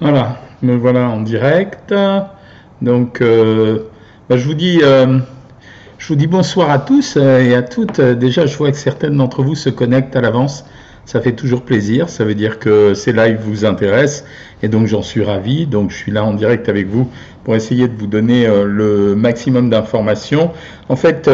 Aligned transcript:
Voilà, 0.00 0.40
me 0.62 0.74
voilà 0.74 1.08
en 1.08 1.20
direct. 1.20 1.94
Donc, 2.82 3.20
euh, 3.20 3.78
bah, 4.28 4.36
je 4.36 4.44
vous 4.44 4.54
dis, 4.54 4.80
euh, 4.82 5.20
je 5.98 6.08
vous 6.08 6.16
dis 6.16 6.26
bonsoir 6.26 6.70
à 6.70 6.80
tous 6.80 7.16
euh, 7.16 7.40
et 7.40 7.54
à 7.54 7.62
toutes. 7.62 8.00
Déjà, 8.00 8.44
je 8.44 8.56
vois 8.56 8.72
que 8.72 8.76
certaines 8.76 9.16
d'entre 9.16 9.44
vous 9.44 9.54
se 9.54 9.70
connectent 9.70 10.16
à 10.16 10.20
l'avance. 10.20 10.64
Ça 11.04 11.20
fait 11.20 11.32
toujours 11.32 11.62
plaisir. 11.62 12.08
Ça 12.08 12.24
veut 12.24 12.34
dire 12.34 12.58
que 12.58 12.92
ces 12.94 13.12
lives 13.12 13.38
vous 13.40 13.64
intéressent 13.64 14.24
et 14.64 14.68
donc 14.68 14.88
j'en 14.88 15.02
suis 15.02 15.22
ravi. 15.22 15.66
Donc, 15.66 15.92
je 15.92 15.96
suis 15.96 16.10
là 16.10 16.24
en 16.24 16.34
direct 16.34 16.68
avec 16.68 16.88
vous 16.88 17.08
pour 17.44 17.54
essayer 17.54 17.86
de 17.86 17.96
vous 17.96 18.08
donner 18.08 18.48
le 18.64 19.14
maximum 19.14 19.70
d'informations. 19.70 20.50
En 20.88 20.96
fait, 20.96 21.30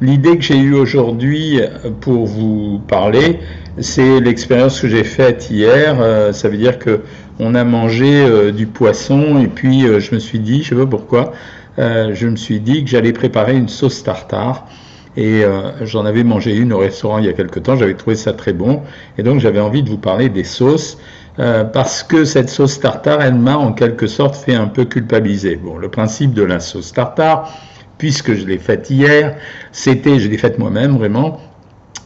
l'idée 0.00 0.36
que 0.36 0.42
j'ai 0.42 0.58
eue 0.58 0.74
aujourd'hui 0.74 1.60
pour 2.00 2.26
vous 2.26 2.80
parler, 2.88 3.38
c'est 3.78 4.18
l'expérience 4.18 4.80
que 4.80 4.88
j'ai 4.88 5.04
faite 5.04 5.48
hier. 5.50 6.34
ça 6.34 6.48
veut 6.48 6.56
dire 6.56 6.80
que 6.80 7.02
on 7.38 7.54
a 7.54 7.64
mangé 7.64 8.24
euh, 8.24 8.52
du 8.52 8.66
poisson 8.66 9.38
et 9.38 9.48
puis 9.48 9.86
euh, 9.86 10.00
je 10.00 10.14
me 10.14 10.20
suis 10.20 10.38
dit, 10.38 10.62
je 10.62 10.70
sais 10.70 10.74
pas 10.74 10.86
pourquoi, 10.86 11.32
euh, 11.78 12.14
je 12.14 12.26
me 12.28 12.36
suis 12.36 12.60
dit 12.60 12.84
que 12.84 12.90
j'allais 12.90 13.12
préparer 13.12 13.56
une 13.56 13.68
sauce 13.68 14.02
tartare. 14.02 14.66
Et 15.14 15.44
j'en 15.82 16.06
avais 16.06 16.24
mangé 16.24 16.56
une 16.56 16.72
au 16.72 16.78
restaurant 16.78 17.18
il 17.18 17.26
y 17.26 17.28
a 17.28 17.34
quelque 17.34 17.60
temps, 17.60 17.76
j'avais 17.76 17.92
trouvé 17.92 18.16
ça 18.16 18.32
très 18.32 18.54
bon. 18.54 18.80
Et 19.18 19.22
donc 19.22 19.40
j'avais 19.40 19.60
envie 19.60 19.82
de 19.82 19.90
vous 19.90 19.98
parler 19.98 20.30
des 20.30 20.42
sauces, 20.42 20.96
parce 21.36 22.02
que 22.02 22.24
cette 22.24 22.48
sauce 22.48 22.80
tartare, 22.80 23.20
elle 23.20 23.34
m'a 23.34 23.58
en 23.58 23.74
quelque 23.74 24.06
sorte 24.06 24.34
fait 24.36 24.54
un 24.54 24.68
peu 24.68 24.86
culpabiliser. 24.86 25.56
Bon, 25.56 25.76
le 25.76 25.90
principe 25.90 26.32
de 26.32 26.42
la 26.42 26.60
sauce 26.60 26.94
tartare, 26.94 27.52
puisque 27.98 28.32
je 28.32 28.46
l'ai 28.46 28.56
faite 28.56 28.88
hier, 28.88 29.36
c'était, 29.70 30.18
je 30.18 30.30
l'ai 30.30 30.38
faite 30.38 30.58
moi-même 30.58 30.96
vraiment, 30.96 31.40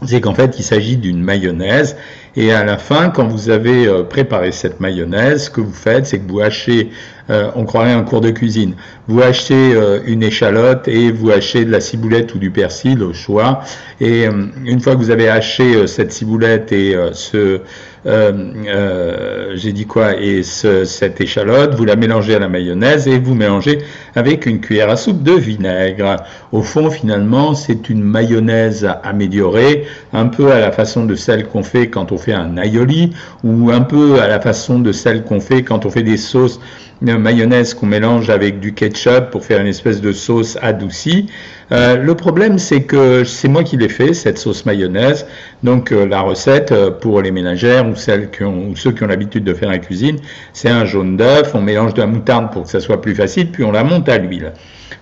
c'est 0.04 0.20
qu'en 0.20 0.34
fait 0.34 0.58
il 0.58 0.62
s'agit 0.62 0.96
d'une 0.96 1.22
mayonnaise 1.22 1.96
et 2.36 2.52
à 2.52 2.64
la 2.64 2.76
fin, 2.76 3.08
quand 3.08 3.28
vous 3.28 3.48
avez 3.48 3.86
euh, 3.86 4.02
préparé 4.02 4.52
cette 4.52 4.78
mayonnaise, 4.78 5.44
ce 5.44 5.50
que 5.50 5.62
vous 5.62 5.72
faites, 5.72 6.04
c'est 6.04 6.18
que 6.18 6.30
vous 6.30 6.40
hachez, 6.40 6.90
euh, 7.30 7.50
on 7.56 7.64
croirait 7.64 7.92
un 7.92 8.02
cours 8.02 8.20
de 8.20 8.30
cuisine, 8.30 8.74
vous 9.08 9.22
hachez 9.22 9.74
euh, 9.74 10.00
une 10.06 10.22
échalote 10.22 10.86
et 10.86 11.10
vous 11.10 11.30
hachez 11.30 11.64
de 11.64 11.70
la 11.70 11.80
ciboulette 11.80 12.34
ou 12.34 12.38
du 12.38 12.50
persil 12.50 13.02
au 13.02 13.14
choix. 13.14 13.60
Et 14.02 14.26
une 14.26 14.80
fois 14.80 14.92
que 14.92 14.98
vous 14.98 15.10
avez 15.10 15.30
haché 15.30 15.86
cette 15.86 16.12
ciboulette 16.12 16.70
et 16.70 16.94
ce, 17.14 17.62
j'ai 18.06 19.72
dit 19.72 19.86
quoi, 19.86 20.16
et 20.16 20.42
ce, 20.42 20.84
cette 20.84 21.20
échalote, 21.20 21.74
vous 21.74 21.84
la 21.84 21.96
mélangez 21.96 22.34
à 22.34 22.38
la 22.38 22.48
mayonnaise 22.48 23.08
et 23.08 23.18
vous 23.18 23.34
mélangez 23.34 23.78
avec 24.14 24.46
une 24.46 24.60
cuillère 24.60 24.90
à 24.90 24.96
soupe 24.96 25.22
de 25.22 25.32
vinaigre. 25.32 26.16
Au 26.52 26.62
fond, 26.62 26.90
finalement, 26.90 27.54
c'est 27.54 27.88
une 27.88 28.02
mayonnaise 28.02 28.88
améliorée, 29.02 29.84
un 30.12 30.26
peu 30.26 30.52
à 30.52 30.60
la 30.60 30.72
façon 30.72 31.04
de 31.04 31.14
celle 31.14 31.46
qu'on 31.46 31.62
fait 31.62 31.88
quand 31.88 32.12
on 32.12 32.18
fait 32.18 32.32
un 32.32 32.56
aioli 32.56 33.12
ou 33.42 33.70
un 33.70 33.80
peu 33.80 34.20
à 34.20 34.28
la 34.28 34.40
façon 34.40 34.78
de 34.78 34.92
celle 34.92 35.24
qu'on 35.24 35.40
fait 35.40 35.62
quand 35.62 35.84
on 35.86 35.90
fait 35.90 36.02
des 36.02 36.16
sauces 36.16 36.60
mayonnaise 37.00 37.74
qu'on 37.74 37.86
mélange 37.86 38.30
avec 38.30 38.60
du 38.60 38.72
ketchup 38.72 39.30
pour 39.30 39.44
faire 39.44 39.60
une 39.60 39.66
espèce 39.66 40.00
de 40.00 40.12
sauce 40.12 40.56
adoucie. 40.62 41.26
Euh, 41.72 41.96
le 41.96 42.14
problème, 42.14 42.58
c'est 42.58 42.82
que 42.82 43.24
c'est 43.24 43.48
moi 43.48 43.64
qui 43.64 43.76
l'ai 43.76 43.88
fait, 43.88 44.14
cette 44.14 44.38
sauce 44.38 44.64
mayonnaise. 44.66 45.26
Donc, 45.62 45.90
euh, 45.90 46.06
la 46.06 46.20
recette 46.20 46.70
euh, 46.70 46.90
pour 46.90 47.20
les 47.22 47.32
ménagères 47.32 47.86
ou, 47.88 47.95
celles 47.98 48.30
qui 48.30 48.44
ont, 48.44 48.68
ou 48.68 48.76
ceux 48.76 48.92
qui 48.92 49.02
ont 49.02 49.06
l'habitude 49.06 49.44
de 49.44 49.54
faire 49.54 49.70
la 49.70 49.78
cuisine, 49.78 50.18
c'est 50.52 50.70
un 50.70 50.84
jaune 50.84 51.16
d'œuf, 51.16 51.54
on 51.54 51.60
mélange 51.60 51.94
de 51.94 52.00
la 52.00 52.06
moutarde 52.06 52.52
pour 52.52 52.64
que 52.64 52.68
ça 52.68 52.80
soit 52.80 53.00
plus 53.00 53.14
facile, 53.14 53.50
puis 53.50 53.64
on 53.64 53.72
la 53.72 53.84
monte 53.84 54.08
à 54.08 54.18
l'huile. 54.18 54.52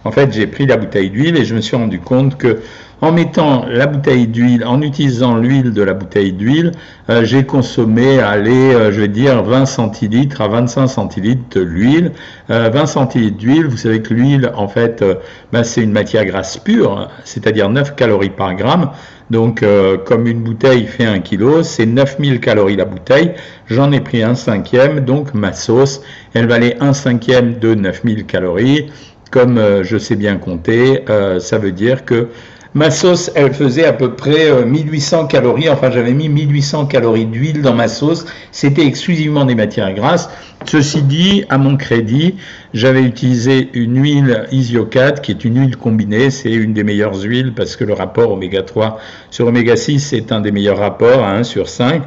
En 0.05 0.11
fait, 0.11 0.33
j'ai 0.33 0.47
pris 0.47 0.67
la 0.67 0.77
bouteille 0.77 1.11
d'huile 1.11 1.37
et 1.37 1.45
je 1.45 1.55
me 1.55 1.61
suis 1.61 1.77
rendu 1.77 1.99
compte 1.99 2.37
que 2.37 2.59
en 3.05 3.13
mettant 3.13 3.67
la 3.69 3.87
bouteille 3.87 4.27
d'huile, 4.27 4.65
en 4.65 4.81
utilisant 4.81 5.37
l'huile 5.37 5.73
de 5.73 5.83
la 5.83 5.93
bouteille 5.93 6.33
d'huile, 6.33 6.73
euh, 7.11 7.25
j'ai 7.25 7.45
consommé, 7.45 8.19
allez, 8.21 8.73
euh, 8.73 8.93
je 8.93 9.01
vais 9.03 9.09
dire 9.09 9.43
20 9.43 9.67
centilitres 9.67 10.41
à 10.41 10.49
25 10.49 10.87
centilitres 10.87 11.59
de 11.59 11.61
l'huile. 11.61 12.13
20 12.49 12.55
euh, 12.55 12.87
centilitres 12.87 13.37
d'huile, 13.37 13.67
vous 13.67 13.77
savez 13.77 14.01
que 14.01 14.15
l'huile, 14.15 14.53
en 14.57 14.69
fait, 14.69 15.05
ben, 15.53 15.65
c'est 15.65 15.83
une 15.83 15.93
matière 15.93 16.25
grasse 16.25 16.57
pure, 16.57 17.11
c'est-à-dire 17.25 17.69
9 17.69 17.95
calories 17.95 18.31
par 18.31 18.55
gramme. 18.55 18.91
Donc, 19.31 19.65
comme 20.05 20.27
une 20.27 20.43
bouteille 20.43 20.87
fait 20.87 21.07
1 21.07 21.21
kg, 21.21 21.63
c'est 21.63 21.87
9000 21.87 22.41
calories 22.41 22.77
la 22.77 22.85
bouteille. 22.85 23.33
J'en 23.67 23.91
ai 23.91 24.01
pris 24.01 24.23
un 24.23 24.35
cinquième, 24.35 25.01
donc 25.01 25.33
ma 25.35 25.53
sauce, 25.53 26.03
elle 26.35 26.47
valait 26.47 26.77
un 26.81 26.93
cinquième 26.93 27.59
de 27.59 27.75
9000 27.75 28.27
calories. 28.27 28.93
Comme 29.31 29.83
je 29.83 29.99
sais 29.99 30.17
bien 30.17 30.37
compter, 30.37 31.05
ça 31.41 31.59
veut 31.59 31.73
dire 31.73 32.05
que 32.05 32.29
Ma 32.75 32.91
sauce, 32.91 33.31
elle 33.37 33.55
faisait 33.55 33.85
à 33.85 33.93
peu 33.93 34.17
près 34.17 34.65
1800 34.65 35.25
euh, 35.25 35.27
calories. 35.29 35.69
Enfin, 35.69 35.93
j'avais 35.93 36.13
mis 36.13 36.29
1800 36.29 36.87
calories 36.87 37.27
d'huile 37.27 37.63
dans 37.63 37.73
ma 37.73 37.87
sauce. 37.87 38.27
C'était 38.51 38.85
exclusivement 38.85 39.45
des 39.45 39.55
matières 39.55 39.95
grasses. 39.95 40.29
Ceci 40.67 41.03
dit, 41.03 41.45
à 41.51 41.59
mon 41.59 41.77
crédit, 41.77 42.35
j'avais 42.73 43.03
utilisé 43.03 43.71
une 43.75 44.03
huile 44.03 44.47
Isiocat, 44.51 45.13
qui 45.13 45.31
est 45.31 45.45
une 45.45 45.61
huile 45.61 45.77
combinée. 45.77 46.31
C'est 46.31 46.53
une 46.53 46.73
des 46.73 46.83
meilleures 46.83 47.23
huiles 47.23 47.53
parce 47.55 47.77
que 47.77 47.85
le 47.85 47.93
rapport 47.93 48.33
oméga 48.33 48.63
3 48.63 48.99
sur 49.31 49.47
oméga 49.47 49.77
6 49.77 50.01
c'est 50.01 50.33
un 50.33 50.41
des 50.41 50.51
meilleurs 50.51 50.79
rapports 50.79 51.23
à 51.23 51.31
1 51.31 51.45
sur 51.45 51.69
5. 51.69 52.03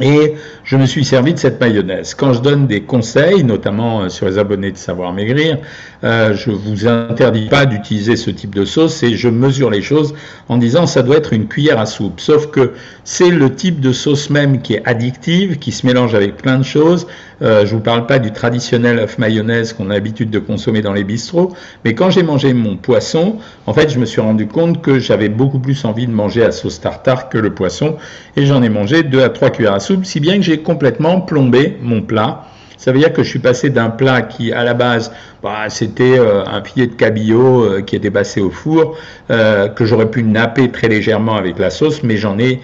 Et 0.00 0.34
je 0.64 0.76
me 0.76 0.86
suis 0.86 1.04
servi 1.04 1.34
de 1.34 1.38
cette 1.38 1.60
mayonnaise. 1.60 2.14
Quand 2.14 2.32
je 2.32 2.40
donne 2.40 2.66
des 2.66 2.82
conseils, 2.82 3.44
notamment 3.44 4.02
euh, 4.02 4.08
sur 4.08 4.26
les 4.26 4.38
abonnés 4.38 4.72
de 4.72 4.78
Savoir 4.78 5.12
Maigrir, 5.12 5.58
euh, 6.04 6.34
je 6.34 6.50
vous 6.50 6.88
interdis 6.88 7.46
pas 7.46 7.64
d'utiliser 7.64 8.16
ce 8.16 8.30
type 8.30 8.54
de 8.54 8.64
sauce 8.64 9.02
et 9.02 9.16
je 9.16 9.28
mesure 9.28 9.70
les 9.70 9.82
choses 9.82 10.14
en 10.48 10.56
disant 10.56 10.86
ça 10.86 11.02
doit 11.02 11.16
être 11.16 11.32
une 11.32 11.46
cuillère 11.46 11.78
à 11.78 11.86
soupe. 11.86 12.18
Sauf 12.18 12.48
que 12.48 12.72
c'est 13.04 13.30
le 13.30 13.54
type 13.54 13.80
de 13.80 13.92
sauce 13.92 14.28
même 14.28 14.62
qui 14.62 14.74
est 14.74 14.82
addictive, 14.84 15.58
qui 15.58 15.70
se 15.70 15.86
mélange 15.86 16.14
avec 16.14 16.36
plein 16.36 16.58
de 16.58 16.64
choses. 16.64 17.06
Euh, 17.42 17.64
je 17.66 17.74
vous 17.74 17.80
parle 17.80 18.06
pas 18.06 18.18
du 18.18 18.32
traditionnel 18.32 18.98
œuf 18.98 19.18
mayonnaise 19.18 19.72
qu'on 19.72 19.90
a 19.90 19.94
l'habitude 19.94 20.30
de 20.30 20.38
consommer 20.38 20.80
dans 20.82 20.92
les 20.92 21.04
bistrots, 21.04 21.52
mais 21.84 21.94
quand 21.94 22.10
j'ai 22.10 22.22
mangé 22.22 22.52
mon 22.52 22.76
poisson, 22.76 23.38
en 23.66 23.74
fait, 23.74 23.90
je 23.90 23.98
me 23.98 24.04
suis 24.04 24.20
rendu 24.20 24.46
compte 24.46 24.82
que 24.82 24.98
j'avais 24.98 25.28
beaucoup 25.28 25.58
plus 25.58 25.84
envie 25.84 26.06
de 26.06 26.12
manger 26.12 26.44
à 26.44 26.52
sauce 26.52 26.80
tartare 26.80 27.28
que 27.28 27.38
le 27.38 27.54
poisson 27.54 27.96
et 28.36 28.46
j'en 28.46 28.62
ai 28.62 28.68
mangé 28.68 29.02
deux 29.02 29.22
à 29.22 29.28
trois 29.28 29.50
cuillères 29.50 29.74
à 29.74 29.80
soupe, 29.80 30.04
si 30.04 30.20
bien 30.20 30.36
que 30.36 30.42
j'ai 30.42 30.58
complètement 30.58 31.20
plombé 31.20 31.78
mon 31.80 32.02
plat. 32.02 32.46
Ça 32.82 32.90
veut 32.90 32.98
dire 32.98 33.12
que 33.12 33.22
je 33.22 33.28
suis 33.28 33.38
passé 33.38 33.70
d'un 33.70 33.90
plat 33.90 34.22
qui, 34.22 34.52
à 34.52 34.64
la 34.64 34.74
base, 34.74 35.12
bah, 35.40 35.68
c'était 35.68 36.18
euh, 36.18 36.44
un 36.44 36.64
filet 36.64 36.88
de 36.88 36.94
cabillaud 36.94 37.62
euh, 37.62 37.80
qui 37.80 37.94
était 37.94 38.10
passé 38.10 38.40
au 38.40 38.50
four, 38.50 38.96
euh, 39.30 39.68
que 39.68 39.84
j'aurais 39.84 40.10
pu 40.10 40.24
napper 40.24 40.68
très 40.68 40.88
légèrement 40.88 41.36
avec 41.36 41.60
la 41.60 41.70
sauce, 41.70 42.02
mais 42.02 42.16
j'en 42.16 42.40
ai 42.40 42.60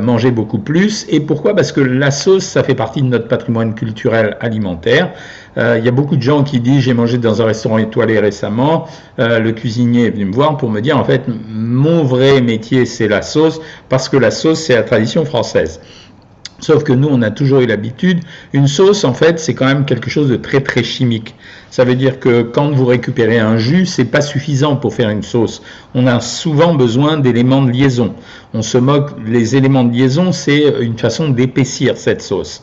mangé 0.00 0.32
beaucoup 0.32 0.58
plus. 0.58 1.06
Et 1.10 1.20
pourquoi? 1.20 1.54
Parce 1.54 1.70
que 1.72 1.80
la 1.80 2.10
sauce, 2.10 2.42
ça 2.42 2.64
fait 2.64 2.74
partie 2.74 3.02
de 3.02 3.06
notre 3.06 3.28
patrimoine 3.28 3.74
culturel 3.74 4.36
alimentaire. 4.40 5.12
Il 5.56 5.84
y 5.84 5.86
a 5.86 5.92
beaucoup 5.92 6.16
de 6.16 6.22
gens 6.22 6.42
qui 6.42 6.58
disent 6.58 6.80
j'ai 6.80 6.92
mangé 6.92 7.18
dans 7.18 7.40
un 7.40 7.44
restaurant 7.44 7.78
étoilé 7.78 8.18
récemment. 8.18 8.88
le 9.16 9.50
cuisinier 9.52 10.06
est 10.06 10.10
venu 10.10 10.24
me 10.24 10.32
voir 10.32 10.56
pour 10.56 10.70
me 10.70 10.80
dire 10.80 10.98
en 10.98 11.04
fait 11.04 11.22
mon 11.48 12.02
vrai 12.02 12.40
métier 12.40 12.84
c'est 12.84 13.06
la 13.06 13.22
sauce 13.22 13.60
parce 13.88 14.08
que 14.08 14.16
la 14.16 14.32
sauce 14.32 14.58
c'est 14.58 14.74
la 14.74 14.82
tradition 14.82 15.24
française. 15.24 15.80
Sauf 16.60 16.84
que 16.84 16.92
nous, 16.92 17.08
on 17.10 17.22
a 17.22 17.30
toujours 17.30 17.60
eu 17.60 17.66
l'habitude. 17.66 18.20
Une 18.52 18.68
sauce, 18.68 19.04
en 19.04 19.14
fait, 19.14 19.40
c'est 19.40 19.54
quand 19.54 19.66
même 19.66 19.84
quelque 19.84 20.10
chose 20.10 20.28
de 20.28 20.36
très 20.36 20.60
très 20.60 20.82
chimique. 20.82 21.34
Ça 21.70 21.84
veut 21.84 21.94
dire 21.94 22.20
que 22.20 22.42
quand 22.42 22.70
vous 22.70 22.84
récupérez 22.84 23.38
un 23.38 23.56
jus, 23.56 23.86
c'est 23.86 24.04
pas 24.04 24.20
suffisant 24.20 24.76
pour 24.76 24.94
faire 24.94 25.08
une 25.08 25.22
sauce. 25.22 25.62
On 25.94 26.06
a 26.06 26.20
souvent 26.20 26.74
besoin 26.74 27.16
d'éléments 27.16 27.62
de 27.62 27.70
liaison. 27.70 28.14
On 28.52 28.62
se 28.62 28.76
moque. 28.78 29.12
Les 29.26 29.56
éléments 29.56 29.84
de 29.84 29.92
liaison, 29.92 30.32
c'est 30.32 30.74
une 30.80 30.98
façon 30.98 31.30
d'épaissir 31.30 31.96
cette 31.96 32.22
sauce. 32.22 32.62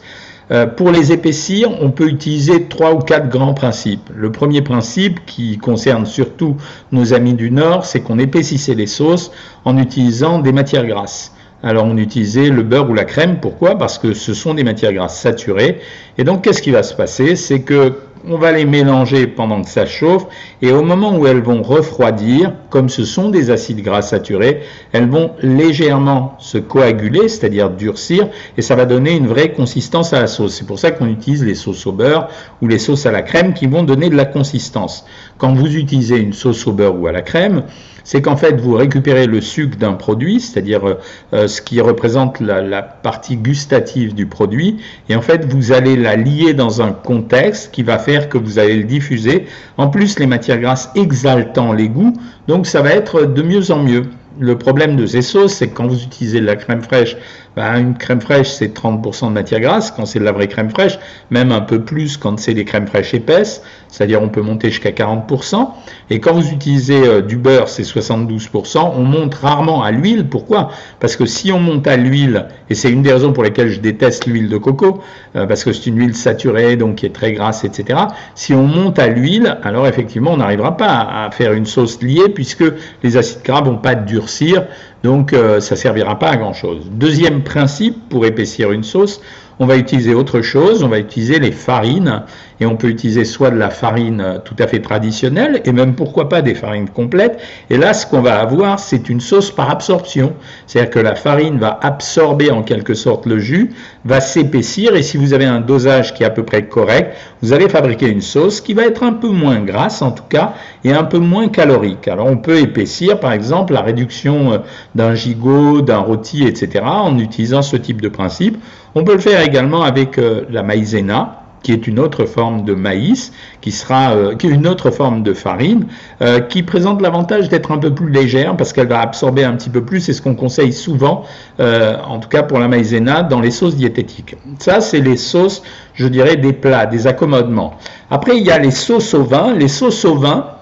Euh, 0.50 0.66
pour 0.66 0.92
les 0.92 1.12
épaissir, 1.12 1.70
on 1.82 1.92
peut 1.92 2.08
utiliser 2.08 2.68
trois 2.68 2.94
ou 2.94 3.00
quatre 3.00 3.30
grands 3.30 3.54
principes. 3.54 4.10
Le 4.16 4.32
premier 4.32 4.62
principe, 4.62 5.26
qui 5.26 5.58
concerne 5.58 6.06
surtout 6.06 6.56
nos 6.92 7.14
amis 7.14 7.34
du 7.34 7.52
Nord, 7.52 7.86
c'est 7.86 8.00
qu'on 8.00 8.18
épaississait 8.18 8.76
les 8.76 8.88
sauces 8.88 9.32
en 9.66 9.78
utilisant 9.78 10.40
des 10.40 10.54
matières 10.54 10.86
grasses. 10.86 11.34
Alors 11.64 11.86
on 11.86 11.98
utilisait 11.98 12.50
le 12.50 12.64
beurre 12.64 12.90
ou 12.90 12.94
la 12.94 13.06
crème. 13.06 13.40
Pourquoi? 13.42 13.78
Parce 13.78 13.98
que 13.98 14.14
ce 14.14 14.34
sont 14.34 14.54
des 14.54 14.64
matières 14.64 14.94
grasses 14.94 15.20
saturées. 15.20 15.80
Et 16.18 16.24
donc 16.24 16.44
qu'est-ce 16.44 16.62
qui 16.62 16.72
va 16.72 16.84
se 16.84 16.94
passer? 16.94 17.36
C'est 17.36 17.62
que 17.62 17.94
on 18.30 18.38
va 18.38 18.52
les 18.52 18.66
mélanger 18.66 19.28
pendant 19.28 19.62
que 19.62 19.70
ça 19.70 19.86
chauffe 19.86 20.26
et 20.62 20.72
au 20.72 20.84
moment 20.84 21.18
où 21.18 21.28
elles 21.28 21.42
vont 21.42 21.62
refroidir, 21.62 22.54
comme 22.70 22.90
ce 22.90 23.06
sont 23.06 23.30
des 23.30 23.52
acides 23.52 23.82
gras 23.82 24.02
saturés, 24.02 24.62
elles 24.92 25.10
vont 25.10 25.32
légèrement 25.42 26.36
se 26.40 26.58
coaguler, 26.58 27.30
c'est-à-dire 27.30 27.70
durcir, 27.70 28.30
et 28.58 28.62
ça 28.62 28.76
va 28.76 28.86
donner 28.86 29.16
une 29.16 29.28
vraie 29.28 29.54
consistance 29.54 30.14
à 30.14 30.20
la 30.20 30.28
sauce. 30.28 30.56
C'est 30.56 30.68
pour 30.68 30.80
ça 30.80 30.92
qu'on 30.92 31.08
utilise 31.08 31.44
les 31.44 31.56
sauces 31.56 31.86
au 31.88 31.92
beurre 31.92 32.28
ou 32.62 32.68
les 32.68 32.80
sauces 32.80 33.06
à 33.06 33.12
la 33.12 33.22
crème 33.22 33.54
qui 33.54 33.68
vont 33.68 33.84
donner 33.84 34.10
de 34.10 34.16
la 34.16 34.26
consistance. 34.26 35.06
Quand 35.38 35.54
vous 35.54 35.76
utilisez 35.76 36.18
une 36.18 36.34
sauce 36.34 36.66
au 36.68 36.74
beurre 36.74 37.00
ou 37.00 37.08
à 37.08 37.12
la 37.12 37.22
crème, 37.22 37.64
c'est 38.08 38.22
qu'en 38.22 38.38
fait 38.38 38.62
vous 38.62 38.74
récupérez 38.74 39.28
le 39.28 39.42
sucre 39.42 39.78
d'un 39.78 39.92
produit, 39.92 40.40
c'est-à-dire 40.40 40.96
euh, 41.34 41.48
ce 41.48 41.62
qui 41.62 41.82
représente 41.82 42.40
la, 42.40 42.62
la, 42.62 42.82
partie 42.82 43.36
gustative 43.36 44.16
du 44.16 44.28
produit, 44.28 44.78
et 45.10 45.16
en 45.18 45.22
fait 45.22 45.44
vous 45.44 45.74
allez 45.74 45.98
la 45.98 46.16
lier 46.16 46.54
dans 46.54 46.82
un 46.82 46.94
contexte 46.94 47.74
qui 47.74 47.84
va 47.84 48.00
faire 48.00 48.30
que 48.30 48.38
vous 48.38 48.60
allez 48.60 48.78
le 48.78 48.86
diffuser. 48.86 49.46
En 49.76 49.90
plus 49.90 50.20
les 50.20 50.26
matières 50.26 50.60
grasses 50.60 50.90
exaltant 50.96 51.74
les 51.74 51.90
goûts, 51.90 52.14
donc 52.48 52.66
ça 52.66 52.82
va 52.82 52.92
être 52.92 53.26
de 53.26 53.42
mieux 53.42 53.72
en 53.72 53.84
mieux. 53.84 54.04
Le 54.40 54.58
problème 54.58 54.96
de 54.96 55.06
ces 55.06 55.22
sauces, 55.22 55.56
c'est 55.56 55.68
que 55.68 55.76
quand 55.76 55.88
vous 55.88 56.02
utilisez 56.02 56.40
de 56.40 56.46
la 56.46 56.56
crème 56.56 56.84
fraîche 56.84 57.18
Ben, 57.58 57.80
une 57.80 57.98
crème 57.98 58.22
fraîche, 58.22 58.50
c'est 58.50 58.72
30% 58.72 59.30
de 59.30 59.32
matière 59.32 59.60
grasse 59.60 59.90
quand 59.90 60.06
c'est 60.06 60.20
de 60.20 60.24
la 60.24 60.32
vraie 60.32 60.48
crème 60.48 60.70
fraîche, 60.70 61.00
même 61.32 61.52
un 61.52 61.62
peu 61.62 61.82
plus 61.82 62.16
quand 62.16 62.40
c'est 62.40 62.54
des 62.54 62.66
crèmes 62.66 62.86
fraîches 62.86 63.16
épaisses, 63.16 63.64
c'est-à-dire 63.88 64.22
on 64.22 64.30
peut 64.30 64.44
monter 64.44 64.70
jusqu'à 64.70 64.92
40%. 64.92 65.68
Et 66.12 66.20
quand 66.20 66.34
vous 66.34 66.52
utilisez 66.52 67.02
euh, 67.08 67.22
du 67.24 67.36
beurre, 67.36 67.68
c'est 67.68 67.82
72%. 67.82 68.92
On 68.96 69.02
monte 69.02 69.34
rarement 69.34 69.82
à 69.82 69.90
l'huile. 69.90 70.28
Pourquoi? 70.30 70.70
Parce 71.00 71.16
que 71.16 71.26
si 71.26 71.52
on 71.52 71.58
monte 71.58 71.88
à 71.88 71.98
l'huile, 71.98 72.46
et 72.70 72.76
c'est 72.76 72.92
une 72.92 73.02
des 73.02 73.12
raisons 73.12 73.34
pour 73.34 73.42
lesquelles 73.42 73.70
je 73.70 73.80
déteste 73.80 74.28
l'huile 74.28 74.50
de 74.50 74.58
coco, 74.58 75.02
euh, 75.36 75.48
parce 75.48 75.64
que 75.64 75.74
c'est 75.74 75.88
une 75.88 75.98
huile 75.98 76.16
saturée, 76.16 76.76
donc 76.76 76.98
qui 76.98 77.08
est 77.08 77.16
très 77.16 77.32
grasse, 77.32 77.64
etc. 77.64 78.02
Si 78.36 78.54
on 78.54 78.68
monte 78.68 79.00
à 79.00 79.08
l'huile, 79.08 79.58
alors 79.64 79.88
effectivement, 79.88 80.34
on 80.34 80.38
n'arrivera 80.38 80.78
pas 80.78 81.26
à 81.26 81.32
faire 81.32 81.54
une 81.54 81.66
sauce 81.66 82.04
liée, 82.04 82.30
puisque 82.30 82.66
les 83.02 83.18
acides 83.18 83.42
gras 83.44 83.62
vont 83.62 83.78
pas 83.78 83.96
durcir 83.96 84.68
donc 85.04 85.34
euh, 85.34 85.60
ça 85.60 85.76
ne 85.76 85.80
servira 85.80 86.20
pas 86.20 86.30
à 86.30 86.38
grand 86.38 86.54
chose. 86.54 86.90
Deuxième 86.92 87.44
principe 87.44 88.10
pour 88.10 88.26
épaissir 88.26 88.72
une 88.72 88.84
sauce, 88.84 89.22
on 89.60 89.66
va 89.66 89.78
utiliser 89.78 90.14
autre 90.14 90.42
chose, 90.42 90.84
on 90.84 90.88
va 90.88 91.00
utiliser 91.00 91.40
les 91.40 91.52
farines, 91.52 92.24
et 92.60 92.66
on 92.66 92.76
peut 92.76 92.88
utiliser 92.88 93.26
soit 93.26 93.52
de 93.52 93.58
la 93.58 93.70
farine 93.70 94.22
euh, 94.22 94.38
tout 94.44 94.56
à 94.60 94.68
fait 94.68 94.80
traditionnelle, 94.80 95.62
et 95.66 95.72
même 95.72 95.96
pourquoi 95.96 96.30
pas 96.30 96.42
des 96.42 96.56
farines 96.56 96.90
complètes. 96.90 97.40
Et 97.70 97.78
là, 97.78 97.94
ce 97.94 98.06
qu'on 98.06 98.22
va 98.22 98.40
avoir, 98.40 98.80
c'est 98.80 99.10
une 99.10 99.22
sauce 99.22 99.52
par 99.52 99.70
absorption. 99.70 100.34
C'est-à-dire 100.66 100.92
que 100.92 101.00
la 101.00 101.16
farine 101.16 101.58
va 101.60 101.80
absorber 101.82 102.52
en 102.52 102.64
quelque 102.64 102.94
sorte 102.94 103.26
le 103.26 103.40
jus, 103.40 103.72
va 104.06 104.22
s'épaissir, 104.22 104.96
et 104.96 105.04
si 105.04 105.18
vous 105.18 105.34
avez 105.34 105.46
un 105.46 105.62
dosage 105.62 106.14
qui 106.14 106.24
est 106.24 106.26
à 106.26 106.32
peu 106.32 106.44
près 106.44 106.66
correct, 106.66 107.16
vous 107.42 107.54
allez 107.54 107.70
fabriquer 107.70 108.08
une 108.10 108.22
sauce 108.22 108.62
qui 108.62 108.74
va 108.74 108.84
être 108.84 109.04
un 109.04 109.14
peu 109.14 109.30
moins 109.30 109.60
grasse 109.60 110.02
en 110.02 110.12
tout 110.12 110.24
cas, 110.28 110.54
et 110.84 110.92
un 110.92 111.04
peu 111.04 111.20
moins 111.20 111.48
calorique. 111.50 112.08
Alors 112.08 112.28
on 112.28 112.38
peut 112.38 112.60
épaissir 112.60 113.20
par 113.20 113.32
exemple 113.32 113.74
la 113.74 113.82
réduction 113.82 114.54
euh, 114.54 114.58
d'un 114.96 115.16
gigot, 115.16 115.82
d'un 115.82 116.00
rôti, 116.00 116.46
etc. 116.46 116.84
en 116.86 117.18
utilisant 117.20 117.62
ce 117.62 117.78
type 117.78 118.02
de 118.02 118.10
principe. 118.10 118.58
On 118.96 119.04
peut 119.04 119.14
le 119.14 119.20
faire 119.20 119.42
également 119.42 119.84
avec 119.84 120.18
euh, 120.18 120.46
la 120.50 120.64
maïzena, 120.64 121.37
qui 121.64 121.72
est 121.72 121.88
une 121.88 122.00
autre 122.00 122.26
forme 122.26 122.64
de 122.64 122.74
maïs, 122.74 123.34
qui 123.62 123.72
sera 123.72 124.12
euh, 124.12 124.32
est 124.32 124.44
une 124.44 124.68
autre 124.68 124.92
forme 124.92 125.24
de 125.24 125.34
farine, 125.34 125.88
euh, 126.22 126.40
qui 126.40 126.64
présente 126.64 127.02
l'avantage 127.02 127.50
d'être 127.50 127.72
un 127.72 127.78
peu 127.78 127.94
plus 127.94 128.10
légère 128.10 128.56
parce 128.56 128.74
qu'elle 128.74 128.88
va 128.88 129.02
absorber 129.02 129.44
un 129.44 129.54
petit 129.54 129.70
peu 129.70 129.84
plus. 129.84 130.02
C'est 130.02 130.14
ce 130.14 130.22
qu'on 130.22 130.36
conseille 130.36 130.74
souvent, 130.74 131.24
en 131.60 132.20
tout 132.20 132.30
cas 132.30 132.44
pour 132.44 132.60
la 132.60 132.68
maïzena, 132.68 133.24
dans 133.24 133.40
les 133.40 133.52
sauces 133.52 133.76
diététiques. 133.76 134.36
Ça, 134.60 134.82
c'est 134.82 135.00
les 135.00 135.18
sauces, 135.18 135.64
je 135.94 136.08
dirais, 136.08 136.36
des 136.36 136.54
plats, 136.54 136.86
des 136.86 137.08
accommodements. 137.08 137.74
Après, 138.10 138.38
il 138.38 138.46
y 138.46 138.52
a 138.52 138.60
les 138.60 138.72
sauces 138.72 139.14
au 139.14 139.24
vin. 139.24 139.54
Les 139.54 139.68
sauces 139.68 140.06
au 140.06 140.16
vin, 140.16 140.57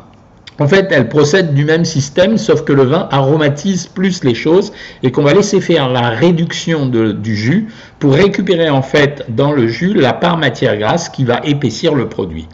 en 0.57 0.67
fait, 0.67 0.87
elle 0.91 1.09
procède 1.09 1.53
du 1.53 1.65
même 1.65 1.83
système, 1.83 2.37
sauf 2.37 2.63
que 2.63 2.71
le 2.71 2.83
vin 2.83 3.09
aromatise 3.11 3.87
plus 3.87 4.23
les 4.23 4.35
choses 4.35 4.71
et 5.03 5.11
qu'on 5.11 5.23
va 5.23 5.33
laisser 5.33 5.59
faire 5.59 5.89
la 5.89 6.09
réduction 6.09 6.85
du 6.85 7.35
jus 7.35 7.67
pour 7.99 8.13
récupérer 8.13 8.69
en 8.69 8.81
fait 8.81 9.25
dans 9.27 9.51
le 9.51 9.67
jus 9.67 9.93
la 9.93 10.13
part 10.13 10.37
matière 10.37 10.77
grasse 10.77 11.09
qui 11.09 11.25
va 11.25 11.41
épaissir 11.43 11.93
le 11.93 12.07
produit. 12.07 12.47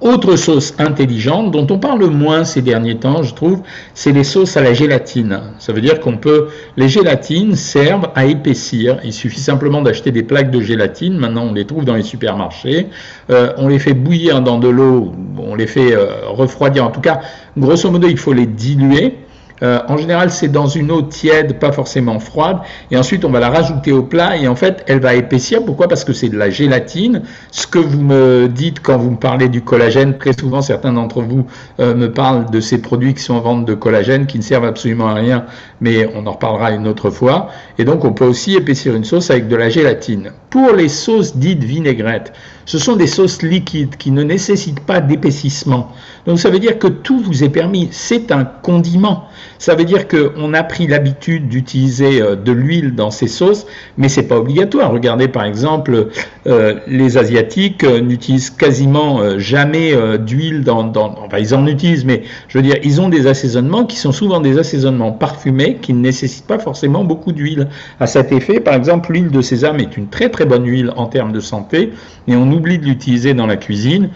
Autre 0.00 0.36
sauce 0.36 0.74
intelligente 0.78 1.50
dont 1.50 1.66
on 1.70 1.78
parle 1.78 2.06
moins 2.06 2.44
ces 2.44 2.62
derniers 2.62 2.98
temps, 2.98 3.24
je 3.24 3.34
trouve, 3.34 3.62
c'est 3.94 4.12
les 4.12 4.22
sauces 4.22 4.56
à 4.56 4.62
la 4.62 4.72
gélatine. 4.72 5.40
Ça 5.58 5.72
veut 5.72 5.80
dire 5.80 5.98
qu'on 5.98 6.16
peut, 6.16 6.48
les 6.76 6.88
gélatines 6.88 7.56
servent 7.56 8.08
à 8.14 8.24
épaissir. 8.26 9.00
Il 9.02 9.12
suffit 9.12 9.40
simplement 9.40 9.82
d'acheter 9.82 10.12
des 10.12 10.22
plaques 10.22 10.52
de 10.52 10.60
gélatine. 10.60 11.18
Maintenant, 11.18 11.46
on 11.50 11.52
les 11.52 11.64
trouve 11.64 11.84
dans 11.84 11.96
les 11.96 12.04
supermarchés. 12.04 12.86
Euh, 13.30 13.52
on 13.56 13.66
les 13.66 13.80
fait 13.80 13.94
bouillir 13.94 14.40
dans 14.40 14.58
de 14.58 14.68
l'eau, 14.68 15.12
on 15.36 15.56
les 15.56 15.66
fait 15.66 15.92
euh, 15.92 16.28
refroidir. 16.28 16.84
En 16.84 16.90
tout 16.92 17.00
cas, 17.00 17.20
grosso 17.56 17.90
modo, 17.90 18.06
il 18.08 18.18
faut 18.18 18.32
les 18.32 18.46
diluer. 18.46 19.16
Euh, 19.62 19.80
en 19.88 19.96
général, 19.96 20.30
c'est 20.30 20.48
dans 20.48 20.66
une 20.66 20.90
eau 20.90 21.02
tiède, 21.02 21.58
pas 21.58 21.72
forcément 21.72 22.18
froide. 22.18 22.58
Et 22.90 22.96
ensuite, 22.96 23.24
on 23.24 23.30
va 23.30 23.40
la 23.40 23.50
rajouter 23.50 23.92
au 23.92 24.02
plat. 24.02 24.36
Et 24.36 24.48
en 24.48 24.56
fait, 24.56 24.84
elle 24.86 25.00
va 25.00 25.14
épaissir. 25.14 25.64
Pourquoi? 25.64 25.88
Parce 25.88 26.04
que 26.04 26.12
c'est 26.12 26.28
de 26.28 26.36
la 26.36 26.50
gélatine. 26.50 27.22
Ce 27.50 27.66
que 27.66 27.78
vous 27.78 28.00
me 28.00 28.48
dites 28.48 28.80
quand 28.80 28.98
vous 28.98 29.10
me 29.10 29.16
parlez 29.16 29.48
du 29.48 29.62
collagène, 29.62 30.18
très 30.18 30.32
souvent, 30.32 30.62
certains 30.62 30.92
d'entre 30.92 31.22
vous 31.22 31.46
euh, 31.80 31.94
me 31.94 32.12
parlent 32.12 32.50
de 32.50 32.60
ces 32.60 32.78
produits 32.78 33.14
qui 33.14 33.22
sont 33.22 33.34
en 33.34 33.40
vente 33.40 33.64
de 33.64 33.74
collagène, 33.74 34.26
qui 34.26 34.38
ne 34.38 34.42
servent 34.42 34.66
absolument 34.66 35.08
à 35.08 35.14
rien, 35.14 35.46
mais 35.80 36.08
on 36.14 36.26
en 36.26 36.32
reparlera 36.32 36.72
une 36.72 36.86
autre 36.86 37.10
fois. 37.10 37.48
Et 37.78 37.84
donc, 37.84 38.04
on 38.04 38.12
peut 38.12 38.26
aussi 38.26 38.54
épaissir 38.54 38.94
une 38.94 39.04
sauce 39.04 39.30
avec 39.30 39.48
de 39.48 39.56
la 39.56 39.68
gélatine. 39.68 40.32
Pour 40.50 40.72
les 40.72 40.88
sauces 40.88 41.36
dites 41.36 41.64
vinaigrettes, 41.64 42.32
ce 42.64 42.78
sont 42.78 42.96
des 42.96 43.06
sauces 43.06 43.42
liquides 43.42 43.96
qui 43.96 44.10
ne 44.10 44.22
nécessitent 44.22 44.80
pas 44.80 45.00
d'épaississement. 45.00 45.92
Donc 46.26 46.38
ça 46.38 46.50
veut 46.50 46.58
dire 46.58 46.78
que 46.78 46.86
tout 46.86 47.18
vous 47.18 47.42
est 47.42 47.48
permis. 47.48 47.88
C'est 47.92 48.30
un 48.30 48.44
condiment. 48.44 49.24
Ça 49.58 49.74
veut 49.74 49.84
dire 49.84 50.06
qu'on 50.06 50.54
a 50.54 50.62
pris 50.62 50.86
l'habitude 50.86 51.48
d'utiliser 51.48 52.22
euh, 52.22 52.36
de 52.36 52.52
l'huile 52.52 52.94
dans 52.94 53.10
ces 53.10 53.26
sauces, 53.26 53.66
mais 53.96 54.08
c'est 54.08 54.22
pas 54.22 54.38
obligatoire. 54.38 54.92
Regardez 54.92 55.26
par 55.28 55.44
exemple, 55.44 56.08
euh, 56.46 56.74
les 56.86 57.18
Asiatiques 57.18 57.82
euh, 57.82 58.00
n'utilisent 58.00 58.50
quasiment 58.50 59.38
jamais 59.38 59.92
d'huile 60.18 60.62
dans, 60.62 60.84
dans, 60.84 61.14
Enfin, 61.24 61.38
ils 61.38 61.54
en 61.54 61.66
utilisent, 61.66 62.04
mais 62.04 62.22
je 62.48 62.58
veux 62.58 62.62
dire, 62.62 62.76
ils 62.82 63.00
ont 63.00 63.08
des 63.08 63.26
assaisonnements 63.26 63.84
qui 63.84 63.96
sont 63.96 64.12
souvent 64.12 64.40
des 64.40 64.58
assaisonnements 64.58 65.12
parfumés 65.12 65.78
qui 65.80 65.92
ne 65.92 66.00
nécessitent 66.00 66.46
pas 66.46 66.58
forcément 66.58 67.04
beaucoup 67.04 67.32
d'huile. 67.32 67.68
À 68.00 68.06
cet 68.06 68.32
effet, 68.32 68.60
par 68.60 68.74
exemple, 68.74 69.12
l'huile 69.12 69.30
de 69.30 69.42
sésame 69.42 69.80
est 69.80 69.96
une 69.96 70.08
très 70.08 70.28
très 70.30 70.46
bonne 70.46 70.66
huile 70.66 70.92
en 70.96 71.06
termes 71.06 71.32
de 71.32 71.40
santé, 71.40 71.92
et 72.28 72.36
on 72.36 72.50
oublie 72.52 72.78
de 72.78 72.84
l'utiliser 72.84 73.34
dans 73.34 73.46
la 73.46 73.56
cuisine. 73.56 74.10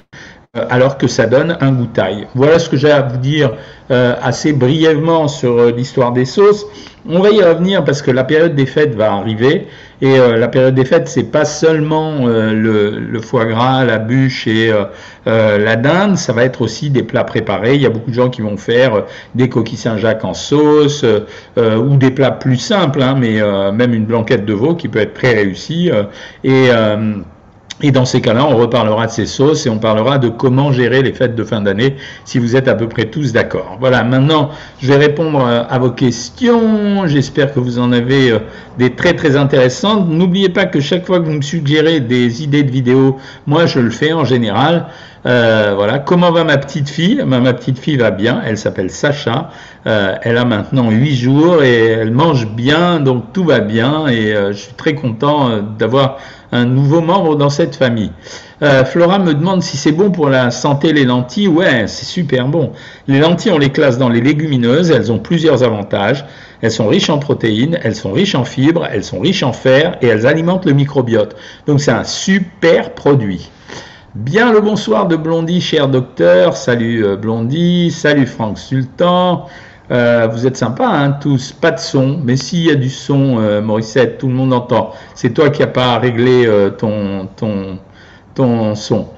Euh, 0.55 0.67
alors 0.69 0.99
que 0.99 1.07
ça 1.07 1.25
donne 1.25 1.57
un 1.63 1.73
goût 1.73 1.87
taille. 1.87 2.27
Voilà 2.35 2.59
ce 2.59 2.69
que 2.69 2.77
j'ai 2.77 2.91
à 2.91 3.01
vous 3.01 3.17
dire 3.17 3.55
euh, 3.91 4.15
assez 4.21 4.53
brièvement 4.53 5.27
sur 5.27 5.59
euh, 5.59 5.71
l'histoire 5.71 6.13
des 6.13 6.27
sauces. 6.27 6.67
On 7.09 7.21
va 7.21 7.31
y 7.31 7.43
revenir 7.43 7.83
parce 7.85 8.03
que 8.03 8.11
la 8.11 8.23
période 8.23 8.55
des 8.55 8.67
fêtes 8.67 8.95
va 8.95 9.15
arriver 9.15 9.67
et 10.03 10.19
la 10.19 10.49
période 10.49 10.75
des 10.75 10.85
fêtes 10.85 11.09
c'est 11.09 11.31
pas 11.31 11.45
seulement 11.45 12.27
le, 12.27 13.21
foie 13.21 13.45
gras, 13.47 13.85
la 13.85 13.99
bûche 13.99 14.47
et 14.47 14.73
la 15.27 15.77
dinde, 15.77 16.17
ça 16.17 16.33
va 16.33 16.45
être 16.45 16.63
aussi 16.63 16.91
des 16.91 17.03
plats 17.03 17.25
préparés. 17.25 17.75
Il 17.75 17.81
y 17.81 17.87
a 17.87 17.91
beaucoup 17.91 18.11
de 18.11 18.15
gens 18.15 18.31
qui 18.31 18.41
vont 18.41 18.57
faire 18.57 19.05
des 19.35 19.49
coquilles 19.49 19.79
Saint-Jacques 19.79 20.25
en 20.25 20.35
sauce 20.35 21.05
ou 21.57 21.97
des 21.97 22.13
plats 22.13 22.31
plus 22.31 22.57
simples, 22.57 23.03
hein, 23.03 23.17
mais 23.19 23.41
même 23.73 23.95
une 23.95 24.07
blanquette 24.07 24.45
de 24.45 24.55
veau 24.55 24.77
qui 24.77 24.87
peut 24.87 25.01
être 25.01 25.15
très 25.15 25.35
réussie 25.35 25.91
et 26.45 26.71
et 27.83 27.91
dans 27.91 28.05
ces 28.05 28.21
cas-là, 28.21 28.47
on 28.47 28.57
reparlera 28.57 29.07
de 29.07 29.11
ces 29.11 29.27
sauces 29.27 29.67
et 29.67 29.71
on 29.71 29.79
parlera 29.79 30.19
de 30.19 30.29
comment 30.29 30.73
gérer 30.73 31.03
les 31.03 31.13
fêtes 31.13 31.35
de 31.35 31.45
fin 31.45 31.61
d'année, 31.61 31.97
si 32.25 32.39
vous 32.39 32.55
êtes 32.57 32.69
à 32.69 32.75
peu 32.75 32.89
près 32.89 33.07
tous 33.07 33.33
d'accord. 33.33 33.77
Voilà, 33.81 34.05
maintenant, 34.05 34.51
je 34.81 34.87
vais 34.87 34.97
répondre 34.97 35.45
euh, 35.45 35.63
à 35.69 35.79
vos 35.79 35.91
questions. 35.91 37.07
J'espère 37.07 37.53
que 37.53 37.61
vous 37.61 37.79
en 37.79 37.93
avez 37.93 38.31
euh, 38.31 38.39
des 38.79 38.95
très 38.95 39.15
très 39.15 39.37
intéressantes. 39.37 40.09
N'oubliez 40.09 40.49
pas 40.49 40.67
que 40.67 40.81
chaque 40.81 41.07
fois 41.07 41.19
que 41.19 41.25
vous 41.25 41.33
me 41.33 41.43
suggérez 41.43 42.01
des 42.01 42.43
idées 42.43 42.63
de 42.63 42.71
vidéos, 42.71 43.17
moi 43.47 43.67
je 43.67 43.81
le 43.81 43.91
fais 43.91 44.13
en 44.13 44.25
général. 44.25 44.87
Euh, 45.25 45.73
voilà, 45.77 45.99
comment 45.99 46.33
va 46.33 46.45
ma 46.45 46.59
petite 46.59 46.89
fille? 46.89 47.23
Ma, 47.25 47.53
petite 47.53 47.79
fille 47.79 47.97
va 47.97 48.11
bien, 48.11 48.43
elle 48.45 48.59
s'appelle 48.59 48.91
Sacha, 48.91 49.51
elle 49.85 50.37
a 50.37 50.45
maintenant 50.45 50.91
8 50.91 51.15
jours 51.15 51.63
et 51.63 51.87
elle 51.87 52.11
mange 52.11 52.49
bien, 52.49 52.99
donc 52.99 53.33
tout 53.33 53.45
va 53.45 53.61
bien 53.61 54.09
et 54.09 54.35
je 54.35 54.57
suis 54.57 54.75
très 54.75 54.95
content 54.95 55.63
d'avoir 55.79 56.19
un 56.53 56.67
nouveau 56.67 57.01
membre 57.01 57.37
dans 57.37 57.51
cette 57.51 57.77
famille. 57.77 58.13
Euh, 58.63 58.85
Flora 58.85 59.19
me 59.19 59.35
demande 59.35 59.63
si 59.63 59.77
c'est 59.77 59.91
bon 59.91 60.13
pour 60.13 60.29
la 60.29 60.51
santé 60.51 60.93
les 60.93 61.05
lentilles. 61.05 61.49
Ouais, 61.49 61.87
c'est 61.89 62.05
super 62.05 62.47
bon. 62.47 62.73
Les 63.09 63.19
lentilles, 63.19 63.51
on 63.51 63.59
les 63.59 63.71
classe 63.71 63.99
dans 63.99 64.09
les 64.09 64.21
légumineuses. 64.21 64.91
Elles 64.91 65.11
ont 65.11 65.19
plusieurs 65.19 65.65
avantages. 65.65 66.25
Elles 66.61 66.71
sont 66.71 66.87
riches 66.87 67.11
en 67.11 67.19
protéines, 67.19 67.81
elles 67.83 67.97
sont 67.97 68.13
riches 68.13 68.37
en 68.37 68.45
fibres, 68.45 68.87
elles 68.93 69.03
sont 69.03 69.19
riches 69.19 69.43
en 69.43 69.53
fer 69.53 69.97
et 70.01 70.07
elles 70.07 70.29
alimentent 70.29 70.65
le 70.65 70.75
microbiote. 70.75 71.35
Donc 71.67 71.81
c'est 71.81 71.91
un 71.91 72.05
super 72.05 72.91
produit. 72.91 73.51
Bien 74.15 74.53
le 74.53 74.61
bonsoir 74.61 75.09
de 75.09 75.17
Blondie, 75.17 75.63
cher 75.63 75.89
docteur. 75.89 76.55
Salut 76.55 77.03
euh, 77.03 77.17
Blondie, 77.17 77.91
salut 77.91 78.27
Franck 78.27 78.59
Sultan. 78.59 79.47
Euh, 79.91 80.29
vous 80.31 80.47
êtes 80.47 80.59
sympas, 80.59 80.87
hein, 80.87 81.13
tous. 81.13 81.53
Pas 81.53 81.71
de 81.71 81.81
son, 81.81 82.21
mais 82.23 82.37
s'il 82.37 82.67
y 82.67 82.71
a 82.71 82.75
du 82.75 82.91
son, 82.91 83.39
euh, 83.41 83.63
Morissette, 83.63 84.19
tout 84.19 84.29
le 84.29 84.35
monde 84.35 84.53
entend. 84.53 84.93
C'est 85.15 85.31
toi 85.33 85.49
qui 85.49 85.63
n'as 85.63 85.69
pas 85.69 85.99
réglé 85.99 86.45
euh, 86.47 86.69
ton, 86.69 87.27
ton, 87.37 87.79
ton 88.35 88.75
son. 88.75 89.09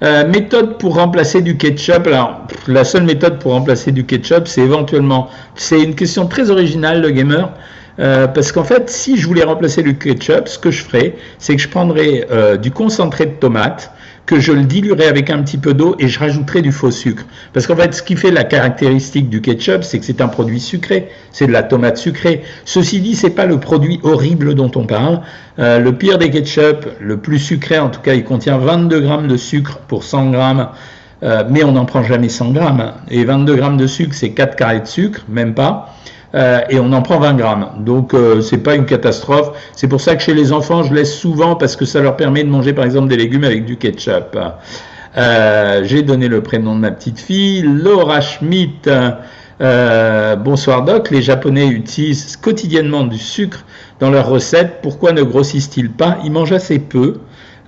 méthode 0.00 0.78
pour 0.78 0.94
remplacer 0.94 1.42
du 1.42 1.56
ketchup. 1.56 2.06
Alors, 2.06 2.46
la 2.68 2.84
seule 2.84 3.02
méthode 3.02 3.40
pour 3.40 3.50
remplacer 3.54 3.90
du 3.90 4.06
ketchup, 4.06 4.46
c'est 4.46 4.62
éventuellement. 4.62 5.30
C'est 5.56 5.82
une 5.82 5.96
question 5.96 6.28
très 6.28 6.48
originale, 6.48 7.02
le 7.02 7.10
gamer. 7.10 7.52
parce 7.96 8.52
qu'en 8.52 8.64
fait, 8.64 8.88
si 8.88 9.16
je 9.16 9.26
voulais 9.26 9.42
remplacer 9.42 9.82
le 9.82 9.94
ketchup, 9.94 10.46
ce 10.46 10.60
que 10.60 10.70
je 10.70 10.84
ferais, 10.84 11.16
c'est 11.38 11.56
que 11.56 11.62
je 11.62 11.68
prendrais 11.68 12.24
du 12.62 12.70
concentré 12.70 13.26
de 13.26 13.32
tomate, 13.32 13.92
que 14.26 14.38
je 14.38 14.52
le 14.52 14.62
diluerai 14.62 15.06
avec 15.06 15.30
un 15.30 15.42
petit 15.42 15.58
peu 15.58 15.74
d'eau 15.74 15.96
et 15.98 16.08
je 16.08 16.18
rajouterai 16.18 16.62
du 16.62 16.72
faux 16.72 16.90
sucre. 16.90 17.24
Parce 17.52 17.66
qu'en 17.66 17.76
fait, 17.76 17.92
ce 17.94 18.02
qui 18.02 18.16
fait 18.16 18.30
la 18.30 18.44
caractéristique 18.44 19.28
du 19.28 19.40
ketchup, 19.40 19.82
c'est 19.82 19.98
que 19.98 20.04
c'est 20.04 20.20
un 20.20 20.28
produit 20.28 20.60
sucré, 20.60 21.08
c'est 21.32 21.46
de 21.46 21.52
la 21.52 21.62
tomate 21.62 21.96
sucrée. 21.96 22.42
Ceci 22.64 23.00
dit, 23.00 23.16
c'est 23.16 23.30
pas 23.30 23.46
le 23.46 23.58
produit 23.58 23.98
horrible 24.02 24.54
dont 24.54 24.70
on 24.76 24.86
parle. 24.86 25.20
Euh, 25.58 25.78
le 25.78 25.92
pire 25.92 26.18
des 26.18 26.30
ketchup, 26.30 26.86
le 27.00 27.16
plus 27.16 27.38
sucré 27.38 27.78
en 27.78 27.90
tout 27.90 28.00
cas, 28.00 28.14
il 28.14 28.24
contient 28.24 28.58
22 28.58 29.00
grammes 29.00 29.28
de 29.28 29.36
sucre 29.36 29.78
pour 29.88 30.04
100 30.04 30.30
grammes. 30.30 30.68
Euh, 31.22 31.44
mais 31.48 31.62
on 31.62 31.72
n'en 31.72 31.84
prend 31.84 32.02
jamais 32.02 32.28
100 32.28 32.52
grammes. 32.52 32.92
Et 33.08 33.24
22 33.24 33.56
grammes 33.56 33.76
de 33.76 33.86
sucre, 33.86 34.14
c'est 34.14 34.30
4 34.30 34.56
carrés 34.56 34.80
de 34.80 34.86
sucre, 34.86 35.24
même 35.28 35.54
pas. 35.54 35.94
Euh, 36.34 36.60
et 36.70 36.80
on 36.80 36.92
en 36.92 37.02
prend 37.02 37.18
20 37.18 37.34
grammes. 37.34 37.68
Donc 37.78 38.14
euh, 38.14 38.40
c'est 38.40 38.58
pas 38.58 38.74
une 38.74 38.86
catastrophe. 38.86 39.52
C'est 39.74 39.88
pour 39.88 40.00
ça 40.00 40.16
que 40.16 40.22
chez 40.22 40.34
les 40.34 40.52
enfants, 40.52 40.82
je 40.82 40.94
laisse 40.94 41.14
souvent 41.14 41.56
parce 41.56 41.76
que 41.76 41.84
ça 41.84 42.00
leur 42.00 42.16
permet 42.16 42.42
de 42.44 42.48
manger 42.48 42.72
par 42.72 42.84
exemple 42.84 43.08
des 43.08 43.16
légumes 43.16 43.44
avec 43.44 43.64
du 43.64 43.76
ketchup. 43.76 44.38
Euh, 45.16 45.80
j'ai 45.84 46.02
donné 46.02 46.28
le 46.28 46.42
prénom 46.42 46.74
de 46.74 46.80
ma 46.80 46.90
petite 46.90 47.20
fille, 47.20 47.62
Laura 47.62 48.20
Schmidt. 48.20 48.90
bonsoir 49.60 50.84
Doc, 50.84 51.10
les 51.10 51.20
Japonais 51.22 51.66
utilisent 51.66 52.36
quotidiennement 52.36 53.04
du 53.04 53.18
sucre 53.18 53.64
dans 54.00 54.10
leurs 54.10 54.28
recettes. 54.28 54.78
Pourquoi 54.82 55.12
ne 55.12 55.22
grossissent-ils 55.22 55.90
pas? 55.90 56.18
Ils 56.24 56.32
mangent 56.32 56.52
assez 56.52 56.78
peu. 56.78 57.20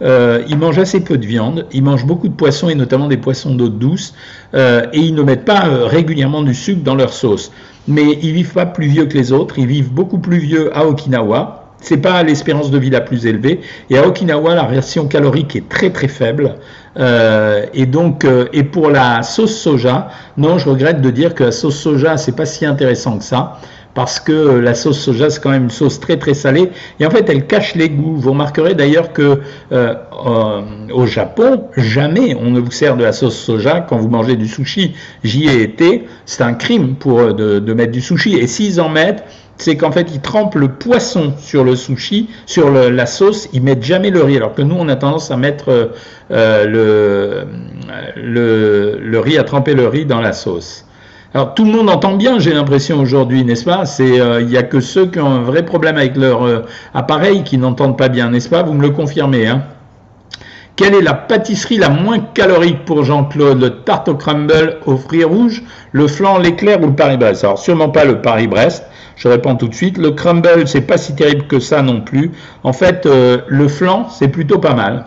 Euh, 0.03 0.43
ils 0.49 0.59
mangent 0.59 0.79
assez 0.79 1.01
peu 1.01 1.17
de 1.19 1.27
viande, 1.27 1.67
ils 1.73 1.83
mangent 1.83 2.07
beaucoup 2.07 2.29
de 2.29 2.35
poissons 2.35 2.69
et 2.69 2.75
notamment 2.75 3.09
des 3.09 3.17
poissons 3.17 3.55
d'eau 3.55 3.69
douce, 3.69 4.15
euh, 4.55 4.87
et 4.93 4.99
ils 4.99 5.15
ne 5.15 5.23
mettent 5.23 5.45
pas 5.45 5.67
euh, 5.67 5.87
régulièrement 5.87 6.43
du 6.43 6.55
sucre 6.55 6.83
dans 6.83 6.95
leur 6.95 7.13
sauce. 7.13 7.53
Mais 7.87 8.19
ils 8.23 8.33
vivent 8.33 8.53
pas 8.53 8.67
plus 8.67 8.87
vieux 8.87 9.07
que 9.07 9.17
les 9.17 9.33
autres, 9.33 9.59
ils 9.59 9.67
vivent 9.67 9.93
beaucoup 9.93 10.19
plus 10.19 10.39
vieux 10.39 10.77
à 10.77 10.87
Okinawa. 10.87 11.61
C'est 11.81 11.99
pas 11.99 12.23
l'espérance 12.23 12.71
de 12.71 12.79
vie 12.79 12.89
la 12.89 13.03
plus 13.03 13.27
élevée. 13.27 13.61
Et 13.91 13.99
à 13.99 14.07
Okinawa, 14.07 14.55
la 14.55 14.65
version 14.65 15.07
calorique 15.07 15.55
est 15.55 15.69
très 15.69 15.91
très 15.91 16.09
faible. 16.09 16.57
et 16.97 17.87
donc, 17.87 18.27
et 18.55 18.63
pour 18.63 18.89
la 18.89 19.23
sauce 19.23 19.55
soja, 19.55 20.09
non, 20.39 20.57
je 20.57 20.71
regrette 20.71 21.03
de 21.03 21.11
dire 21.11 21.35
que 21.35 21.45
la 21.45 21.53
sauce 21.53 21.77
soja, 21.77 22.17
c'est 22.17 22.35
pas 22.35 22.47
si 22.47 22.65
intéressant 22.65 23.19
que 23.19 23.25
ça 23.25 23.59
parce 23.95 24.19
que 24.19 24.59
la 24.59 24.75
sauce 24.75 24.99
soja, 24.99 25.31
c'est 25.31 25.41
quand 25.41 25.51
même 25.51 25.65
une 25.65 25.71
sauce 25.71 26.01
très 26.01 26.19
très 26.19 26.35
salée, 26.35 26.71
et 26.99 27.07
en 27.07 27.11
fait, 27.11 27.29
elle 27.29 27.47
cache 27.47 27.77
les 27.77 27.89
goûts. 27.89 28.17
Vous 28.17 28.31
remarquerez 28.31 28.75
d'ailleurs 28.75 29.13
que 29.13 29.41
euh, 29.73 29.95
euh, 30.27 30.61
au 30.93 31.07
Japon, 31.07 31.69
jamais 31.77 32.35
on 32.35 32.51
ne 32.51 32.61
vous 32.61 32.73
sert 32.73 32.97
de 32.97 33.05
la 33.05 33.13
sauce 33.13 33.37
soja 33.37 33.81
quand 33.81 33.97
vous 33.97 34.09
mangez 34.09 34.37
du 34.37 34.49
sushi. 34.49 34.95
J'y 35.23 35.49
ai 35.49 35.63
été, 35.63 36.05
c'est 36.27 36.43
un 36.43 36.55
crime 36.55 36.97
pour 36.97 37.21
euh, 37.21 37.33
de, 37.33 37.73
mettre 37.73 37.93
du 37.93 38.01
sushi, 38.01 38.35
et 38.35 38.49
s'ils 38.49 38.81
en 38.81 38.89
mettent, 38.89 39.25
c'est 39.57 39.77
qu'en 39.77 39.93
fait, 39.93 40.09
ils 40.13 40.21
trempent 40.21 40.57
le 40.57 40.67
poisson 40.67 41.33
sur 41.39 41.63
le 41.63 41.77
sushi, 41.77 42.29
sur 42.47 42.73
la 42.73 43.07
sauce, 43.07 43.49
ils 43.53 43.63
mettent 43.63 43.85
jamais 43.85 44.11
le 44.11 44.25
riz, 44.25 44.37
alors 44.37 44.53
que 44.53 44.63
nous, 44.63 44.75
on 44.77 44.89
a 44.89 44.97
tendance 44.97 45.31
à 45.31 45.37
mettre 45.37 45.93
le, 46.31 47.45
le, 48.17 48.99
le 49.01 49.19
riz, 49.21 49.39
à 49.39 49.45
tremper 49.45 49.75
le 49.75 49.87
riz 49.87 50.07
dans 50.07 50.21
la 50.21 50.33
sauce. 50.33 50.85
Alors 51.35 51.53
tout 51.55 51.65
le 51.65 51.73
monde 51.73 51.91
entend 51.91 52.15
bien, 52.15 52.39
j'ai 52.39 52.53
l'impression 52.53 53.01
aujourd'hui, 53.01 53.45
n'est-ce 53.45 53.65
pas? 53.65 53.83
Euh, 53.99 54.39
il 54.41 54.47
n'y 54.47 54.57
a 54.57 54.63
que 54.63 54.79
ceux 54.79 55.07
qui 55.07 55.19
ont 55.19 55.27
un 55.27 55.43
vrai 55.43 55.65
problème 55.65 55.97
avec 55.97 56.17
leur 56.17 56.47
euh, 56.47 56.61
appareil 56.95 57.43
qui 57.43 57.59
n'entendent 57.59 57.99
pas 57.99 58.09
bien, 58.09 58.31
n'est-ce 58.31 58.49
pas? 58.49 58.63
Vous 58.63 58.73
me 58.73 58.83
le 58.83 58.91
confirmez. 58.91 59.49
Hein 59.49 59.65
quelle 60.77 60.95
est 60.95 61.03
la 61.03 61.15
pâtisserie 61.15 61.79
la 61.79 61.89
moins 61.89 62.19
calorique 62.19 62.85
pour 62.85 63.05
Jean-Claude? 63.05 63.61
Le 63.61 63.71
tarte 63.83 64.09
au 64.09 64.15
crumble 64.15 64.79
au 64.87 64.97
fruits 64.97 65.25
rouges, 65.25 65.63
le 65.93 66.09
flan, 66.09 66.39
l'éclair 66.39 66.81
ou 66.83 66.87
le 66.87 66.95
Paris-Brest? 66.95 67.45
Alors 67.45 67.59
sûrement 67.59 67.89
pas 67.89 68.05
le 68.05 68.21
Paris-Brest. 68.23 68.85
Je 69.17 69.29
réponds 69.29 69.55
tout 69.57 69.69
de 69.69 69.75
suite. 69.75 69.99
Le 69.99 70.13
crumble, 70.13 70.67
c'est 70.67 70.81
pas 70.81 70.99
si 70.99 71.15
terrible 71.15 71.47
que 71.47 71.61
ça 71.61 71.83
non 71.83 72.01
plus. 72.01 72.33
En 72.65 72.73
fait, 72.73 73.07
euh, 73.07 73.39
le 73.49 73.69
flan, 73.69 74.09
c'est 74.09 74.29
plutôt 74.29 74.59
pas 74.59 74.75
mal. 74.75 75.07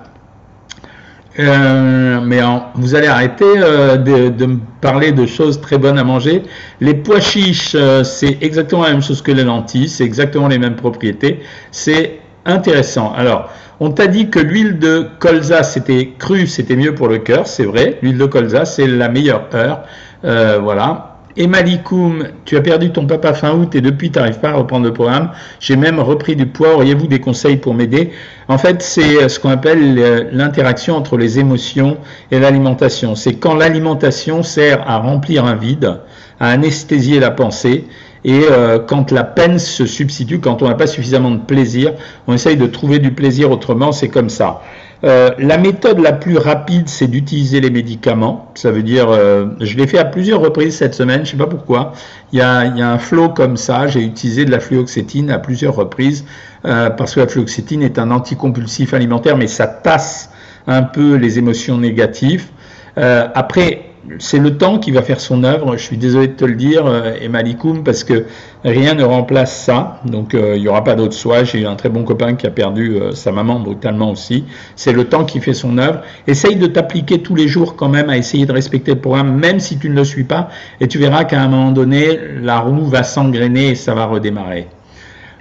Euh, 1.40 2.20
mais 2.24 2.40
vous 2.76 2.96
allez 2.96 3.08
arrêter 3.08 3.46
euh, 3.46 3.98
de, 3.98 4.46
me 4.46 4.58
parler 4.82 5.12
de 5.12 5.26
choses 5.26 5.62
très 5.62 5.78
bonnes 5.78 6.00
à 6.00 6.04
manger. 6.04 6.44
Les 6.82 6.96
pois 6.96 7.20
chiches, 7.20 7.76
euh, 7.76 8.04
c'est 8.04 8.38
exactement 8.42 8.84
la 8.84 8.92
même 8.92 9.04
chose 9.04 9.22
que 9.22 9.32
les 9.32 9.44
lentilles, 9.44 9.90
c'est 9.90 10.04
exactement 10.04 10.48
les 10.48 10.58
mêmes 10.58 10.76
propriétés. 10.76 11.42
C'est 11.72 12.20
intéressant. 12.46 13.14
Alors, 13.14 13.52
on 13.80 13.92
t'a 13.92 14.08
dit 14.08 14.30
que 14.30 14.40
l'huile 14.40 14.80
de 14.80 15.08
colza, 15.20 15.62
c'était 15.62 16.14
cru, 16.18 16.48
c'était 16.48 16.76
mieux 16.76 16.96
pour 16.96 17.08
le 17.08 17.20
cœur, 17.20 17.46
c'est 17.46 17.66
vrai. 17.66 18.00
L'huile 18.02 18.18
de 18.18 18.26
colza, 18.26 18.66
c'est 18.66 18.88
la 18.88 19.10
meilleure 19.10 19.48
heure. 19.54 19.84
voilà. 20.24 21.17
Et 21.40 21.46
Malikoum, 21.46 22.30
tu 22.46 22.58
as 22.58 22.62
perdu 22.62 22.90
ton 22.90 23.06
papa 23.06 23.32
fin 23.36 23.54
août 23.54 23.76
et 23.76 23.82
depuis 23.82 24.10
tu 24.10 24.18
n'arrives 24.18 24.40
pas 24.40 24.50
à 24.50 24.54
reprendre 24.54 24.86
le 24.86 24.92
programme. 24.92 25.30
J'ai 25.60 25.76
même 25.76 26.00
repris 26.00 26.36
du 26.36 26.48
poids. 26.48 26.74
Auriez-vous 26.74 27.06
des 27.06 27.20
conseils 27.20 27.58
pour 27.58 27.76
m'aider? 27.76 28.12
En 28.48 28.58
fait, 28.58 28.82
c'est 28.82 29.30
ce 29.30 29.40
qu'on 29.40 29.52
appelle 29.52 30.30
l'interaction 30.32 30.96
entre 30.96 31.16
les 31.16 31.38
émotions 31.38 31.98
et 32.32 32.40
l'alimentation. 32.40 33.14
C'est 33.14 33.36
quand 33.36 33.54
l'alimentation 33.54 34.42
sert 34.42 34.90
à 34.90 34.98
remplir 34.98 35.46
un 35.46 35.54
vide, 35.54 36.00
à 36.40 36.50
anesthésier 36.50 37.20
la 37.20 37.30
pensée. 37.30 37.86
Et 38.26 38.42
euh, 38.50 38.80
quand 38.80 39.12
la 39.12 39.24
peine 39.24 39.60
se 39.60 39.86
substitue, 39.86 40.40
quand 40.40 40.64
on 40.64 40.68
n'a 40.68 40.74
pas 40.74 40.88
suffisamment 40.88 41.30
de 41.30 41.38
plaisir, 41.38 41.94
on 42.26 42.34
essaye 42.34 42.58
de 42.58 42.66
trouver 42.66 42.98
du 42.98 43.12
plaisir 43.12 43.52
autrement, 43.52 43.92
c'est 43.92 44.10
comme 44.10 44.30
ça. 44.30 44.64
Euh, 45.04 45.30
la 45.38 45.58
méthode 45.58 46.00
la 46.00 46.14
plus 46.14 46.38
rapide, 46.38 46.90
c'est 46.90 47.08
d'utiliser 47.08 47.62
les 47.62 47.70
médicaments. 47.70 48.52
Ça 48.56 48.72
veut 48.72 48.84
dire, 48.84 49.10
euh, 49.10 49.48
je 49.60 49.78
l'ai 49.78 49.88
fait 49.88 50.00
à 50.00 50.06
plusieurs 50.06 50.40
reprises 50.40 50.78
cette 50.78 50.96
semaine, 50.96 51.18
je 51.18 51.22
ne 51.22 51.32
sais 51.32 51.38
pas 51.38 51.48
pourquoi. 51.48 51.94
Il 52.34 52.40
y, 52.40 52.42
a, 52.42 52.60
un 52.60 52.98
flot 52.98 53.30
comme 53.30 53.58
ça, 53.58 53.88
j'ai 53.88 54.04
utilisé 54.04 54.46
de 54.46 54.52
la 54.52 54.60
fluoxétine 54.60 55.30
à 55.30 55.40
plusieurs 55.40 55.76
reprises, 55.76 56.26
euh, 56.66 56.90
parce 56.90 57.16
que 57.16 57.20
la 57.20 57.28
fluoxétine 57.28 57.84
est 57.84 58.00
un 58.00 58.12
anticompulsif 58.12 58.94
alimentaire, 58.94 59.38
mais 59.38 59.48
ça 59.48 59.68
tasse 59.68 60.32
un 60.66 60.84
peu 60.84 61.16
les 61.16 61.38
émotions 61.38 61.78
négatives. 61.78 62.48
après, 62.96 63.87
c'est 64.20 64.40
le 64.40 64.58
temps 64.58 64.80
qui 64.80 64.92
va 64.92 65.02
faire 65.02 65.20
son 65.20 65.44
œuvre. 65.44 65.76
Je 65.78 65.84
suis 65.84 65.98
désolé 65.98 66.28
de 66.28 66.34
te 66.34 66.46
le 66.46 66.56
dire, 66.56 66.86
euh, 66.86 67.14
Emalikoum, 67.22 67.84
parce 67.84 68.04
que 68.04 68.26
rien 68.64 68.94
ne 68.94 69.04
remplace 69.04 69.64
ça. 69.64 70.00
Donc 70.06 70.34
euh, 70.34 70.56
il 70.56 70.62
n'y 70.62 70.68
aura 70.68 70.84
pas 70.84 70.96
d'autre 70.96 71.14
soie. 71.14 71.44
J'ai 71.44 71.66
un 71.66 71.76
très 71.76 71.90
bon 71.90 72.04
copain 72.04 72.36
qui 72.36 72.48
a 72.48 72.50
perdu 72.50 72.96
euh, 72.96 73.12
sa 73.12 73.32
maman 73.32 73.60
brutalement 73.60 74.12
aussi. 74.12 74.46
C'est 74.76 74.94
le 74.94 75.06
temps 75.06 75.26
qui 75.26 75.40
fait 75.40 75.54
son 75.54 75.78
œuvre. 75.78 76.02
Essaye 76.26 76.56
de 76.56 76.68
t'appliquer 76.68 77.22
tous 77.22 77.36
les 77.36 77.48
jours 77.48 77.76
quand 77.76 77.90
même 77.90 78.10
à 78.10 78.18
essayer 78.18 78.46
de 78.46 78.52
respecter 78.52 78.94
le 78.94 79.00
programme, 79.00 79.38
même 79.38 79.60
si 79.60 79.78
tu 79.78 79.90
ne 79.90 79.96
le 79.96 80.04
suis 80.04 80.24
pas, 80.24 80.50
et 80.80 80.88
tu 80.88 80.98
verras 80.98 81.26
qu'à 81.26 81.42
un 81.42 81.48
moment 81.48 81.72
donné, 81.72 82.20
la 82.42 82.60
roue 82.60 82.86
va 82.86 83.04
s'engrainer 83.04 83.70
et 83.70 83.76
ça 83.76 83.94
va 83.94 84.06
redémarrer. 84.06 84.68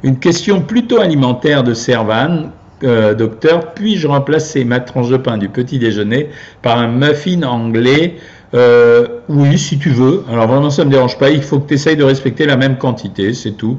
Une 0.03 0.19
question 0.19 0.61
plutôt 0.61 1.01
alimentaire 1.01 1.63
de 1.63 1.73
Servan. 1.73 2.51
docteur, 2.83 3.73
puis-je 3.73 4.07
remplacer 4.07 4.65
ma 4.65 4.81
tranche 4.81 5.09
de 5.09 5.17
pain 5.17 5.39
du 5.39 5.49
petit 5.49 5.79
déjeuner 5.79 6.29
par 6.61 6.79
un 6.79 6.89
muffin 6.89 7.43
anglais 7.43 8.17
euh, 8.55 9.07
oui, 9.29 9.59
si 9.59 9.79
tu 9.79 9.91
veux. 9.91 10.25
Alors 10.31 10.47
vraiment, 10.47 10.71
ça 10.71 10.83
ne 10.83 10.89
me 10.89 10.93
dérange 10.93 11.19
pas. 11.19 11.31
Il 11.31 11.43
faut 11.43 11.59
que 11.59 11.69
tu 11.69 11.75
essayes 11.75 11.97
de 11.97 12.05
respecter 12.05 12.47
la 12.47 12.57
même 12.57 12.79
quantité, 12.79 13.33
c'est 13.35 13.53
tout. 13.53 13.79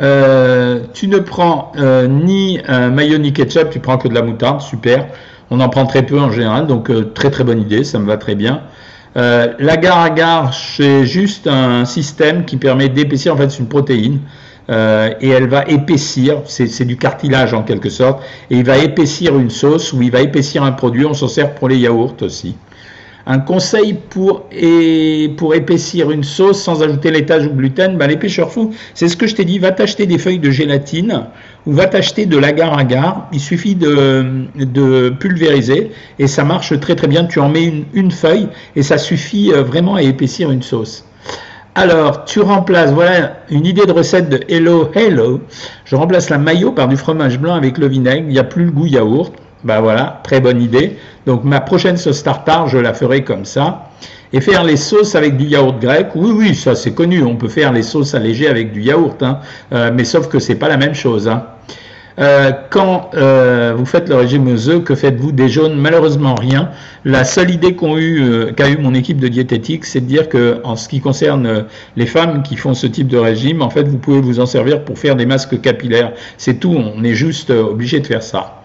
Euh, 0.00 0.80
tu 0.94 1.08
ne 1.08 1.18
prends 1.18 1.72
euh, 1.76 2.06
ni 2.06 2.58
mayo 2.68 3.18
ni 3.18 3.32
ketchup, 3.32 3.70
tu 3.70 3.80
prends 3.80 3.98
que 3.98 4.08
de 4.08 4.14
la 4.14 4.22
moutarde, 4.22 4.60
super. 4.60 5.06
On 5.50 5.60
en 5.60 5.68
prend 5.68 5.84
très 5.84 6.04
peu 6.04 6.18
en 6.18 6.30
général, 6.30 6.66
donc 6.66 6.90
très 7.14 7.30
très 7.30 7.44
bonne 7.44 7.60
idée, 7.60 7.82
ça 7.82 7.98
me 7.98 8.06
va 8.06 8.16
très 8.16 8.36
bien. 8.36 8.62
L'agar-agar, 9.16 10.54
c'est 10.54 11.04
juste 11.04 11.48
un 11.48 11.84
système 11.84 12.44
qui 12.44 12.56
permet 12.56 12.88
d'épaissir, 12.88 13.34
en 13.34 13.36
fait 13.36 13.50
c'est 13.50 13.58
une 13.58 13.66
protéine, 13.66 14.20
et 14.68 15.28
elle 15.28 15.48
va 15.48 15.64
épaissir, 15.66 16.42
c'est 16.44 16.84
du 16.84 16.96
cartilage 16.96 17.52
en 17.52 17.64
quelque 17.64 17.90
sorte, 17.90 18.22
et 18.48 18.58
il 18.58 18.64
va 18.64 18.78
épaissir 18.78 19.36
une 19.36 19.50
sauce 19.50 19.92
ou 19.92 20.00
il 20.02 20.12
va 20.12 20.20
épaissir 20.20 20.62
un 20.62 20.70
produit, 20.70 21.04
on 21.04 21.14
s'en 21.14 21.26
sert 21.26 21.52
pour 21.56 21.68
les 21.68 21.78
yaourts 21.78 22.14
aussi. 22.20 22.54
Un 23.30 23.38
conseil 23.38 23.94
pour, 23.94 24.46
pour 25.36 25.54
épaissir 25.54 26.10
une 26.10 26.24
sauce 26.24 26.60
sans 26.60 26.82
ajouter 26.82 27.12
laitage 27.12 27.46
ou 27.46 27.50
gluten, 27.50 27.96
ben 27.96 28.08
les 28.08 28.16
pêcheurs 28.16 28.50
fous, 28.50 28.74
c'est 28.92 29.06
ce 29.06 29.16
que 29.16 29.28
je 29.28 29.36
t'ai 29.36 29.44
dit, 29.44 29.60
va 29.60 29.70
t'acheter 29.70 30.06
des 30.06 30.18
feuilles 30.18 30.40
de 30.40 30.50
gélatine 30.50 31.26
ou 31.64 31.72
va 31.72 31.86
t'acheter 31.86 32.26
de 32.26 32.36
l'agar-agar. 32.36 33.28
Il 33.32 33.38
suffit 33.38 33.76
de, 33.76 35.10
pulvériser 35.20 35.92
et 36.18 36.26
ça 36.26 36.42
marche 36.42 36.78
très 36.80 36.96
très 36.96 37.06
bien. 37.06 37.24
Tu 37.24 37.38
en 37.38 37.48
mets 37.48 37.66
une, 37.66 37.84
une 37.94 38.10
feuille 38.10 38.48
et 38.74 38.82
ça 38.82 38.98
suffit 38.98 39.52
euh, 39.52 39.62
vraiment 39.62 39.94
à 39.94 40.02
épaissir 40.02 40.50
une 40.50 40.62
sauce. 40.62 41.04
Alors, 41.76 42.24
tu 42.24 42.40
remplaces, 42.40 42.90
voilà 42.90 43.36
une 43.48 43.64
idée 43.64 43.86
de 43.86 43.92
recette 43.92 44.28
de 44.28 44.40
Hello 44.48 44.90
Hello. 44.92 45.40
Je 45.84 45.94
remplace 45.94 46.30
la 46.30 46.38
mayo 46.38 46.72
par 46.72 46.88
du 46.88 46.96
fromage 46.96 47.38
blanc 47.38 47.54
avec 47.54 47.78
le 47.78 47.86
vinaigre. 47.86 48.24
Il 48.26 48.32
n'y 48.32 48.40
a 48.40 48.44
plus 48.44 48.64
le 48.64 48.72
goût 48.72 48.86
yaourt. 48.86 49.32
Ben 49.64 49.80
voilà, 49.80 50.20
très 50.22 50.40
bonne 50.40 50.62
idée. 50.62 50.96
Donc 51.26 51.44
ma 51.44 51.60
prochaine 51.60 51.96
sauce 51.96 52.22
tartare, 52.22 52.68
je 52.68 52.78
la 52.78 52.94
ferai 52.94 53.24
comme 53.24 53.44
ça. 53.44 53.90
Et 54.32 54.40
faire 54.40 54.62
les 54.62 54.76
sauces 54.76 55.16
avec 55.16 55.36
du 55.36 55.46
yaourt 55.46 55.80
grec, 55.80 56.08
oui, 56.14 56.30
oui, 56.32 56.54
ça 56.54 56.74
c'est 56.74 56.92
connu. 56.92 57.22
On 57.22 57.36
peut 57.36 57.48
faire 57.48 57.72
les 57.72 57.82
sauces 57.82 58.14
allégées 58.14 58.48
avec 58.48 58.72
du 58.72 58.80
yaourt, 58.80 59.22
hein. 59.22 59.40
euh, 59.72 59.90
mais 59.92 60.04
sauf 60.04 60.28
que 60.28 60.38
c'est 60.38 60.54
pas 60.54 60.68
la 60.68 60.76
même 60.76 60.94
chose. 60.94 61.26
Hein. 61.28 61.46
Euh, 62.20 62.52
quand 62.70 63.10
euh, 63.14 63.72
vous 63.76 63.86
faites 63.86 64.08
le 64.08 64.14
régime 64.14 64.46
aux 64.46 64.68
œufs, 64.68 64.84
que 64.84 64.94
faites-vous 64.94 65.32
des 65.32 65.48
jaunes? 65.48 65.74
Malheureusement 65.74 66.36
rien. 66.36 66.70
La 67.04 67.24
seule 67.24 67.50
idée 67.50 67.74
qu'a 67.74 67.96
eu, 67.96 68.52
eu 68.56 68.78
mon 68.78 68.94
équipe 68.94 69.18
de 69.18 69.28
diététique, 69.28 69.84
c'est 69.84 70.00
de 70.00 70.06
dire 70.06 70.28
que 70.28 70.60
en 70.62 70.76
ce 70.76 70.88
qui 70.88 71.00
concerne 71.00 71.64
les 71.96 72.06
femmes 72.06 72.42
qui 72.42 72.56
font 72.56 72.74
ce 72.74 72.86
type 72.86 73.08
de 73.08 73.18
régime, 73.18 73.62
en 73.62 73.70
fait, 73.70 73.84
vous 73.84 73.98
pouvez 73.98 74.20
vous 74.20 74.38
en 74.38 74.46
servir 74.46 74.84
pour 74.84 74.98
faire 74.98 75.16
des 75.16 75.26
masques 75.26 75.60
capillaires. 75.60 76.12
C'est 76.36 76.60
tout. 76.60 76.76
On 76.76 77.02
est 77.02 77.14
juste 77.14 77.50
obligé 77.50 78.00
de 78.00 78.06
faire 78.06 78.22
ça. 78.22 78.59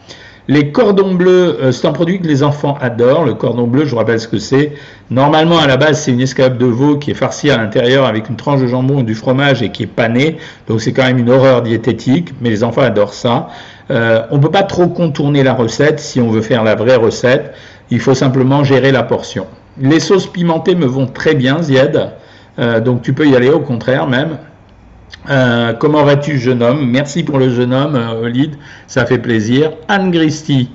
Les 0.48 0.72
cordons 0.72 1.16
bleus, 1.16 1.58
euh, 1.60 1.72
c'est 1.72 1.88
un 1.88 1.92
produit 1.92 2.20
que 2.20 2.28
les 2.28 2.44
enfants 2.44 2.78
adorent. 2.80 3.26
Le 3.26 3.34
cordon 3.34 3.66
bleu, 3.66 3.86
je 3.86 3.92
vous 3.92 3.98
rappelle 3.98 4.20
ce 4.20 4.28
que 4.28 4.38
c'est. 4.38 4.74
Normalement, 5.10 5.58
à 5.58 5.66
la 5.66 5.76
base, 5.76 6.02
c'est 6.02 6.12
une 6.12 6.22
escalope 6.22 6.60
de 6.60 6.68
veau 6.68 6.98
qui 6.98 7.10
est 7.10 7.16
farcie 7.16 7.50
à 7.50 7.58
l'intérieur 7.58 8.06
avec 8.06 8.30
une 8.30 8.36
tranche 8.36 8.62
de 8.62 8.68
jambon 8.68 9.00
et 9.00 9.04
du 9.04 9.16
fromage 9.16 9.64
et 9.64 9.70
qui 9.70 9.84
est 9.84 9.88
panée. 9.88 10.38
Donc 10.68 10.82
c'est 10.82 10.94
quand 10.94 11.04
même 11.04 11.18
une 11.18 11.32
horreur 11.32 11.64
diététique, 11.64 12.34
mais 12.42 12.52
les 12.52 12.64
enfants 12.64 12.82
adorent 12.82 13.16
ça. 13.16 13.50
Euh, 13.90 14.22
on 14.30 14.38
ne 14.38 14.42
peut 14.42 14.52
pas 14.52 14.64
trop 14.64 14.88
contourner 14.88 15.42
la 15.42 15.54
recette 15.54 16.00
si 16.00 16.22
on 16.22 16.30
veut 16.30 16.42
faire 16.42 16.64
la 16.64 16.76
vraie 16.76 16.96
recette. 16.96 17.56
Il 17.90 18.00
faut 18.00 18.14
simplement 18.14 18.64
gérer 18.64 18.92
la 18.92 19.02
portion. 19.02 19.48
Les 19.80 20.00
sauces 20.00 20.28
pimentées 20.28 20.76
me 20.76 20.86
vont 20.86 21.08
très 21.08 21.34
bien, 21.34 21.62
Zied. 21.62 22.12
donc 22.84 23.02
tu 23.02 23.14
peux 23.14 23.28
y 23.28 23.36
aller 23.36 23.50
au 23.50 23.60
contraire 23.60 24.08
même. 24.08 24.38
Comment 25.80 26.04
vas-tu, 26.04 26.38
jeune 26.38 26.62
homme? 26.62 26.90
Merci 26.90 27.24
pour 27.24 27.40
le 27.40 27.50
jeune 27.50 27.74
homme, 27.74 27.96
Olide, 28.22 28.56
ça 28.88 29.06
fait 29.06 29.20
plaisir. 29.20 29.72
Anne 29.88 30.12
Gristi, 30.12 30.70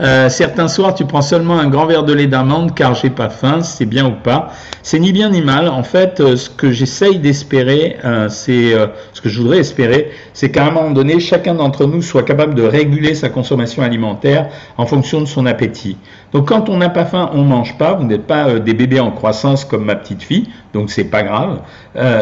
euh, 0.00 0.28
certains 0.28 0.68
soirs, 0.68 0.94
tu 0.94 1.04
prends 1.04 1.22
seulement 1.22 1.58
un 1.58 1.68
grand 1.68 1.86
verre 1.86 2.04
de 2.04 2.12
lait 2.12 2.28
d'amande 2.28 2.74
car 2.74 2.94
j'ai 2.94 3.10
pas 3.10 3.28
faim, 3.28 3.62
c'est 3.62 3.86
bien 3.86 4.06
ou 4.06 4.12
pas. 4.12 4.52
C'est 4.82 5.00
ni 5.00 5.12
bien 5.12 5.30
ni 5.30 5.42
mal. 5.42 5.68
En 5.68 5.82
fait, 5.82 6.20
euh, 6.20 6.36
ce 6.36 6.48
que 6.48 6.70
j'essaye 6.70 7.18
d'espérer, 7.18 7.96
euh, 8.04 8.28
c'est 8.28 8.74
ce 9.12 9.20
que 9.20 9.28
je 9.28 9.40
voudrais 9.40 9.58
espérer, 9.58 10.10
c'est 10.32 10.50
qu'à 10.50 10.66
un 10.66 10.70
moment 10.70 10.90
donné, 10.90 11.18
chacun 11.18 11.54
d'entre 11.54 11.86
nous 11.86 12.02
soit 12.02 12.22
capable 12.22 12.54
de 12.54 12.62
réguler 12.62 13.14
sa 13.14 13.28
consommation 13.28 13.82
alimentaire 13.82 14.48
en 14.76 14.86
fonction 14.86 15.20
de 15.20 15.26
son 15.26 15.46
appétit. 15.46 15.96
Donc, 16.32 16.48
quand 16.48 16.68
on 16.68 16.76
n'a 16.76 16.90
pas 16.90 17.04
faim, 17.04 17.30
on 17.32 17.42
mange 17.42 17.76
pas. 17.78 17.94
Vous 17.94 18.04
n'êtes 18.04 18.26
pas 18.26 18.58
des 18.58 18.74
bébés 18.74 19.00
en 19.00 19.10
croissance 19.10 19.64
comme 19.64 19.84
ma 19.84 19.96
petite 19.96 20.22
fille, 20.22 20.48
donc 20.74 20.90
c'est 20.90 21.04
pas 21.04 21.22
grave. 21.22 21.60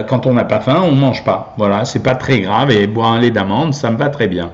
quand 0.09 0.27
on 0.27 0.33
n'a 0.33 0.45
pas 0.45 0.61
faim, 0.61 0.83
on 0.85 0.93
mange 0.93 1.25
pas. 1.25 1.55
Voilà, 1.59 1.85
c'est 1.85 2.03
pas 2.03 2.15
très 2.15 2.41
grave. 2.41 2.71
Et 2.71 2.87
boire 2.87 3.13
un 3.13 3.21
lait 3.21 3.31
d'amande, 3.31 3.75
ça 3.75 3.91
me 3.91 3.97
va 3.97 4.09
très 4.09 4.29
bien. 4.29 4.51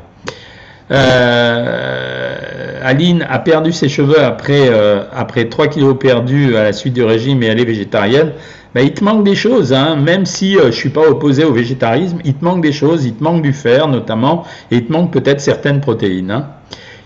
Aline 2.82 3.26
a 3.28 3.38
perdu 3.38 3.72
ses 3.72 3.88
cheveux 3.88 4.20
après, 4.20 4.68
euh, 4.68 5.04
après 5.14 5.48
3 5.48 5.68
kilos 5.68 5.96
perdus 5.98 6.56
à 6.56 6.64
la 6.64 6.72
suite 6.72 6.94
du 6.94 7.02
régime 7.02 7.42
et 7.42 7.46
elle 7.46 7.60
est 7.60 7.64
végétarienne. 7.64 8.32
Ben, 8.74 8.82
il 8.82 8.92
te 8.94 9.04
manque 9.04 9.24
des 9.24 9.34
choses, 9.34 9.72
hein. 9.72 9.96
même 9.96 10.24
si 10.24 10.56
euh, 10.56 10.66
je 10.66 10.76
suis 10.76 10.88
pas 10.88 11.02
opposé 11.02 11.44
au 11.44 11.52
végétarisme, 11.52 12.18
il 12.24 12.34
te 12.34 12.44
manque 12.44 12.62
des 12.62 12.72
choses, 12.72 13.04
il 13.04 13.14
te 13.14 13.22
manque 13.22 13.42
du 13.42 13.52
fer 13.52 13.86
notamment, 13.86 14.44
et 14.70 14.76
il 14.76 14.86
te 14.86 14.92
manque 14.92 15.12
peut-être 15.12 15.40
certaines 15.40 15.80
protéines. 15.80 16.30
Hein. 16.30 16.46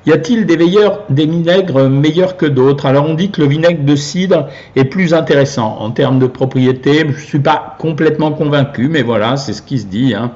Y 0.06 0.12
a-t-il 0.12 0.46
des, 0.46 0.56
des 0.56 1.26
vinaigres 1.26 1.88
meilleurs 1.88 2.36
que 2.36 2.46
d'autres? 2.46 2.86
Alors 2.86 3.06
on 3.08 3.14
dit 3.14 3.32
que 3.32 3.40
le 3.40 3.48
vinaigre 3.48 3.84
de 3.84 3.96
cidre 3.96 4.46
est 4.76 4.84
plus 4.84 5.12
intéressant 5.12 5.78
en 5.80 5.90
termes 5.90 6.20
de 6.20 6.28
propriété. 6.28 7.04
Je 7.08 7.24
suis 7.24 7.40
pas 7.40 7.74
complètement 7.80 8.30
convaincu, 8.30 8.86
mais 8.88 9.02
voilà, 9.02 9.36
c'est 9.36 9.52
ce 9.52 9.62
qui 9.62 9.80
se 9.80 9.86
dit. 9.86 10.14
Hein. 10.14 10.30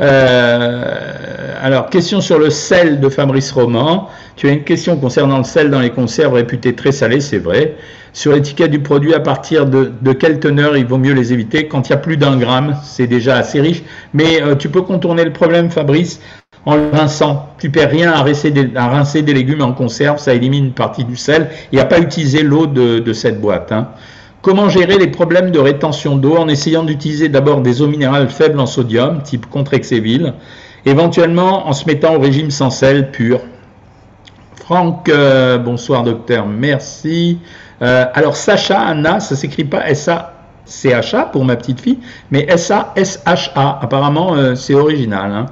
Euh, 0.00 1.54
alors, 1.62 1.90
question 1.90 2.20
sur 2.20 2.38
le 2.38 2.50
sel 2.50 3.00
de 3.00 3.08
Fabrice 3.08 3.52
Roman. 3.52 4.08
Tu 4.36 4.48
as 4.48 4.52
une 4.52 4.64
question 4.64 4.96
concernant 4.96 5.38
le 5.38 5.44
sel 5.44 5.70
dans 5.70 5.80
les 5.80 5.90
conserves 5.90 6.34
réputées 6.34 6.74
très 6.74 6.92
salées, 6.92 7.20
c'est 7.20 7.38
vrai. 7.38 7.76
Sur 8.12 8.32
l'étiquette 8.32 8.70
du 8.70 8.80
produit, 8.80 9.14
à 9.14 9.20
partir 9.20 9.66
de, 9.66 10.12
quelle 10.12 10.40
teneur 10.40 10.76
il 10.76 10.86
vaut 10.86 10.98
mieux 10.98 11.12
les 11.12 11.32
éviter 11.32 11.68
Quand 11.68 11.88
il 11.88 11.90
y 11.90 11.94
a 11.94 11.98
plus 11.98 12.16
d'un 12.16 12.38
gramme, 12.38 12.76
c'est 12.82 13.06
déjà 13.06 13.36
assez 13.36 13.60
riche. 13.60 13.82
Mais 14.14 14.42
euh, 14.42 14.56
tu 14.56 14.68
peux 14.68 14.82
contourner 14.82 15.24
le 15.24 15.32
problème, 15.32 15.70
Fabrice, 15.70 16.20
en 16.64 16.76
le 16.76 16.88
rinçant. 16.92 17.50
Tu 17.58 17.70
perds 17.70 17.90
rien 17.90 18.12
à 18.12 18.22
rincer, 18.22 18.50
des, 18.50 19.34
légumes 19.34 19.62
en 19.62 19.72
conserve, 19.72 20.18
ça 20.18 20.34
élimine 20.34 20.66
une 20.66 20.72
partie 20.72 21.04
du 21.04 21.16
sel. 21.16 21.50
Il 21.72 21.76
n'y 21.76 21.82
a 21.82 21.86
pas 21.86 22.00
utilisé 22.00 22.42
l'eau 22.42 22.66
de, 22.66 23.12
cette 23.12 23.40
boîte. 23.40 23.70
Hein. 23.70 23.88
Comment 24.42 24.70
gérer 24.70 24.96
les 24.96 25.08
problèmes 25.08 25.50
de 25.50 25.58
rétention 25.58 26.16
d'eau 26.16 26.38
en 26.38 26.48
essayant 26.48 26.82
d'utiliser 26.82 27.28
d'abord 27.28 27.60
des 27.60 27.82
eaux 27.82 27.86
minérales 27.86 28.30
faibles 28.30 28.58
en 28.58 28.64
sodium, 28.64 29.22
type 29.22 29.44
Contrexéville, 29.50 30.32
éventuellement 30.86 31.68
en 31.68 31.74
se 31.74 31.84
mettant 31.84 32.14
au 32.14 32.20
régime 32.20 32.50
sans 32.50 32.70
sel 32.70 33.10
pur? 33.10 33.40
Franck, 34.54 35.10
euh, 35.10 35.58
bonsoir 35.58 36.04
docteur, 36.04 36.46
merci. 36.46 37.38
Euh, 37.82 38.06
alors 38.14 38.34
Sacha, 38.34 38.80
Anna, 38.80 39.20
ça 39.20 39.36
s'écrit 39.36 39.64
pas 39.64 39.86
S-A-C-H-A 39.86 41.24
pour 41.24 41.44
ma 41.44 41.56
petite 41.56 41.82
fille, 41.82 41.98
mais 42.30 42.46
S-A-S-H-A. 42.48 43.78
Apparemment, 43.82 44.36
euh, 44.36 44.54
c'est 44.54 44.74
original. 44.74 45.32
Hein. 45.32 45.46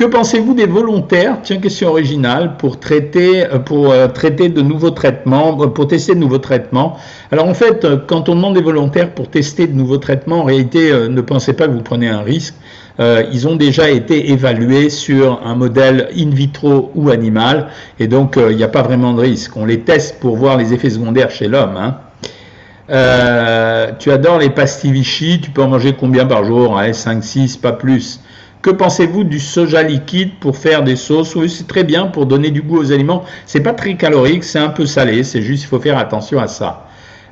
Que 0.00 0.06
pensez-vous 0.06 0.54
des 0.54 0.64
volontaires 0.64 1.40
Tiens, 1.42 1.58
question 1.58 1.90
originale 1.90 2.56
pour 2.56 2.80
traiter, 2.80 3.44
euh, 3.44 3.58
pour 3.58 3.90
euh, 3.90 4.08
traiter 4.08 4.48
de 4.48 4.62
nouveaux 4.62 4.92
traitements, 4.92 5.58
euh, 5.60 5.66
pour 5.66 5.88
tester 5.88 6.14
de 6.14 6.20
nouveaux 6.20 6.38
traitements? 6.38 6.96
Alors 7.30 7.46
en 7.46 7.52
fait, 7.52 7.86
quand 8.06 8.30
on 8.30 8.34
demande 8.34 8.54
des 8.54 8.62
volontaires 8.62 9.10
pour 9.12 9.28
tester 9.28 9.66
de 9.66 9.74
nouveaux 9.74 9.98
traitements, 9.98 10.40
en 10.40 10.44
réalité, 10.44 10.90
ne 10.90 11.20
pensez 11.20 11.52
pas 11.52 11.66
que 11.66 11.72
vous 11.72 11.82
prenez 11.82 12.08
un 12.08 12.22
risque. 12.22 12.54
ils 12.98 13.46
ont 13.46 13.56
déjà 13.56 13.90
été 13.90 14.30
évalués 14.30 14.88
sur 14.88 15.42
un 15.44 15.54
modèle 15.54 16.08
in 16.16 16.30
vitro 16.30 16.90
ou 16.94 17.10
animal, 17.10 17.68
et 17.98 18.06
donc 18.06 18.38
il 18.38 18.56
n'y 18.56 18.64
a 18.64 18.68
pas 18.68 18.82
vraiment 18.82 19.12
de 19.12 19.20
risque. 19.20 19.54
On 19.54 19.66
les 19.66 19.80
teste 19.80 20.18
pour 20.18 20.34
voir 20.34 20.56
les 20.56 20.72
effets 20.72 20.88
secondaires 20.88 21.30
chez 21.30 21.46
l'homme. 21.46 21.76
Hein. 21.76 21.98
tu 23.98 24.10
adores 24.10 24.38
les 24.38 24.48
pastilles 24.48 24.92
Vichy, 24.92 25.42
tu 25.42 25.50
peux 25.50 25.62
en 25.62 25.68
manger 25.68 25.92
combien 25.92 26.24
par 26.24 26.44
jour? 26.44 26.80
5, 26.90 27.22
6, 27.22 27.58
pas 27.58 27.72
plus. 27.72 28.20
Que 28.62 28.70
pensez-vous 28.70 29.24
du 29.24 29.40
soja 29.40 29.82
liquide 29.82 30.32
pour 30.38 30.54
faire 30.54 30.82
des 30.84 30.96
sauces? 30.96 31.34
Oui, 31.34 31.48
c'est 31.48 31.66
très 31.66 31.82
bien 31.82 32.08
pour 32.08 32.26
donner 32.26 32.50
du 32.50 32.60
goût 32.60 32.78
aux 32.78 32.92
aliments. 32.92 33.24
C'est 33.46 33.60
pas 33.60 33.72
très 33.72 33.96
calorique, 33.96 34.44
c'est 34.44 34.58
un 34.58 34.68
peu 34.68 34.84
salé, 34.84 35.24
c'est 35.24 35.40
juste 35.40 35.64
il 35.64 35.66
faut 35.66 35.80
faire 35.80 35.96
attention 35.96 36.38
à 36.38 36.46
ça. 36.46 36.86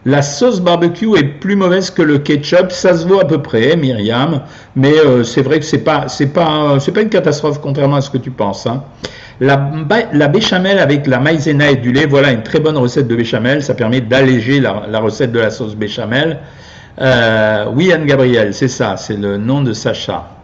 La 0.06 0.22
sauce 0.22 0.60
barbecue 0.60 1.18
est 1.18 1.24
plus 1.24 1.54
mauvaise 1.54 1.90
que 1.90 2.00
le 2.00 2.18
ketchup, 2.18 2.70
ça 2.70 2.96
se 2.96 3.06
voit 3.06 3.22
à 3.22 3.24
peu 3.26 3.42
près, 3.42 3.76
Myriam, 3.76 4.40
mais 4.74 4.94
euh, 4.94 5.22
c'est 5.22 5.42
vrai 5.42 5.58
que 5.58 5.66
c'est 5.66 5.84
pas 5.84 6.08
c'est 6.08 6.28
pas 6.28 6.80
c'est 6.80 6.92
pas 6.92 7.02
une 7.02 7.10
catastrophe 7.10 7.60
contrairement 7.60 7.96
à 7.96 8.00
ce 8.00 8.08
que 8.08 8.16
tu 8.16 8.30
penses. 8.30 8.66
Hein. 8.66 8.84
La, 9.40 9.56
béchamel 10.28 10.78
avec 10.78 11.06
la 11.06 11.20
maïzena 11.20 11.70
et 11.72 11.76
du 11.76 11.92
lait, 11.92 12.06
voilà 12.06 12.32
une 12.32 12.42
très 12.42 12.58
bonne 12.58 12.78
recette 12.78 13.06
de 13.06 13.14
béchamel, 13.14 13.62
ça 13.62 13.74
permet 13.74 14.00
d'alléger 14.00 14.60
la, 14.60 14.98
recette 14.98 15.32
de 15.32 15.40
la 15.40 15.50
sauce 15.50 15.74
béchamel. 15.74 16.38
Euh, 17.00 17.66
oui, 17.74 17.92
Anne 17.92 18.06
Gabriel, 18.06 18.54
c'est 18.54 18.68
ça, 18.68 18.96
c'est 18.96 19.16
le 19.16 19.36
nom 19.36 19.60
de 19.60 19.74
Sacha. 19.74 20.37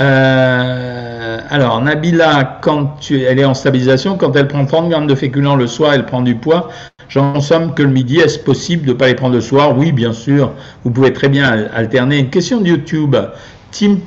Euh, 0.00 1.38
alors, 1.48 1.80
Nabila, 1.80 2.58
quand 2.60 2.98
elle 3.10 3.38
est 3.38 3.44
en 3.44 3.54
stabilisation, 3.54 4.16
quand 4.16 4.36
elle 4.36 4.48
prend 4.48 4.66
30 4.66 4.90
grammes 4.90 5.06
de 5.06 5.14
féculents 5.14 5.56
le 5.56 5.66
soir, 5.66 5.94
elle 5.94 6.06
prend 6.06 6.22
du 6.22 6.34
poids. 6.34 6.68
J'en 7.08 7.40
somme 7.40 7.72
que 7.74 7.82
le 7.82 7.88
midi, 7.88 8.18
est-ce 8.18 8.38
possible 8.38 8.84
de 8.84 8.92
ne 8.92 8.98
pas 8.98 9.06
les 9.06 9.14
prendre 9.14 9.34
le 9.34 9.40
soir? 9.40 9.76
Oui, 9.78 9.92
bien 9.92 10.12
sûr. 10.12 10.52
Vous 10.84 10.90
pouvez 10.90 11.12
très 11.12 11.28
bien 11.28 11.68
alterner. 11.72 12.18
Une 12.18 12.30
question 12.30 12.60
de 12.60 12.68
YouTube. 12.68 13.16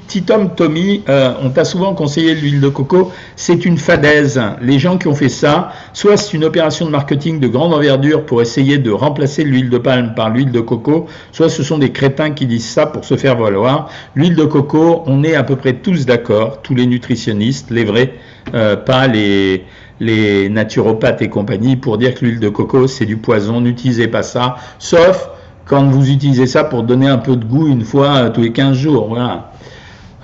Titom 0.07 0.55
Tommy, 0.55 1.03
euh, 1.09 1.33
on 1.43 1.51
t'a 1.51 1.63
souvent 1.63 1.93
conseillé 1.93 2.33
l'huile 2.33 2.59
de 2.59 2.69
coco, 2.69 3.11
c'est 3.35 3.65
une 3.65 3.77
fadaise. 3.77 4.41
Les 4.61 4.79
gens 4.79 4.97
qui 4.97 5.07
ont 5.07 5.13
fait 5.13 5.29
ça, 5.29 5.71
soit 5.93 6.17
c'est 6.17 6.35
une 6.35 6.43
opération 6.43 6.87
de 6.87 6.91
marketing 6.91 7.39
de 7.39 7.47
grande 7.47 7.73
envergure 7.73 8.25
pour 8.25 8.41
essayer 8.41 8.79
de 8.79 8.89
remplacer 8.89 9.43
l'huile 9.43 9.69
de 9.69 9.77
palme 9.77 10.13
par 10.15 10.31
l'huile 10.31 10.51
de 10.51 10.59
coco, 10.59 11.05
soit 11.31 11.49
ce 11.49 11.61
sont 11.61 11.77
des 11.77 11.91
crétins 11.91 12.31
qui 12.31 12.47
disent 12.47 12.67
ça 12.67 12.87
pour 12.87 13.05
se 13.05 13.15
faire 13.15 13.37
valoir. 13.37 13.89
L'huile 14.15 14.35
de 14.35 14.45
coco, 14.45 15.03
on 15.05 15.23
est 15.23 15.35
à 15.35 15.43
peu 15.43 15.55
près 15.55 15.73
tous 15.73 16.05
d'accord, 16.05 16.61
tous 16.63 16.73
les 16.73 16.87
nutritionnistes, 16.87 17.69
les 17.69 17.83
vrais, 17.83 18.13
euh, 18.55 18.75
pas 18.75 19.05
les, 19.05 19.65
les 19.99 20.49
naturopathes 20.49 21.21
et 21.21 21.29
compagnie, 21.29 21.75
pour 21.75 21.99
dire 21.99 22.15
que 22.15 22.25
l'huile 22.25 22.39
de 22.39 22.49
coco, 22.49 22.87
c'est 22.87 23.05
du 23.05 23.17
poison, 23.17 23.61
n'utilisez 23.61 24.07
pas 24.07 24.23
ça, 24.23 24.55
sauf 24.79 25.29
quand 25.65 25.85
vous 25.85 26.09
utilisez 26.09 26.47
ça 26.47 26.63
pour 26.63 26.81
donner 26.81 27.07
un 27.07 27.19
peu 27.19 27.35
de 27.35 27.45
goût 27.45 27.67
une 27.67 27.83
fois 27.83 28.31
tous 28.31 28.41
les 28.41 28.51
15 28.51 28.75
jours. 28.75 29.09
Voilà. 29.09 29.48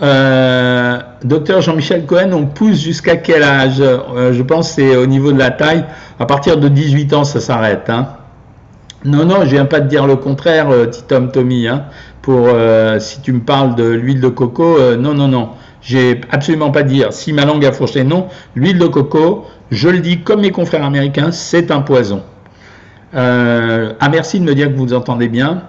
Euh, 0.01 0.99
docteur 1.23 1.62
Jean-Michel 1.62 2.05
Cohen, 2.05 2.31
on 2.34 2.45
pousse 2.45 2.81
jusqu'à 2.81 3.15
quel 3.15 3.43
âge 3.43 3.79
euh, 3.79 4.34
Je 4.34 4.43
pense 4.43 4.69
que 4.69 4.81
c'est 4.81 4.95
au 4.95 5.05
niveau 5.05 5.31
de 5.31 5.39
la 5.39 5.51
taille. 5.51 5.86
À 6.19 6.25
partir 6.25 6.58
de 6.58 6.67
18 6.67 7.13
ans, 7.13 7.23
ça 7.23 7.39
s'arrête. 7.39 7.89
Hein. 7.89 8.10
Non, 9.05 9.25
non, 9.25 9.41
je 9.41 9.51
viens 9.51 9.65
pas 9.65 9.79
de 9.79 9.88
dire 9.88 10.08
le 10.08 10.15
contraire, 10.15 10.67
Titom 10.91 11.31
Tommy. 11.31 11.67
Hein, 11.67 11.86
pour 12.21 12.49
si 12.99 13.21
tu 13.21 13.34
me 13.34 13.41
parles 13.41 13.75
de 13.75 13.84
l'huile 13.84 14.19
de 14.19 14.29
coco, 14.29 14.77
non, 14.97 15.13
non, 15.13 15.27
non. 15.27 15.49
J'ai 15.81 16.21
absolument 16.31 16.71
pas 16.71 16.81
dire. 16.81 17.13
Si 17.13 17.31
ma 17.31 17.45
langue 17.45 17.63
a 17.63 17.71
fourché, 17.71 18.03
non. 18.03 18.27
L'huile 18.55 18.79
de 18.79 18.88
coco, 18.88 19.45
je 19.69 19.89
le 19.89 19.99
dis 19.99 20.21
comme 20.21 20.41
mes 20.41 20.51
confrères 20.51 20.84
américains, 20.84 21.31
c'est 21.31 21.69
un 21.69 21.81
poison. 21.81 22.23
Euh, 23.15 23.93
ah, 23.99 24.10
merci 24.10 24.39
de 24.39 24.45
me 24.45 24.55
dire 24.55 24.67
que 24.67 24.77
vous 24.77 24.93
entendez 24.93 25.27
bien. 25.27 25.63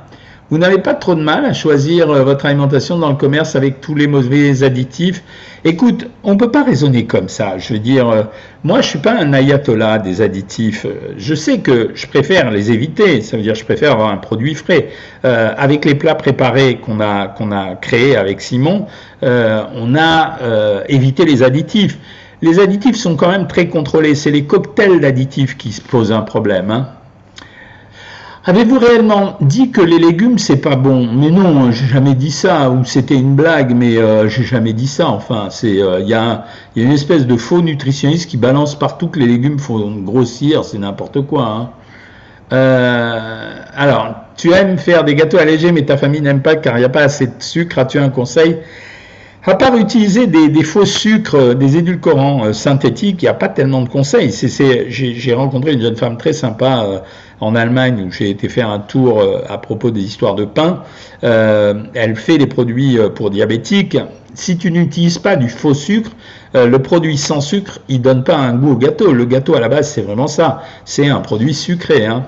Vous 0.48 0.58
n'avez 0.58 0.78
pas 0.78 0.94
trop 0.94 1.16
de 1.16 1.22
mal 1.22 1.44
à 1.44 1.52
choisir 1.52 2.08
euh, 2.08 2.22
votre 2.22 2.46
alimentation 2.46 2.98
dans 2.98 3.08
le 3.08 3.16
commerce 3.16 3.56
avec 3.56 3.80
tous 3.80 3.96
les 3.96 4.06
mauvais 4.06 4.62
additifs. 4.62 5.24
Écoute, 5.64 6.06
on 6.22 6.34
ne 6.34 6.38
peut 6.38 6.52
pas 6.52 6.62
raisonner 6.62 7.04
comme 7.06 7.28
ça. 7.28 7.58
Je 7.58 7.72
veux 7.72 7.80
dire, 7.80 8.08
euh, 8.08 8.22
moi, 8.62 8.80
je 8.80 8.86
suis 8.86 9.00
pas 9.00 9.12
un 9.18 9.32
ayatollah 9.32 9.98
des 9.98 10.22
additifs. 10.22 10.86
Je 11.18 11.34
sais 11.34 11.58
que 11.58 11.90
je 11.94 12.06
préfère 12.06 12.52
les 12.52 12.70
éviter. 12.70 13.22
Ça 13.22 13.36
veut 13.36 13.42
dire, 13.42 13.56
je 13.56 13.64
préfère 13.64 13.90
avoir 13.90 14.10
un 14.10 14.18
produit 14.18 14.54
frais. 14.54 14.90
avec 15.24 15.84
les 15.84 15.96
plats 15.96 16.14
préparés 16.14 16.78
qu'on 16.78 17.00
a 17.00 17.26
qu'on 17.26 17.50
a 17.50 17.74
créés 17.74 18.16
avec 18.16 18.40
Simon, 18.40 18.86
on 19.22 19.94
a 19.96 20.38
évité 20.88 21.24
les 21.24 21.42
additifs. 21.42 21.98
Les 22.42 22.60
additifs 22.60 22.96
sont 22.96 23.16
quand 23.16 23.30
même 23.30 23.48
très 23.48 23.68
contrôlés. 23.68 24.14
C'est 24.14 24.30
les 24.30 24.44
cocktails 24.44 25.00
d'additifs 25.00 25.56
qui 25.56 25.72
se 25.72 25.80
posent 25.80 26.12
un 26.12 26.22
problème. 26.22 26.70
Hein. 26.70 26.95
Avez-vous 28.48 28.78
réellement 28.78 29.36
dit 29.40 29.72
que 29.72 29.80
les 29.80 29.98
légumes 29.98 30.38
c'est 30.38 30.58
pas 30.58 30.76
bon? 30.76 31.08
Mais 31.12 31.30
non, 31.30 31.72
j'ai 31.72 31.86
jamais 31.86 32.14
dit 32.14 32.30
ça. 32.30 32.70
Ou 32.70 32.84
c'était 32.84 33.16
une 33.16 33.34
blague, 33.34 33.74
mais 33.74 33.96
euh, 33.96 34.28
j'ai 34.28 34.44
jamais 34.44 34.72
dit 34.72 34.86
ça. 34.86 35.08
Enfin, 35.08 35.48
c'est 35.50 35.82
euh, 35.82 35.98
il 35.98 36.06
y, 36.06 36.14
a 36.14 36.44
une 36.76 36.92
espèce 36.92 37.26
de 37.26 37.36
faux 37.36 37.60
nutritionniste 37.60 38.30
qui 38.30 38.36
balance 38.36 38.78
partout 38.78 39.08
que 39.08 39.18
les 39.18 39.26
légumes 39.26 39.58
font 39.58 39.90
grossir. 39.96 40.64
C'est 40.64 40.78
n'importe 40.78 41.22
quoi. 41.22 41.44
Hein. 41.44 41.70
Euh, 42.52 43.56
alors, 43.74 44.14
tu 44.36 44.52
aimes 44.52 44.78
faire 44.78 45.02
des 45.02 45.16
gâteaux 45.16 45.38
allégés, 45.38 45.72
mais 45.72 45.82
ta 45.82 45.96
famille 45.96 46.20
n'aime 46.20 46.40
pas 46.40 46.54
car 46.54 46.76
il 46.76 46.80
n'y 46.80 46.86
a 46.86 46.90
pas 46.90 47.02
assez 47.02 47.26
de 47.26 47.32
sucre. 47.40 47.80
As-tu 47.80 47.98
un 47.98 48.10
conseil? 48.10 48.58
À 49.44 49.54
part 49.56 49.76
utiliser 49.76 50.28
des, 50.28 50.62
faux 50.62 50.84
sucres, 50.84 51.54
des 51.54 51.76
édulcorants 51.76 52.52
synthétiques, 52.52 53.22
il 53.22 53.26
n'y 53.26 53.28
a 53.28 53.34
pas 53.34 53.48
tellement 53.48 53.80
de 53.80 53.88
conseils. 53.88 54.32
J'ai 54.88 55.34
rencontré 55.34 55.72
une 55.72 55.80
jeune 55.80 55.94
femme 55.94 56.16
très 56.16 56.32
sympa 56.32 57.04
en 57.40 57.54
Allemagne 57.54 58.04
où 58.06 58.12
j'ai 58.12 58.30
été 58.30 58.48
faire 58.48 58.70
un 58.70 58.78
tour 58.78 59.22
à 59.48 59.58
propos 59.58 59.90
des 59.90 60.02
histoires 60.02 60.34
de 60.34 60.44
pain. 60.44 60.82
elle 61.22 62.16
fait 62.16 62.38
des 62.38 62.46
produits 62.46 62.98
pour 63.14 63.30
diabétiques. 63.30 63.98
Si 64.34 64.58
tu 64.58 64.70
n'utilises 64.70 65.18
pas 65.18 65.36
du 65.36 65.48
faux 65.48 65.74
sucre, 65.74 66.10
le 66.54 66.76
produit 66.78 67.16
sans 67.16 67.40
sucre, 67.40 67.78
il 67.88 68.02
donne 68.02 68.24
pas 68.24 68.36
un 68.36 68.54
goût 68.54 68.72
au 68.72 68.76
gâteau. 68.76 69.12
Le 69.12 69.24
gâteau 69.24 69.54
à 69.54 69.60
la 69.60 69.68
base, 69.68 69.90
c'est 69.90 70.02
vraiment 70.02 70.28
ça. 70.28 70.62
C'est 70.84 71.08
un 71.08 71.20
produit 71.20 71.54
sucré. 71.54 72.06
Hein. 72.06 72.24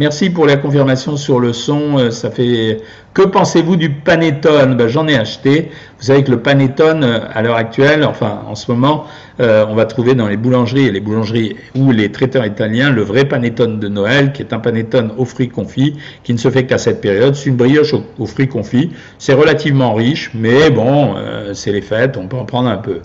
Merci 0.00 0.30
pour 0.30 0.46
la 0.46 0.56
confirmation 0.56 1.18
sur 1.18 1.40
le 1.40 1.52
son. 1.52 1.98
Euh, 1.98 2.10
ça 2.10 2.30
fait. 2.30 2.78
Que 3.12 3.20
pensez-vous 3.20 3.76
du 3.76 3.90
panettone? 3.90 4.74
Ben, 4.74 4.88
J'en 4.88 5.06
ai 5.06 5.14
acheté. 5.14 5.70
Vous 5.98 6.06
savez 6.06 6.24
que 6.24 6.30
le 6.30 6.40
panettone, 6.40 7.04
euh, 7.04 7.18
à 7.34 7.42
l'heure 7.42 7.56
actuelle, 7.56 8.02
enfin 8.04 8.40
en 8.48 8.54
ce 8.54 8.72
moment, 8.72 9.04
euh, 9.40 9.66
on 9.68 9.74
va 9.74 9.84
trouver 9.84 10.14
dans 10.14 10.26
les 10.26 10.38
boulangeries 10.38 10.86
et 10.86 10.90
les 10.90 11.00
boulangeries 11.00 11.54
ou 11.76 11.92
les 11.92 12.10
traiteurs 12.10 12.46
italiens 12.46 12.88
le 12.88 13.02
vrai 13.02 13.26
panettone 13.26 13.78
de 13.78 13.88
Noël, 13.88 14.32
qui 14.32 14.40
est 14.40 14.54
un 14.54 14.58
panettone 14.58 15.12
aux 15.18 15.26
fruits 15.26 15.50
confits, 15.50 15.98
qui 16.24 16.32
ne 16.32 16.38
se 16.38 16.50
fait 16.50 16.64
qu'à 16.64 16.78
cette 16.78 17.02
période. 17.02 17.34
C'est 17.34 17.50
une 17.50 17.56
brioche 17.56 17.92
aux, 17.92 18.26
fruits 18.26 18.48
confits. 18.48 18.92
C'est 19.18 19.34
relativement 19.34 19.92
riche, 19.92 20.30
mais 20.32 20.70
bon, 20.70 21.14
c'est 21.52 21.72
les 21.72 21.82
fêtes, 21.82 22.16
on 22.16 22.26
peut 22.26 22.38
en 22.38 22.46
prendre 22.46 22.70
un 22.70 22.78
peu. 22.78 23.00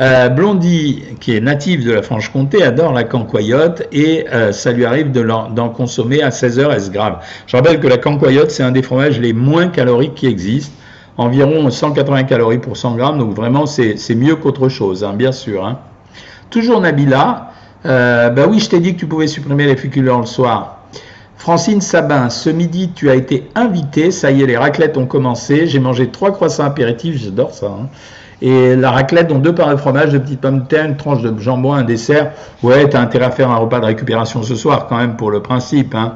Euh, 0.00 0.30
Blondie, 0.30 1.02
qui 1.20 1.36
est 1.36 1.40
native 1.40 1.84
de 1.84 1.92
la 1.92 2.00
Franche-Comté, 2.00 2.62
adore 2.62 2.94
la 2.94 3.04
cancoyote 3.04 3.82
et 3.92 4.24
euh, 4.32 4.50
ça 4.50 4.72
lui 4.72 4.86
arrive 4.86 5.12
d'en 5.12 5.68
consommer 5.68 6.22
à 6.22 6.30
16 6.30 6.58
heures, 6.58 6.72
est-ce 6.72 6.90
grave? 6.90 7.18
Je 7.46 7.54
rappelle 7.54 7.80
que 7.80 7.86
la 7.86 7.98
cancoyote, 7.98 8.50
c'est 8.50 8.62
un 8.62 8.70
des 8.70 8.80
fromages 8.80 9.20
les 9.20 9.34
moins 9.34 9.68
caloriques 9.68 10.14
qui 10.14 10.26
existent, 10.26 10.72
environ 11.18 11.68
180 11.68 12.22
calories 12.24 12.58
pour 12.58 12.78
100 12.78 12.96
grammes, 12.96 13.18
donc 13.18 13.34
vraiment 13.34 13.66
c'est 13.66 14.14
mieux 14.14 14.36
qu'autre 14.36 14.70
chose, 14.70 15.04
hein, 15.04 15.12
bien 15.12 15.32
sûr. 15.32 15.66
Hein. 15.66 15.78
Toujours 16.48 16.80
Nabila, 16.80 17.52
euh, 17.84 18.30
bah 18.30 18.46
oui, 18.48 18.58
je 18.58 18.70
t'ai 18.70 18.80
dit 18.80 18.94
que 18.94 19.00
tu 19.00 19.06
pouvais 19.06 19.26
supprimer 19.26 19.66
les 19.66 19.76
féculents 19.76 20.20
le 20.20 20.26
soir. 20.26 20.78
Francine 21.36 21.82
Sabin, 21.82 22.30
ce 22.30 22.48
midi 22.48 22.90
tu 22.94 23.10
as 23.10 23.16
été 23.16 23.50
invitée, 23.54 24.12
ça 24.12 24.30
y 24.30 24.42
est, 24.42 24.46
les 24.46 24.56
raclettes 24.56 24.96
ont 24.96 25.06
commencé, 25.06 25.66
j'ai 25.66 25.78
mangé 25.78 26.08
trois 26.08 26.32
croissants 26.32 26.64
apéritifs, 26.64 27.22
j'adore 27.22 27.52
ça. 27.52 27.66
Hein. 27.66 27.88
Et 28.42 28.74
la 28.74 28.90
raclette, 28.90 29.28
donc 29.28 29.42
deux 29.42 29.54
parts 29.54 29.70
de 29.70 29.76
fromage, 29.76 30.10
deux 30.10 30.20
petites 30.20 30.40
pommes 30.40 30.60
de 30.60 30.66
terre, 30.66 30.86
une 30.86 30.96
tranche 30.96 31.22
de 31.22 31.38
jambon, 31.38 31.74
un 31.74 31.82
dessert. 31.82 32.32
Ouais, 32.62 32.88
t'as 32.88 33.00
intérêt 33.00 33.26
à 33.26 33.30
faire 33.30 33.50
un 33.50 33.56
repas 33.56 33.80
de 33.80 33.86
récupération 33.86 34.42
ce 34.42 34.54
soir 34.54 34.86
quand 34.88 34.96
même 34.96 35.16
pour 35.16 35.30
le 35.30 35.42
principe. 35.42 35.94
Hein. 35.94 36.14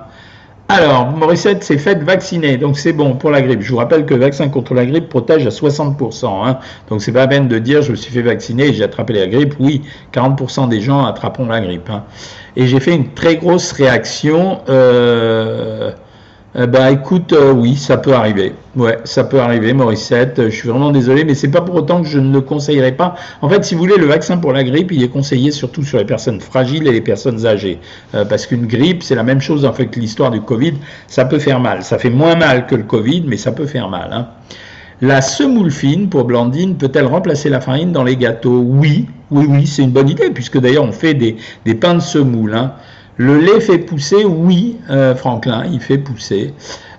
Alors, 0.70 1.10
Morissette 1.10 1.62
s'est 1.62 1.76
faite 1.76 2.02
vacciner, 2.02 2.56
donc 2.56 2.78
c'est 2.78 2.94
bon 2.94 3.16
pour 3.16 3.30
la 3.30 3.42
grippe. 3.42 3.60
Je 3.60 3.70
vous 3.70 3.76
rappelle 3.76 4.06
que 4.06 4.14
le 4.14 4.20
vaccin 4.20 4.48
contre 4.48 4.72
la 4.72 4.86
grippe 4.86 5.10
protège 5.10 5.46
à 5.46 5.50
60%. 5.50 6.26
Hein. 6.26 6.58
Donc 6.88 7.02
c'est 7.02 7.12
pas 7.12 7.20
la 7.20 7.28
peine 7.28 7.48
de 7.48 7.58
dire 7.58 7.82
je 7.82 7.90
me 7.90 7.96
suis 7.96 8.10
fait 8.10 8.22
vacciner 8.22 8.72
j'ai 8.72 8.82
attrapé 8.82 9.12
la 9.12 9.26
grippe. 9.26 9.56
Oui, 9.60 9.82
40% 10.14 10.68
des 10.70 10.80
gens 10.80 11.04
attraperont 11.04 11.46
la 11.46 11.60
grippe. 11.60 11.90
Hein. 11.90 12.04
Et 12.56 12.66
j'ai 12.66 12.80
fait 12.80 12.94
une 12.94 13.12
très 13.12 13.36
grosse 13.36 13.72
réaction. 13.72 14.60
Euh, 14.70 15.92
eh 16.56 16.68
ben 16.68 16.86
écoute, 16.88 17.32
euh, 17.32 17.52
oui, 17.52 17.74
ça 17.74 17.96
peut 17.96 18.14
arriver. 18.14 18.52
Ouais, 18.76 18.98
ça 19.02 19.24
peut 19.24 19.40
arriver, 19.40 19.72
Morissette. 19.72 20.40
Je 20.44 20.54
suis 20.54 20.68
vraiment 20.68 20.92
désolé, 20.92 21.24
mais 21.24 21.34
c'est 21.34 21.50
pas 21.50 21.62
pour 21.62 21.74
autant 21.74 22.00
que 22.00 22.06
je 22.06 22.20
ne 22.20 22.32
le 22.32 22.42
conseillerais 22.42 22.92
pas. 22.92 23.16
En 23.42 23.48
fait, 23.48 23.64
si 23.64 23.74
vous 23.74 23.80
voulez, 23.80 23.96
le 23.96 24.06
vaccin 24.06 24.36
pour 24.36 24.52
la 24.52 24.62
grippe, 24.62 24.92
il 24.92 25.02
est 25.02 25.08
conseillé 25.08 25.50
surtout 25.50 25.82
sur 25.82 25.98
les 25.98 26.04
personnes 26.04 26.40
fragiles 26.40 26.86
et 26.86 26.92
les 26.92 27.00
personnes 27.00 27.44
âgées, 27.44 27.80
euh, 28.14 28.24
parce 28.24 28.46
qu'une 28.46 28.66
grippe, 28.66 29.02
c'est 29.02 29.16
la 29.16 29.24
même 29.24 29.40
chose 29.40 29.64
en 29.64 29.72
fait 29.72 29.86
que 29.86 29.98
l'histoire 29.98 30.30
du 30.30 30.42
Covid. 30.42 30.74
Ça 31.08 31.24
peut 31.24 31.40
faire 31.40 31.58
mal. 31.58 31.82
Ça 31.82 31.98
fait 31.98 32.10
moins 32.10 32.36
mal 32.36 32.66
que 32.66 32.76
le 32.76 32.84
Covid, 32.84 33.24
mais 33.26 33.36
ça 33.36 33.50
peut 33.50 33.66
faire 33.66 33.88
mal. 33.88 34.10
Hein. 34.12 34.28
La 35.00 35.22
semoule 35.22 35.72
fine 35.72 36.08
pour 36.08 36.24
Blandine 36.24 36.76
peut-elle 36.76 37.06
remplacer 37.06 37.48
la 37.48 37.60
farine 37.60 37.90
dans 37.90 38.04
les 38.04 38.16
gâteaux? 38.16 38.64
Oui, 38.64 39.08
oui, 39.32 39.46
oui, 39.48 39.66
c'est 39.66 39.82
une 39.82 39.90
bonne 39.90 40.08
idée, 40.08 40.30
puisque 40.30 40.60
d'ailleurs 40.60 40.84
on 40.84 40.92
fait 40.92 41.14
des, 41.14 41.34
des 41.64 41.74
pains 41.74 41.94
de 41.94 42.00
semoule. 42.00 42.54
Hein. 42.54 42.74
Le 43.16 43.38
lait 43.38 43.60
fait 43.60 43.78
pousser, 43.78 44.24
oui, 44.24 44.78
euh, 44.90 45.14
Franklin, 45.14 45.64
il 45.70 45.78
fait 45.80 45.98
pousser. 45.98 46.52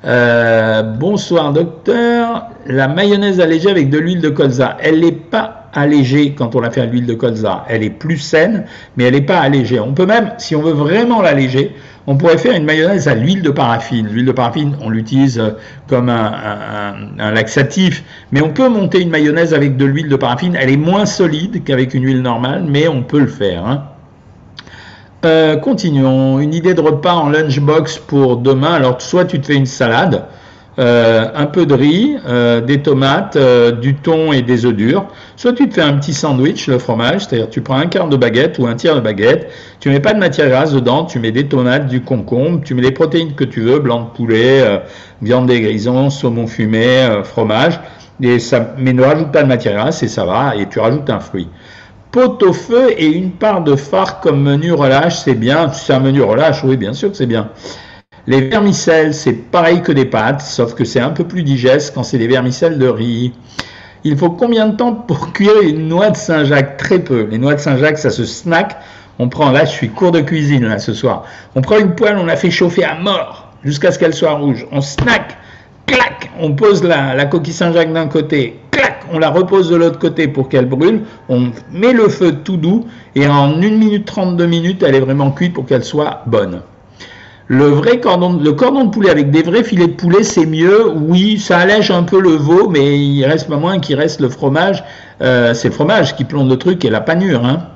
Euh, 0.06 0.82
bonsoir 0.82 1.52
docteur. 1.52 2.48
La 2.68 2.88
mayonnaise 2.88 3.42
allégée 3.42 3.70
avec 3.70 3.90
de 3.90 3.98
l'huile 3.98 4.22
de 4.22 4.30
colza, 4.30 4.78
elle 4.80 5.02
n'est 5.02 5.12
pas 5.12 5.70
allégée 5.74 6.34
quand 6.34 6.56
on 6.56 6.62
la 6.62 6.72
fait 6.72 6.80
à 6.80 6.86
l'huile 6.86 7.06
de 7.06 7.16
colza. 7.16 7.66
Elle 7.68 7.84
est 7.84 7.90
plus 7.90 8.18
saine, 8.18 8.64
mais 8.96 9.04
elle 9.04 9.16
n'est 9.16 9.22
pas 9.22 9.40
allégée. 9.40 9.82
On 9.82 9.94
peut 9.94 10.06
même, 10.06 10.32
si 10.38 10.56
on 10.56 10.62
veut 10.62 10.72
vraiment 10.72 11.22
l'alléger, 11.22 11.76
on 12.08 12.16
pourrait 12.16 12.38
faire 12.38 12.56
une 12.56 12.64
mayonnaise 12.64 13.10
à 13.10 13.16
l'huile 13.16 13.42
de 13.42 13.50
paraffine. 13.50 14.08
L'huile 14.08 14.28
de 14.28 14.32
paraffine, 14.32 14.78
on 14.80 14.90
l'utilise 14.90 15.38
euh, 15.38 15.50
comme 15.90 16.08
un, 16.08 16.94
un, 17.20 17.32
laxatif, 17.32 18.06
mais 18.32 18.42
on 18.42 18.52
peut 18.52 18.70
monter 18.70 19.02
une 19.02 19.10
mayonnaise 19.10 19.54
avec 19.54 19.76
de 19.76 19.84
l'huile 19.84 20.08
de 20.08 20.16
paraffine. 20.16 20.56
Elle 20.58 20.70
est 20.70 20.78
moins 20.78 21.06
solide 21.06 21.66
qu'avec 21.66 21.94
une 21.94 22.06
huile 22.06 22.22
normale, 22.22 22.64
mais 22.66 22.88
on 22.88 23.04
peut 23.04 23.20
le 23.20 23.28
faire. 23.28 23.66
Hein. 23.66 23.84
Euh, 25.26 25.56
continuons. 25.58 26.40
Une 26.40 26.54
idée 26.54 26.76
de 26.76 26.82
repas 26.82 27.14
en 27.14 27.30
lunchbox 27.30 27.98
pour 27.98 28.38
demain. 28.38 28.74
Alors, 28.74 29.02
soit 29.02 29.26
tu 29.26 29.42
te 29.42 29.48
fais 29.48 29.56
une 29.56 29.66
salade, 29.66 30.26
euh, 30.78 31.26
un 31.34 31.48
peu 31.48 31.66
de 31.66 31.74
riz, 31.74 32.18
euh, 32.28 32.62
des 32.62 32.84
tomates, 32.84 33.36
du 33.82 33.96
thon 33.96 34.34
et 34.34 34.44
des 34.44 34.68
œufs 34.68 34.76
durs. 34.76 35.08
Soit 35.36 35.54
tu 35.54 35.68
te 35.68 35.74
fais 35.74 35.82
un 35.82 35.94
petit 35.94 36.14
sandwich, 36.14 36.68
le 36.68 36.78
fromage, 36.78 37.26
c'est-à-dire 37.26 37.50
tu 37.50 37.62
prends 37.62 37.78
un 37.78 37.88
quart 37.88 38.08
de 38.08 38.18
baguette 38.18 38.60
ou 38.60 38.68
un 38.68 38.76
tiers 38.76 38.94
de 38.94 39.00
baguette, 39.00 39.50
tu 39.80 39.90
mets 39.90 40.00
pas 40.00 40.14
de 40.14 40.20
matière 40.20 40.48
grasse 40.48 40.74
dedans, 40.74 41.06
tu 41.06 41.18
mets 41.18 41.32
des 41.32 41.48
tomates, 41.48 41.88
du 41.88 42.02
concombre, 42.02 42.62
tu 42.64 42.76
mets 42.76 42.84
les 42.84 42.92
protéines 42.92 43.34
que 43.34 43.46
tu 43.46 43.62
veux, 43.62 43.80
blanc 43.80 44.02
de 44.02 44.16
poulet, 44.16 44.64
viande 45.24 45.48
des 45.48 45.60
grisons, 45.60 46.12
saumon 46.12 46.46
fumé, 46.46 47.08
fromage, 47.24 47.80
et 48.22 48.38
mais 48.78 48.94
ne 48.94 49.02
rajoute 49.02 49.32
pas 49.32 49.42
de 49.42 49.48
matière 49.48 49.74
grasse 49.74 50.04
et 50.04 50.08
ça 50.08 50.24
va, 50.24 50.56
et 50.56 50.68
tu 50.70 50.80
rajoutes 50.80 51.10
un 51.10 51.20
fruit 51.20 51.48
pot 52.16 52.42
au 52.44 52.54
feu 52.54 52.94
et 52.98 53.08
une 53.08 53.32
part 53.32 53.62
de 53.62 53.76
phare 53.76 54.22
comme 54.22 54.42
menu 54.42 54.72
relâche, 54.72 55.18
c'est 55.18 55.36
bien. 55.36 55.74
C'est 55.74 55.92
un 55.92 56.00
menu 56.00 56.22
relâche, 56.22 56.64
oui, 56.64 56.78
bien 56.78 56.94
sûr 56.94 57.12
que 57.12 57.18
c'est 57.18 57.26
bien. 57.26 57.50
Les 58.26 58.40
vermicelles, 58.40 59.14
c'est 59.14 59.34
pareil 59.34 59.82
que 59.82 59.92
des 59.92 60.06
pâtes, 60.06 60.40
sauf 60.40 60.76
que 60.76 60.86
c'est 60.86 61.02
un 61.02 61.10
peu 61.10 61.26
plus 61.26 61.44
digeste 61.44 61.94
quand 61.94 62.04
c'est 62.04 62.18
des 62.18 62.30
vermicelles 62.30 62.80
de 62.80 62.88
riz. 62.88 63.34
Il 64.06 64.18
faut 64.18 64.30
combien 64.30 64.68
de 64.68 64.78
temps 64.78 64.94
pour 64.94 65.34
cuire 65.34 65.60
une 65.62 65.90
noix 65.90 66.10
de 66.10 66.16
Saint-Jacques? 66.16 66.78
Très 66.78 67.00
peu. 67.00 67.28
Les 67.30 67.38
noix 67.38 67.56
de 67.56 67.60
Saint-Jacques, 67.60 67.98
ça 67.98 68.12
se 68.12 68.24
snack. 68.24 68.78
On 69.20 69.28
prend, 69.28 69.52
là, 69.52 69.66
je 69.66 69.72
suis 69.72 69.90
cours 69.90 70.14
de 70.14 70.22
cuisine, 70.22 70.66
là, 70.66 70.80
ce 70.80 70.94
soir. 70.94 71.26
On 71.54 71.60
prend 71.60 71.78
une 71.80 71.96
poêle, 71.96 72.18
on 72.18 72.26
la 72.26 72.38
fait 72.38 72.50
chauffer 72.50 72.86
à 72.86 72.96
mort 72.96 73.52
jusqu'à 73.66 73.92
ce 73.92 74.00
qu'elle 74.00 74.14
soit 74.14 74.36
rouge. 74.36 74.66
On 74.72 74.80
snack, 74.80 75.36
on 76.40 76.54
pose 76.54 76.84
la, 76.84 77.26
coquille 77.26 77.54
Saint-Jacques 77.54 77.94
d'un 77.94 78.08
côté, 78.08 78.60
on 79.12 79.20
la 79.20 79.30
repose 79.30 79.70
de 79.70 79.76
l'autre 79.76 80.00
côté 80.00 80.28
pour 80.28 80.50
qu'elle 80.50 80.66
brûle, 80.66 81.02
on 81.30 81.52
met 81.72 81.94
le 81.94 82.10
feu 82.10 82.34
tout 82.44 82.58
doux 82.58 82.86
et 83.16 83.28
en 83.28 83.54
1 83.54 83.58
minute 83.58 84.06
32 84.06 84.46
minutes, 84.46 84.84
elle 84.84 84.96
est 84.96 85.00
vraiment 85.00 85.32
cuite 85.32 85.54
pour 85.54 85.66
qu'elle 85.66 85.84
soit 85.84 86.24
bonne. 86.26 86.62
Le 87.48 87.66
vrai 87.66 88.00
cordon, 88.00 88.40
le 88.44 88.54
cordon 88.54 88.86
de 88.86 88.90
poulet 88.90 89.12
avec 89.12 89.30
des 89.30 89.44
vrais 89.44 89.64
filets 89.64 89.86
de 89.86 89.94
poulet, 89.94 90.24
c'est 90.24 90.48
mieux. 90.48 90.90
Oui, 90.90 91.38
ça 91.38 91.60
allège 91.60 91.92
un 91.92 92.02
peu 92.02 92.20
le 92.20 92.32
veau, 92.32 92.70
mais 92.70 92.98
il 92.98 93.24
reste 93.24 93.48
pas 93.48 93.58
moins 93.58 93.78
qu'il 93.78 93.98
reste 93.98 94.20
le 94.20 94.30
fromage. 94.30 94.84
Euh, 95.22 95.54
c'est 95.54 95.68
le 95.68 95.74
fromage 95.76 96.16
qui 96.16 96.24
plombe 96.24 96.50
le 96.50 96.58
truc 96.58 96.84
et 96.86 96.90
la 96.90 97.02
panure. 97.02 97.46
Hein. 97.46 97.68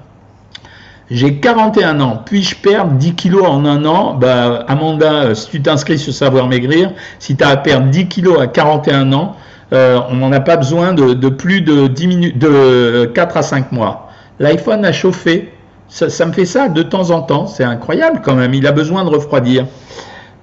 J'ai 1.12 1.38
41 1.38 2.02
ans. 2.02 2.22
Puis-je 2.24 2.56
perdre 2.56 2.92
10 2.94 3.16
kilos 3.16 3.46
en 3.46 3.66
un 3.66 3.84
an? 3.86 4.14
Bah, 4.14 4.64
Amanda, 4.68 5.24
euh, 5.24 5.36
si 5.36 5.50
tu 5.50 5.62
t'inscris 5.62 5.98
sur 5.98 6.14
Savoir 6.14 6.48
Maigrir, 6.48 6.92
si 7.18 7.36
tu 7.36 7.44
as 7.44 7.50
à 7.50 7.58
perdre 7.58 7.88
10 7.88 8.08
kilos 8.08 8.40
à 8.40 8.46
41 8.46 9.12
ans, 9.14 9.36
euh, 9.72 10.00
on 10.10 10.16
n'en 10.16 10.32
a 10.32 10.40
pas 10.40 10.58
besoin 10.58 10.94
de, 10.94 11.30
plus 11.30 11.62
de 11.62 11.88
10 11.88 12.08
minutes, 12.08 12.38
de 12.38 13.06
4 13.14 13.38
à 13.38 13.42
5 13.42 13.72
mois. 13.72 14.10
L'iPhone 14.40 14.86
a 14.86 14.92
chauffé. 14.92 15.54
Ça, 15.88 16.26
me 16.28 16.32
fait 16.32 16.46
ça 16.46 16.70
de 16.70 16.84
temps 16.84 17.10
en 17.10 17.22
temps. 17.22 17.48
C'est 17.48 17.64
incroyable 17.64 18.22
quand 18.24 18.36
même. 18.36 18.54
Il 18.54 18.68
a 18.68 18.72
besoin 18.72 19.04
de 19.04 19.10
refroidir. 19.10 19.66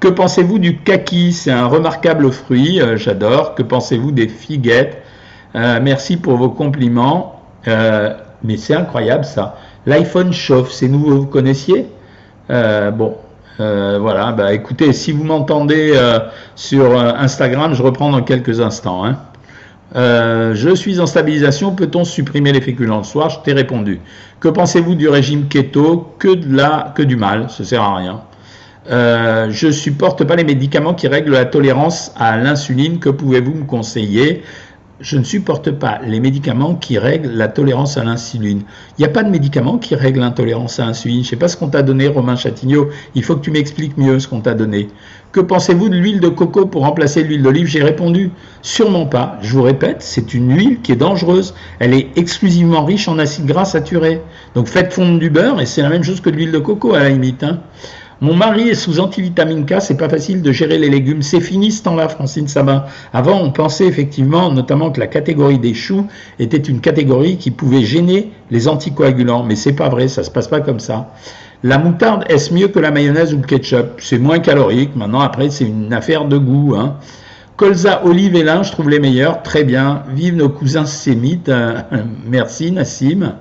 Que 0.00 0.08
pensez-vous 0.08 0.58
du 0.58 0.78
kaki? 0.78 1.32
C'est 1.32 1.52
un 1.52 1.66
remarquable 1.66 2.30
fruit. 2.32 2.80
Euh, 2.80 2.96
j'adore. 2.96 3.54
Que 3.54 3.62
pensez-vous 3.62 4.10
des 4.10 4.28
figuettes? 4.28 5.02
Euh, 5.54 5.78
Merci 5.80 6.16
pour 6.16 6.36
vos 6.36 6.50
compliments. 6.50 7.40
mais 8.42 8.56
c'est 8.56 8.74
incroyable 8.74 9.24
ça. 9.24 9.56
L'iPhone 9.86 10.32
chauffe. 10.32 10.72
C'est 10.72 10.88
nouveau. 10.88 11.20
Vous 11.20 11.26
connaissiez 11.26 11.86
Bon, 12.48 13.16
euh, 13.58 13.98
voilà, 14.00 14.32
bah 14.32 14.52
écoutez, 14.52 14.92
si 14.92 15.12
vous 15.12 15.24
m'entendez 15.24 15.92
euh, 15.94 16.18
sur 16.54 16.84
euh, 16.84 17.12
Instagram, 17.16 17.74
je 17.74 17.82
reprends 17.82 18.10
dans 18.10 18.22
quelques 18.22 18.60
instants. 18.60 19.04
Hein. 19.04 19.16
je 19.94 20.74
suis 20.74 21.00
en 21.00 21.06
stabilisation, 21.06 21.74
peut-on 21.74 22.04
supprimer 22.04 22.52
les 22.52 22.60
féculents 22.60 22.98
le 22.98 23.04
soir? 23.04 23.30
Je 23.30 23.38
t'ai 23.40 23.52
répondu. 23.54 24.00
Que 24.40 24.48
pensez-vous 24.48 24.94
du 24.94 25.08
régime 25.08 25.48
keto? 25.48 26.14
Que 26.18 26.34
du 27.02 27.16
mal, 27.16 27.48
ça 27.48 27.64
sert 27.64 27.82
à 27.82 27.96
rien. 27.96 28.20
je 28.88 29.70
supporte 29.70 30.24
pas 30.24 30.36
les 30.36 30.44
médicaments 30.44 30.92
qui 30.92 31.08
règlent 31.08 31.32
la 31.32 31.46
tolérance 31.46 32.12
à 32.16 32.36
l'insuline. 32.36 32.98
Que 32.98 33.08
pouvez-vous 33.08 33.54
me 33.54 33.64
conseiller? 33.64 34.42
Je 35.00 35.18
ne 35.18 35.24
supporte 35.24 35.70
pas 35.70 36.00
les 36.04 36.20
médicaments 36.20 36.74
qui 36.74 36.98
règlent 36.98 37.32
la 37.32 37.48
tolérance 37.48 37.98
à 37.98 38.04
l'insuline. 38.04 38.62
Il 38.98 39.02
n'y 39.02 39.04
a 39.04 39.10
pas 39.10 39.22
de 39.22 39.30
médicament 39.30 39.78
qui 39.78 39.94
règle 39.94 40.20
l'intolérance 40.20 40.80
à 40.80 40.86
l'insuline. 40.86 41.18
Je 41.18 41.26
ne 41.26 41.30
sais 41.30 41.36
pas 41.36 41.48
ce 41.48 41.56
qu'on 41.56 41.68
t'a 41.68 41.82
donné, 41.82 42.08
Romain 42.08 42.36
Chatignot. 42.36 42.88
Il 43.14 43.22
faut 43.22 43.36
que 43.36 43.42
tu 43.42 43.50
m'expliques 43.50 43.98
mieux 43.98 44.18
ce 44.18 44.28
qu'on 44.28 44.40
t'a 44.40 44.54
donné. 44.54 44.88
Que 45.32 45.40
pensez-vous 45.40 45.90
de 45.90 45.96
l'huile 45.96 46.20
de 46.20 46.28
coco 46.28 46.64
pour 46.64 46.82
remplacer 46.82 47.22
l'huile 47.22 47.42
d'olive? 47.42 47.66
J'ai 47.66 47.82
répondu, 47.82 48.30
sûrement 48.62 49.04
pas. 49.04 49.38
Je 49.42 49.52
vous 49.52 49.62
répète, 49.62 50.00
c'est 50.00 50.32
une 50.32 50.56
huile 50.56 50.80
qui 50.80 50.92
est 50.92 50.96
dangereuse. 50.96 51.54
Elle 51.78 51.92
est 51.92 52.08
exclusivement 52.16 52.84
riche 52.84 53.06
en 53.06 53.18
acides 53.18 53.44
gras 53.44 53.66
saturés. 53.66 54.22
Donc 54.54 54.66
faites 54.66 54.94
fondre 54.94 55.18
du 55.18 55.28
beurre 55.28 55.60
et 55.60 55.66
c'est 55.66 55.82
la 55.82 55.90
même 55.90 56.04
chose 56.04 56.22
que 56.22 56.30
de 56.30 56.36
l'huile 56.36 56.52
de 56.52 56.58
coco 56.58 56.94
à 56.94 57.00
la 57.00 57.10
limite. 57.10 57.42
Hein. 57.42 57.60
Mon 58.22 58.34
mari 58.34 58.70
est 58.70 58.74
sous 58.74 58.98
antivitamine 58.98 59.66
K, 59.66 59.74
c'est 59.80 59.98
pas 59.98 60.08
facile 60.08 60.40
de 60.40 60.50
gérer 60.50 60.78
les 60.78 60.88
légumes. 60.88 61.20
C'est 61.20 61.40
fini 61.40 61.70
ce 61.70 61.82
temps-là, 61.82 62.08
Francine 62.08 62.48
Sabin. 62.48 62.84
Avant, 63.12 63.38
on 63.42 63.50
pensait 63.50 63.84
effectivement, 63.84 64.50
notamment 64.50 64.90
que 64.90 65.00
la 65.00 65.06
catégorie 65.06 65.58
des 65.58 65.74
choux 65.74 66.06
était 66.38 66.56
une 66.56 66.80
catégorie 66.80 67.36
qui 67.36 67.50
pouvait 67.50 67.82
gêner 67.82 68.32
les 68.50 68.68
anticoagulants, 68.68 69.42
mais 69.42 69.54
c'est 69.54 69.74
pas 69.74 69.90
vrai, 69.90 70.08
ça 70.08 70.22
se 70.22 70.30
passe 70.30 70.48
pas 70.48 70.60
comme 70.60 70.80
ça. 70.80 71.12
La 71.62 71.76
moutarde, 71.76 72.24
est-ce 72.30 72.54
mieux 72.54 72.68
que 72.68 72.78
la 72.78 72.90
mayonnaise 72.90 73.34
ou 73.34 73.38
le 73.38 73.46
ketchup? 73.46 73.98
C'est 73.98 74.18
moins 74.18 74.38
calorique. 74.38 74.96
Maintenant, 74.96 75.20
après, 75.20 75.50
c'est 75.50 75.64
une 75.64 75.92
affaire 75.92 76.24
de 76.24 76.38
goût. 76.38 76.74
Hein. 76.74 76.96
Colza, 77.56 78.02
olive 78.06 78.34
et 78.34 78.44
lin, 78.44 78.62
je 78.62 78.72
trouve 78.72 78.88
les 78.88 79.00
meilleurs. 79.00 79.42
Très 79.42 79.64
bien. 79.64 80.04
Vive 80.14 80.36
nos 80.36 80.48
cousins 80.48 80.86
sémites. 80.86 81.50
merci, 82.26 82.72
Nassim. 82.72 83.34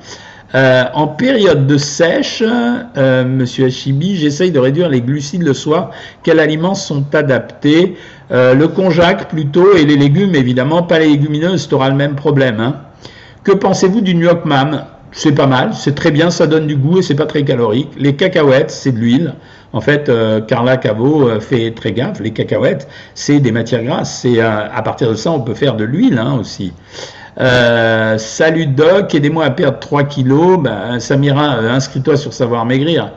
Euh, 0.56 0.86
en 0.94 1.08
période 1.08 1.68
de 1.68 1.78
sèche, 1.78 2.41
euh, 2.41 3.26
Monsieur 3.26 3.65
Hachibi, 3.65 4.15
j'essaye 4.15 4.52
de 4.52 4.60
réduire 4.60 4.88
les 4.88 5.02
glucides 5.02 5.44
le 5.44 5.54
soir. 5.54 5.91
Quels 6.24 6.39
aliments 6.39 6.76
sont 6.76 7.04
adaptés? 7.13 7.98
Euh, 8.32 8.54
Le 8.54 8.70
konjac 8.70 9.28
plutôt 9.28 9.76
et 9.76 9.84
les 9.84 9.98
légumes 9.98 10.34
évidemment, 10.34 10.84
pas 10.84 11.00
les 11.00 11.08
légumineuses, 11.08 11.68
tu 11.68 11.76
auras 11.76 11.89
le 11.89 11.96
même 11.96 12.15
problème. 12.15 12.62
Hein. 12.62 12.76
Que 13.44 13.52
pensez-vous 13.52 14.00
du 14.00 14.13
York 14.13 14.46
Mam 14.46 14.86
C'est 15.12 15.34
pas 15.34 15.46
mal, 15.46 15.74
c'est 15.74 15.94
très 15.94 16.12
bien, 16.12 16.30
ça 16.30 16.48
donne 16.48 16.68
du 16.68 16.78
goût 16.78 17.00
et 17.00 17.02
c'est 17.02 17.15
pas 17.15 17.26
très 17.26 17.44
calorique. 17.44 17.89
Les 17.98 18.15
cacahuètes, 18.15 18.72
c'est 18.72 18.94
de 18.94 19.00
l'huile. 19.00 19.34
En 19.74 19.82
fait, 19.82 20.10
Carla 20.48 20.78
Cavo 20.78 21.38
fait 21.41 21.72
très 21.72 21.91
gaffe. 21.91 22.22
Les 22.22 22.32
cacahuètes, 22.32 22.88
c'est 23.13 23.41
des 23.41 23.52
matières 23.52 23.84
grasses. 23.84 24.22
C'est 24.22 24.39
à 24.39 24.82
partir 24.86 25.10
de 25.10 25.15
ça, 25.15 25.32
on 25.32 25.41
peut 25.41 25.54
faire 25.54 25.76
de 25.76 25.84
l'huile 25.84 26.18
hein, 26.18 26.38
aussi. 26.39 26.72
Euh, 27.38 28.17
salut 28.17 28.65
Doc, 28.65 29.13
aidez-moi 29.13 29.45
à 29.45 29.52
perdre 29.52 29.80
3 29.80 30.04
kilos. 30.04 30.58
Ben, 30.62 31.00
Samira, 31.00 31.58
euh, 31.58 31.69
inscris-toi 31.69 32.15
sur 32.15 32.34
Savoir 32.34 32.65
Maigrir. 32.65 33.12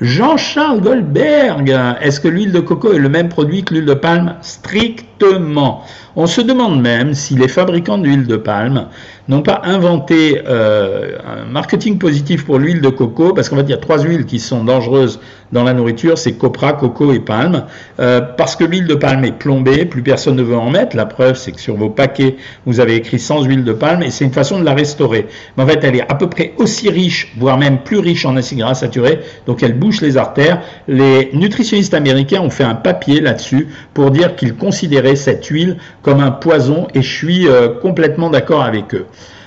Jean-Charles 0.00 0.80
Goldberg, 0.80 1.74
est-ce 2.00 2.20
que 2.20 2.26
l'huile 2.28 2.52
de 2.52 2.58
coco 2.60 2.92
est 2.92 2.98
le 2.98 3.08
même 3.08 3.28
produit 3.28 3.62
que 3.62 3.74
l'huile 3.74 3.86
de 3.86 3.94
palme? 3.94 4.34
Strictement. 4.42 5.82
On 6.16 6.26
se 6.26 6.40
demande 6.40 6.82
même 6.82 7.14
si 7.14 7.36
les 7.36 7.48
fabricants 7.48 7.98
d'huile 7.98 8.26
de 8.26 8.36
palme 8.36 8.88
n'ont 9.28 9.42
pas 9.42 9.62
inventé 9.64 10.42
euh, 10.46 11.18
un 11.26 11.44
marketing 11.44 11.98
positif 11.98 12.44
pour 12.44 12.58
l'huile 12.58 12.80
de 12.80 12.88
coco, 12.88 13.32
parce 13.32 13.48
qu'en 13.48 13.56
fait, 13.56 13.62
il 13.62 13.70
y 13.70 13.74
a 13.74 13.78
trois 13.78 14.00
huiles 14.00 14.26
qui 14.26 14.38
sont 14.38 14.64
dangereuses 14.64 15.20
dans 15.52 15.64
la 15.64 15.72
nourriture, 15.72 16.18
c'est 16.18 16.32
copra, 16.32 16.72
coco 16.72 17.12
et 17.12 17.20
palme, 17.20 17.64
euh, 18.00 18.20
parce 18.20 18.56
que 18.56 18.64
l'huile 18.64 18.86
de 18.86 18.94
palme 18.94 19.24
est 19.24 19.32
plombée, 19.32 19.84
plus 19.84 20.02
personne 20.02 20.36
ne 20.36 20.42
veut 20.42 20.56
en 20.56 20.68
mettre, 20.68 20.96
la 20.96 21.06
preuve 21.06 21.36
c'est 21.36 21.52
que 21.52 21.60
sur 21.60 21.76
vos 21.76 21.90
paquets, 21.90 22.36
vous 22.66 22.80
avez 22.80 22.96
écrit 22.96 23.18
sans 23.18 23.44
huile 23.44 23.64
de 23.64 23.72
palme, 23.72 24.02
et 24.02 24.10
c'est 24.10 24.24
une 24.24 24.32
façon 24.32 24.58
de 24.58 24.64
la 24.64 24.74
restaurer. 24.74 25.26
Mais 25.56 25.62
en 25.62 25.66
fait, 25.66 25.82
elle 25.84 25.96
est 25.96 26.10
à 26.10 26.14
peu 26.16 26.28
près 26.28 26.54
aussi 26.58 26.90
riche, 26.90 27.32
voire 27.38 27.56
même 27.56 27.78
plus 27.78 27.98
riche 27.98 28.26
en 28.26 28.36
acides 28.36 28.58
gras 28.58 28.74
saturés, 28.74 29.20
donc 29.46 29.62
elle 29.62 29.78
bouche 29.78 30.00
les 30.00 30.16
artères. 30.16 30.60
Les 30.88 31.30
nutritionnistes 31.32 31.94
américains 31.94 32.40
ont 32.40 32.50
fait 32.50 32.64
un 32.64 32.74
papier 32.74 33.20
là-dessus 33.20 33.68
pour 33.94 34.10
dire 34.10 34.34
qu'ils 34.34 34.56
considéraient 34.56 35.16
cette 35.16 35.46
huile 35.46 35.76
comme 36.02 36.20
un 36.20 36.32
poison, 36.32 36.88
et 36.94 37.02
je 37.02 37.16
suis 37.16 37.48
euh, 37.48 37.68
complètement 37.68 38.28
d'accord 38.28 38.62
avec 38.62 38.94
eux. 38.94 39.06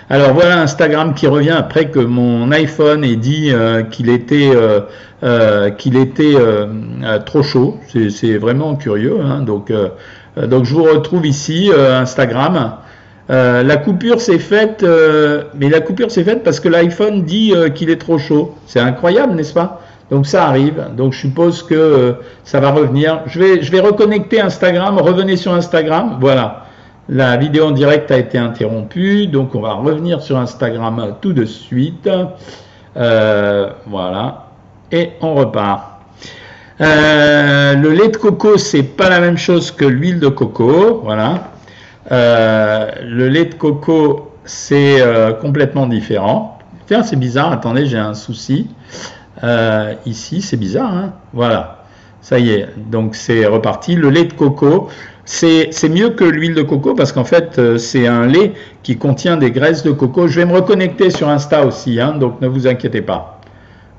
Alors 0.09 0.33
voilà 0.33 0.61
Instagram 0.61 1.13
qui 1.13 1.27
revient 1.27 1.49
après 1.57 1.89
que 1.89 1.99
mon 1.99 2.49
iPhone 2.51 3.03
ait 3.03 3.17
dit 3.17 3.49
euh, 3.51 3.83
qu'il 3.83 4.09
était, 4.09 4.49
euh, 4.55 4.79
euh, 5.23 5.69
qu'il 5.69 5.97
était 5.97 6.35
trop 7.25 7.43
chaud. 7.43 7.77
C'est 8.09 8.37
vraiment 8.37 8.75
curieux. 8.75 9.19
Hein. 9.21 9.41
Donc, 9.41 9.71
donc 10.37 10.63
je 10.63 10.73
vous 10.73 10.83
retrouve 10.83 11.25
ici 11.25 11.71
Instagram. 11.75 12.77
la 13.27 13.77
coupure 13.77 14.21
s'est 14.21 14.39
faite, 14.39 14.85
mais 15.55 15.69
la 15.69 15.81
coupure 15.81 16.09
s'est 16.09 16.23
faite 16.23 16.41
parce 16.43 16.61
que 16.61 16.69
l'iPhone 16.69 17.23
dit 17.23 17.53
qu'il 17.75 17.89
est 17.89 17.99
trop 17.99 18.17
chaud. 18.17 18.55
C'est 18.65 18.79
incroyable, 18.79 19.35
n'est-ce 19.35 19.53
pas? 19.53 19.81
Donc 20.09 20.25
ça 20.25 20.45
arrive. 20.45 20.85
Donc 20.95 21.11
je 21.11 21.19
suppose 21.19 21.63
que 21.63 22.15
ça 22.45 22.61
va 22.61 22.71
revenir. 22.71 23.23
Je 23.25 23.39
vais, 23.39 23.61
je 23.61 23.69
vais 23.73 23.81
reconnecter 23.81 24.39
Instagram. 24.39 24.99
Revenez 24.99 25.35
sur 25.35 25.53
Instagram. 25.53 26.17
Voilà. 26.21 26.66
La 27.09 27.37
vidéo 27.37 27.67
en 27.67 27.71
direct 27.71 28.11
a 28.11 28.17
été 28.17 28.37
interrompue, 28.37 29.27
donc 29.27 29.55
on 29.55 29.61
va 29.61 29.73
revenir 29.73 30.21
sur 30.21 30.37
Instagram 30.37 31.15
tout 31.21 31.31
de 31.31 31.45
suite. 31.45 32.09
Euh, 32.97 33.69
voilà, 33.85 34.47
et 34.91 35.11
on 35.21 35.35
repart. 35.35 36.01
Euh, 36.81 37.75
le 37.75 37.91
lait 37.91 38.09
de 38.09 38.17
coco, 38.17 38.57
c'est 38.57 38.83
pas 38.83 39.09
la 39.09 39.21
même 39.21 39.37
chose 39.37 39.71
que 39.71 39.85
l'huile 39.85 40.19
de 40.19 40.27
coco, 40.27 40.99
voilà. 41.01 41.51
Euh, 42.11 42.91
le 43.05 43.29
lait 43.29 43.45
de 43.45 43.53
coco, 43.53 44.33
c'est 44.43 45.01
complètement 45.39 45.87
différent. 45.87 46.59
Tiens, 46.87 47.03
c'est 47.03 47.17
bizarre. 47.17 47.53
Attendez, 47.53 47.85
j'ai 47.85 47.97
un 47.97 48.15
souci. 48.15 48.67
ici, 50.05 50.41
c'est 50.41 50.57
bizarre. 50.57 50.93
Hein 50.93 51.13
voilà. 51.33 51.85
Ça 52.19 52.39
y 52.39 52.49
est. 52.49 52.67
Donc 52.75 53.15
c'est 53.15 53.45
reparti. 53.45 53.95
Le 53.95 54.09
lait 54.09 54.25
de 54.25 54.33
coco, 54.33 54.89
c'est 55.27 55.89
mieux 55.89 56.11
que 56.11 56.23
l'huile 56.23 56.55
de 56.55 56.61
coco 56.61 56.95
parce 56.95 57.11
qu'en 57.11 57.25
fait, 57.25 57.59
euh, 57.59 57.77
c'est 57.77 58.07
un 58.07 58.25
lait 58.25 58.53
qui 58.81 58.97
contient 58.97 59.35
des 59.35 59.51
graisses 59.51 59.83
de 59.83 59.91
coco. 59.91 60.27
Je 60.27 60.39
vais 60.39 60.45
me 60.45 60.53
reconnecter 60.53 61.09
sur 61.09 61.27
Insta 61.27 61.65
aussi, 61.65 61.99
hein, 61.99 62.13
donc 62.13 62.39
ne 62.39 62.47
vous 62.47 62.65
inquiétez 62.65 63.01
pas. 63.01 63.41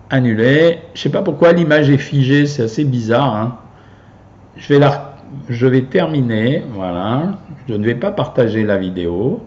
Annuler. 0.08 0.78
Je 0.94 1.00
ne 1.00 1.02
sais 1.02 1.08
pas 1.10 1.20
pourquoi 1.20 1.52
l'image 1.52 1.90
est 1.90 1.98
figée, 1.98 2.46
c'est 2.46 2.62
assez 2.62 2.84
bizarre. 2.84 3.36
Hein. 3.36 3.58
Je, 4.56 4.74
vais 4.74 4.86
je 5.50 5.66
vais 5.66 5.82
terminer. 5.82 6.64
Voilà. 6.72 7.38
Je 7.68 7.74
ne 7.74 7.84
vais 7.84 7.94
pas 7.94 8.10
partager 8.10 8.64
la 8.64 8.78
vidéo. 8.78 9.42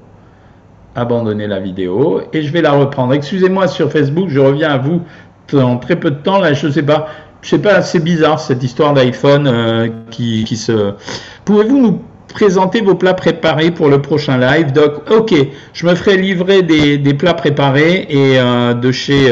Abandonner 0.93 1.47
la 1.47 1.59
vidéo. 1.59 2.21
Et 2.31 2.43
je 2.43 2.53
vais 2.53 2.61
la 2.61 2.73
reprendre. 2.73 3.13
Excusez-moi 3.13 3.67
sur 3.67 3.91
Facebook, 3.91 4.29
je 4.29 4.39
reviens 4.39 4.69
à 4.69 4.77
vous 4.77 5.01
dans 5.51 5.77
très 5.77 5.95
peu 5.95 6.11
de 6.11 6.17
temps. 6.17 6.39
Là, 6.39 6.53
je 6.53 6.67
ne 6.67 6.71
sais 6.71 6.83
pas 6.83 7.07
je 7.41 7.49
sais 7.49 7.59
pas, 7.59 7.81
c'est 7.81 7.99
bizarre 7.99 8.39
cette 8.39 8.63
histoire 8.63 8.93
d'iPhone 8.93 9.47
euh, 9.47 9.87
qui, 10.11 10.43
qui, 10.43 10.57
se. 10.57 10.93
Pouvez-vous 11.45 11.77
nous 11.77 12.01
présenter 12.33 12.81
vos 12.81 12.95
plats 12.95 13.13
préparés 13.13 13.71
pour 13.71 13.89
le 13.89 14.01
prochain 14.01 14.37
live, 14.37 14.71
Doc 14.71 15.09
Ok, 15.11 15.33
je 15.73 15.85
me 15.85 15.95
ferai 15.95 16.17
livrer 16.17 16.61
des, 16.61 16.97
des 16.97 17.13
plats 17.13 17.33
préparés 17.33 18.05
et 18.09 18.39
euh, 18.39 18.73
de 18.73 18.91
chez 18.91 19.31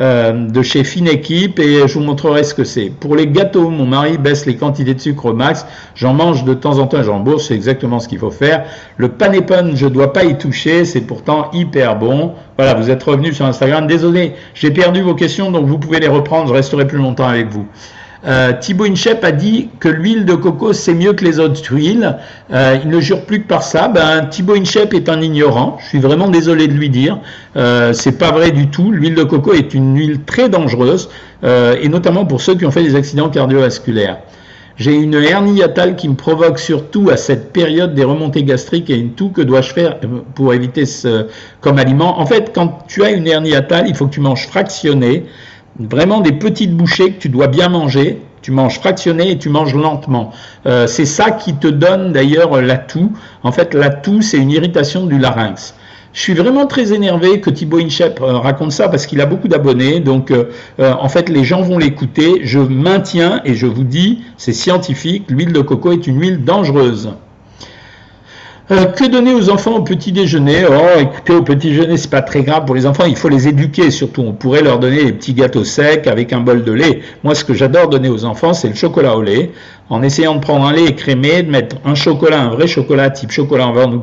euh, 0.00 0.48
de 0.48 0.62
chez 0.62 0.82
Fine 0.82 1.06
Équipe 1.06 1.60
et 1.60 1.86
je 1.86 1.94
vous 1.94 2.04
montrerai 2.04 2.42
ce 2.42 2.52
que 2.52 2.64
c'est. 2.64 2.90
Pour 2.90 3.14
les 3.14 3.28
gâteaux, 3.28 3.70
mon 3.70 3.86
mari 3.86 4.18
baisse 4.18 4.44
les 4.44 4.56
quantités 4.56 4.94
de 4.94 5.00
sucre 5.00 5.26
au 5.26 5.34
max. 5.34 5.66
J'en 5.94 6.14
mange 6.14 6.44
de 6.44 6.52
temps 6.52 6.78
en 6.78 6.88
temps, 6.88 7.02
j'en 7.02 7.20
bourse, 7.20 7.46
c'est 7.46 7.54
exactement 7.54 8.00
ce 8.00 8.08
qu'il 8.08 8.18
faut 8.18 8.32
faire. 8.32 8.64
Le 8.96 9.08
panépon, 9.10 9.70
je 9.76 9.86
ne 9.86 9.90
dois 9.90 10.12
pas 10.12 10.24
y 10.24 10.36
toucher, 10.36 10.84
c'est 10.84 11.02
pourtant 11.02 11.48
hyper 11.52 11.96
bon. 11.96 12.32
Voilà, 12.56 12.74
vous 12.74 12.90
êtes 12.90 13.02
revenu 13.02 13.32
sur 13.32 13.46
Instagram. 13.46 13.86
Désolé, 13.86 14.32
j'ai 14.54 14.72
perdu 14.72 15.00
vos 15.00 15.14
questions, 15.14 15.52
donc 15.52 15.66
vous 15.66 15.78
pouvez 15.78 16.00
les 16.00 16.08
reprendre, 16.08 16.48
je 16.48 16.54
resterai 16.54 16.86
plus 16.86 16.98
longtemps 16.98 17.28
avec 17.28 17.48
vous. 17.48 17.66
Euh, 18.26 18.52
Thibaut 18.58 18.84
Inchep 18.84 19.22
a 19.22 19.32
dit 19.32 19.68
que 19.80 19.88
l'huile 19.88 20.24
de 20.24 20.34
coco 20.34 20.72
c'est 20.72 20.94
mieux 20.94 21.12
que 21.12 21.24
les 21.24 21.40
autres 21.40 21.60
huiles. 21.72 22.16
Euh, 22.52 22.78
il 22.82 22.88
ne 22.88 23.00
jure 23.00 23.26
plus 23.26 23.42
que 23.42 23.48
par 23.48 23.62
ça. 23.62 23.88
Ben, 23.88 24.26
Thibaut 24.26 24.54
Inchep 24.54 24.94
est 24.94 25.08
un 25.08 25.20
ignorant. 25.20 25.76
Je 25.80 25.88
suis 25.88 26.00
vraiment 26.00 26.28
désolé 26.28 26.66
de 26.66 26.72
lui 26.72 26.88
dire. 26.88 27.18
Euh, 27.56 27.92
c'est 27.92 28.18
pas 28.18 28.30
vrai 28.32 28.50
du 28.50 28.68
tout. 28.68 28.90
L'huile 28.92 29.14
de 29.14 29.24
coco 29.24 29.52
est 29.52 29.74
une 29.74 29.96
huile 29.96 30.20
très 30.24 30.48
dangereuse 30.48 31.10
euh, 31.44 31.76
et 31.82 31.88
notamment 31.88 32.24
pour 32.24 32.40
ceux 32.40 32.54
qui 32.54 32.64
ont 32.64 32.70
fait 32.70 32.82
des 32.82 32.96
accidents 32.96 33.28
cardiovasculaires. 33.28 34.18
J'ai 34.76 34.94
une 34.94 35.14
hernie 35.14 35.58
hiatale 35.58 35.94
qui 35.94 36.08
me 36.08 36.16
provoque 36.16 36.58
surtout 36.58 37.08
à 37.08 37.16
cette 37.16 37.52
période 37.52 37.94
des 37.94 38.02
remontées 38.02 38.42
gastriques 38.42 38.90
et 38.90 38.96
une 38.96 39.12
toux. 39.12 39.28
Que 39.28 39.42
dois-je 39.42 39.72
faire 39.72 39.98
pour 40.34 40.52
éviter 40.52 40.84
ce 40.84 41.28
comme 41.60 41.78
aliment? 41.78 42.18
En 42.18 42.26
fait, 42.26 42.50
quand 42.52 42.78
tu 42.88 43.04
as 43.04 43.10
une 43.10 43.28
hernie 43.28 43.50
hiatale, 43.50 43.84
il 43.86 43.94
faut 43.94 44.06
que 44.06 44.14
tu 44.14 44.20
manges 44.20 44.48
fractionné 44.48 45.26
vraiment 45.78 46.20
des 46.20 46.32
petites 46.32 46.76
bouchées 46.76 47.12
que 47.12 47.20
tu 47.20 47.28
dois 47.28 47.48
bien 47.48 47.68
manger. 47.68 48.20
Tu 48.42 48.50
manges 48.50 48.78
fractionné 48.78 49.30
et 49.30 49.38
tu 49.38 49.48
manges 49.48 49.74
lentement. 49.74 50.30
Euh, 50.66 50.86
c'est 50.86 51.06
ça 51.06 51.30
qui 51.30 51.54
te 51.54 51.66
donne 51.66 52.12
d'ailleurs 52.12 52.60
la 52.60 52.76
toux. 52.76 53.12
En 53.42 53.52
fait, 53.52 53.72
la 53.72 53.88
toux, 53.88 54.20
c'est 54.20 54.36
une 54.36 54.50
irritation 54.50 55.06
du 55.06 55.18
larynx. 55.18 55.74
Je 56.12 56.20
suis 56.20 56.34
vraiment 56.34 56.66
très 56.66 56.92
énervé 56.92 57.40
que 57.40 57.48
Thibaut 57.48 57.78
Inchep 57.78 58.20
euh, 58.20 58.38
raconte 58.38 58.70
ça 58.70 58.88
parce 58.88 59.06
qu'il 59.06 59.20
a 59.22 59.26
beaucoup 59.26 59.48
d'abonnés. 59.48 60.00
Donc, 60.00 60.30
euh, 60.30 60.44
en 60.78 61.08
fait, 61.08 61.30
les 61.30 61.42
gens 61.42 61.62
vont 61.62 61.78
l'écouter. 61.78 62.40
Je 62.42 62.58
maintiens 62.58 63.40
et 63.46 63.54
je 63.54 63.66
vous 63.66 63.82
dis, 63.82 64.22
c'est 64.36 64.52
scientifique, 64.52 65.24
l'huile 65.30 65.52
de 65.52 65.62
coco 65.62 65.92
est 65.92 66.06
une 66.06 66.20
huile 66.20 66.44
dangereuse. 66.44 67.14
Euh, 68.70 68.86
que 68.86 69.04
donner 69.04 69.34
aux 69.34 69.50
enfants 69.50 69.76
au 69.76 69.82
petit 69.82 70.10
déjeuner? 70.10 70.64
Oh, 70.66 70.98
écoutez, 70.98 71.34
au 71.34 71.42
petit 71.42 71.68
déjeuner, 71.68 71.98
c'est 71.98 72.10
pas 72.10 72.22
très 72.22 72.42
grave 72.42 72.64
pour 72.64 72.74
les 72.74 72.86
enfants. 72.86 73.04
Il 73.06 73.14
faut 73.14 73.28
les 73.28 73.46
éduquer, 73.46 73.90
surtout. 73.90 74.22
On 74.22 74.32
pourrait 74.32 74.62
leur 74.62 74.78
donner 74.78 75.04
des 75.04 75.12
petits 75.12 75.34
gâteaux 75.34 75.64
secs 75.64 76.06
avec 76.06 76.32
un 76.32 76.40
bol 76.40 76.64
de 76.64 76.72
lait. 76.72 77.00
Moi, 77.24 77.34
ce 77.34 77.44
que 77.44 77.52
j'adore 77.52 77.88
donner 77.88 78.08
aux 78.08 78.24
enfants, 78.24 78.54
c'est 78.54 78.68
le 78.68 78.74
chocolat 78.74 79.18
au 79.18 79.22
lait. 79.22 79.50
En 79.90 80.02
essayant 80.02 80.34
de 80.36 80.40
prendre 80.40 80.64
un 80.64 80.72
lait 80.72 80.86
écrémé, 80.86 81.42
de 81.42 81.50
mettre 81.50 81.76
un 81.84 81.94
chocolat, 81.94 82.40
un 82.40 82.48
vrai 82.48 82.66
chocolat 82.66 83.10
type 83.10 83.32
chocolat 83.32 83.66
en 83.66 83.72
Van 83.74 84.00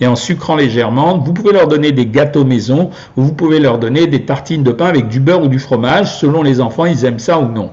et 0.00 0.06
en 0.08 0.16
sucrant 0.16 0.56
légèrement. 0.56 1.18
Vous 1.18 1.32
pouvez 1.32 1.52
leur 1.52 1.68
donner 1.68 1.92
des 1.92 2.06
gâteaux 2.06 2.44
maison, 2.44 2.90
ou 3.16 3.22
vous 3.22 3.32
pouvez 3.32 3.60
leur 3.60 3.78
donner 3.78 4.08
des 4.08 4.22
tartines 4.22 4.64
de 4.64 4.72
pain 4.72 4.86
avec 4.86 5.06
du 5.06 5.20
beurre 5.20 5.44
ou 5.44 5.48
du 5.48 5.60
fromage. 5.60 6.18
Selon 6.18 6.42
les 6.42 6.60
enfants, 6.60 6.86
ils 6.86 7.04
aiment 7.04 7.20
ça 7.20 7.38
ou 7.38 7.46
non. 7.46 7.70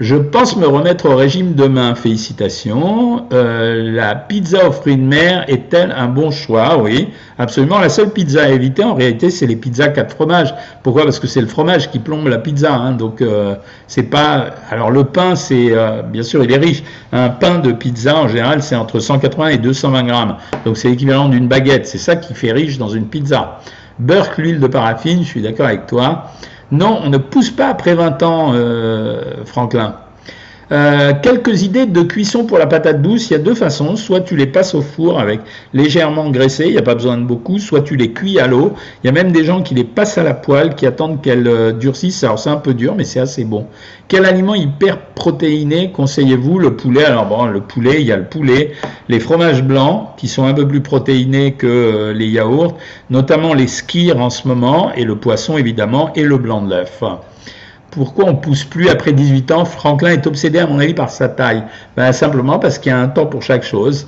Je 0.00 0.16
pense 0.16 0.56
me 0.56 0.66
remettre 0.66 1.10
au 1.10 1.14
régime 1.14 1.52
demain. 1.52 1.94
Félicitations. 1.94 3.26
Euh, 3.34 3.92
la 3.92 4.14
pizza 4.14 4.66
aux 4.66 4.72
fruits 4.72 4.96
de 4.96 5.02
mer 5.02 5.44
est-elle 5.46 5.92
un 5.92 6.08
bon 6.08 6.30
choix? 6.30 6.78
Oui, 6.78 7.08
absolument. 7.38 7.78
La 7.78 7.90
seule 7.90 8.08
pizza 8.08 8.44
à 8.44 8.48
éviter, 8.48 8.82
en 8.82 8.94
réalité, 8.94 9.28
c'est 9.28 9.46
les 9.46 9.56
pizzas 9.56 9.88
quatre 9.88 10.14
fromages. 10.14 10.54
Pourquoi? 10.82 11.04
Parce 11.04 11.18
que 11.18 11.26
c'est 11.26 11.42
le 11.42 11.46
fromage 11.48 11.90
qui 11.90 11.98
plombe 11.98 12.28
la 12.28 12.38
pizza. 12.38 12.72
Hein. 12.72 12.92
donc, 12.92 13.20
euh, 13.20 13.56
c'est 13.88 14.04
pas. 14.04 14.46
Alors, 14.70 14.90
le 14.90 15.04
pain, 15.04 15.34
c'est 15.36 15.68
euh, 15.70 16.00
bien 16.00 16.22
sûr, 16.22 16.42
il 16.42 16.50
est 16.50 16.56
riche. 16.56 16.82
Un 17.12 17.28
pain 17.28 17.58
de 17.58 17.70
pizza, 17.70 18.16
en 18.16 18.28
général, 18.28 18.62
c'est 18.62 18.76
entre 18.76 19.00
180 19.00 19.48
et 19.48 19.58
220 19.58 20.02
grammes. 20.04 20.36
Donc, 20.64 20.78
c'est 20.78 20.88
l'équivalent 20.88 21.28
d'une 21.28 21.46
baguette. 21.46 21.86
C'est 21.86 21.98
ça 21.98 22.16
qui 22.16 22.32
fait 22.32 22.52
riche 22.52 22.78
dans 22.78 22.88
une 22.88 23.04
pizza. 23.04 23.60
Beurre, 23.98 24.30
l'huile 24.38 24.60
de 24.60 24.66
paraffine, 24.66 25.24
je 25.24 25.28
suis 25.28 25.42
d'accord 25.42 25.66
avec 25.66 25.86
toi. 25.86 26.30
Non, 26.70 27.00
on 27.02 27.10
ne 27.10 27.18
pousse 27.18 27.50
pas 27.50 27.68
après 27.68 27.94
20 27.94 28.22
ans, 28.22 28.52
euh, 28.54 29.44
Franklin. 29.44 29.96
Euh, 30.72 31.12
quelques 31.20 31.62
idées 31.62 31.86
de 31.86 32.02
cuisson 32.02 32.44
pour 32.44 32.58
la 32.58 32.66
patate 32.66 33.02
douce. 33.02 33.30
Il 33.30 33.32
y 33.32 33.36
a 33.36 33.40
deux 33.40 33.54
façons. 33.54 33.96
Soit 33.96 34.20
tu 34.20 34.36
les 34.36 34.46
passes 34.46 34.74
au 34.74 34.82
four 34.82 35.18
avec 35.18 35.40
légèrement 35.72 36.30
graissé, 36.30 36.66
il 36.66 36.72
n'y 36.72 36.78
a 36.78 36.82
pas 36.82 36.94
besoin 36.94 37.18
de 37.18 37.24
beaucoup. 37.24 37.58
Soit 37.58 37.82
tu 37.82 37.96
les 37.96 38.12
cuis 38.12 38.38
à 38.38 38.46
l'eau. 38.46 38.74
Il 39.02 39.06
y 39.06 39.10
a 39.10 39.12
même 39.12 39.32
des 39.32 39.44
gens 39.44 39.62
qui 39.62 39.74
les 39.74 39.84
passent 39.84 40.18
à 40.18 40.22
la 40.22 40.34
poêle, 40.34 40.74
qui 40.74 40.86
attendent 40.86 41.20
qu'elles 41.20 41.48
euh, 41.48 41.72
durcissent. 41.72 42.22
Alors 42.22 42.38
c'est 42.38 42.50
un 42.50 42.56
peu 42.56 42.74
dur, 42.74 42.94
mais 42.96 43.04
c'est 43.04 43.20
assez 43.20 43.44
bon. 43.44 43.66
Quel 44.08 44.24
aliment 44.24 44.54
hyper 44.54 44.98
protéiné 44.98 45.90
conseillez-vous? 45.92 46.58
Le 46.58 46.76
poulet. 46.76 47.04
Alors 47.04 47.26
bon, 47.26 47.46
le 47.46 47.60
poulet, 47.60 48.00
il 48.00 48.06
y 48.06 48.12
a 48.12 48.16
le 48.16 48.24
poulet, 48.24 48.72
les 49.08 49.20
fromages 49.20 49.62
blancs 49.62 50.08
qui 50.16 50.28
sont 50.28 50.44
un 50.44 50.54
peu 50.54 50.68
plus 50.68 50.80
protéinés 50.80 51.52
que 51.52 51.66
euh, 51.66 52.12
les 52.12 52.28
yaourts, 52.28 52.76
notamment 53.08 53.54
les 53.54 53.66
skirs 53.66 54.18
en 54.18 54.30
ce 54.30 54.46
moment, 54.46 54.92
et 54.94 55.04
le 55.04 55.16
poisson 55.16 55.58
évidemment, 55.58 56.12
et 56.14 56.22
le 56.22 56.38
blanc 56.38 56.62
de 56.62 56.70
l'œuf. 56.70 57.02
Pourquoi 57.90 58.26
on 58.26 58.36
pousse 58.36 58.64
plus 58.64 58.88
après 58.88 59.12
18 59.12 59.50
ans? 59.50 59.64
Franklin 59.64 60.10
est 60.10 60.26
obsédé, 60.26 60.60
à 60.60 60.66
mon 60.66 60.78
avis, 60.78 60.94
par 60.94 61.10
sa 61.10 61.28
taille. 61.28 61.64
Ben, 61.96 62.12
simplement 62.12 62.58
parce 62.58 62.78
qu'il 62.78 62.90
y 62.90 62.94
a 62.94 62.98
un 62.98 63.08
temps 63.08 63.26
pour 63.26 63.42
chaque 63.42 63.64
chose. 63.64 64.06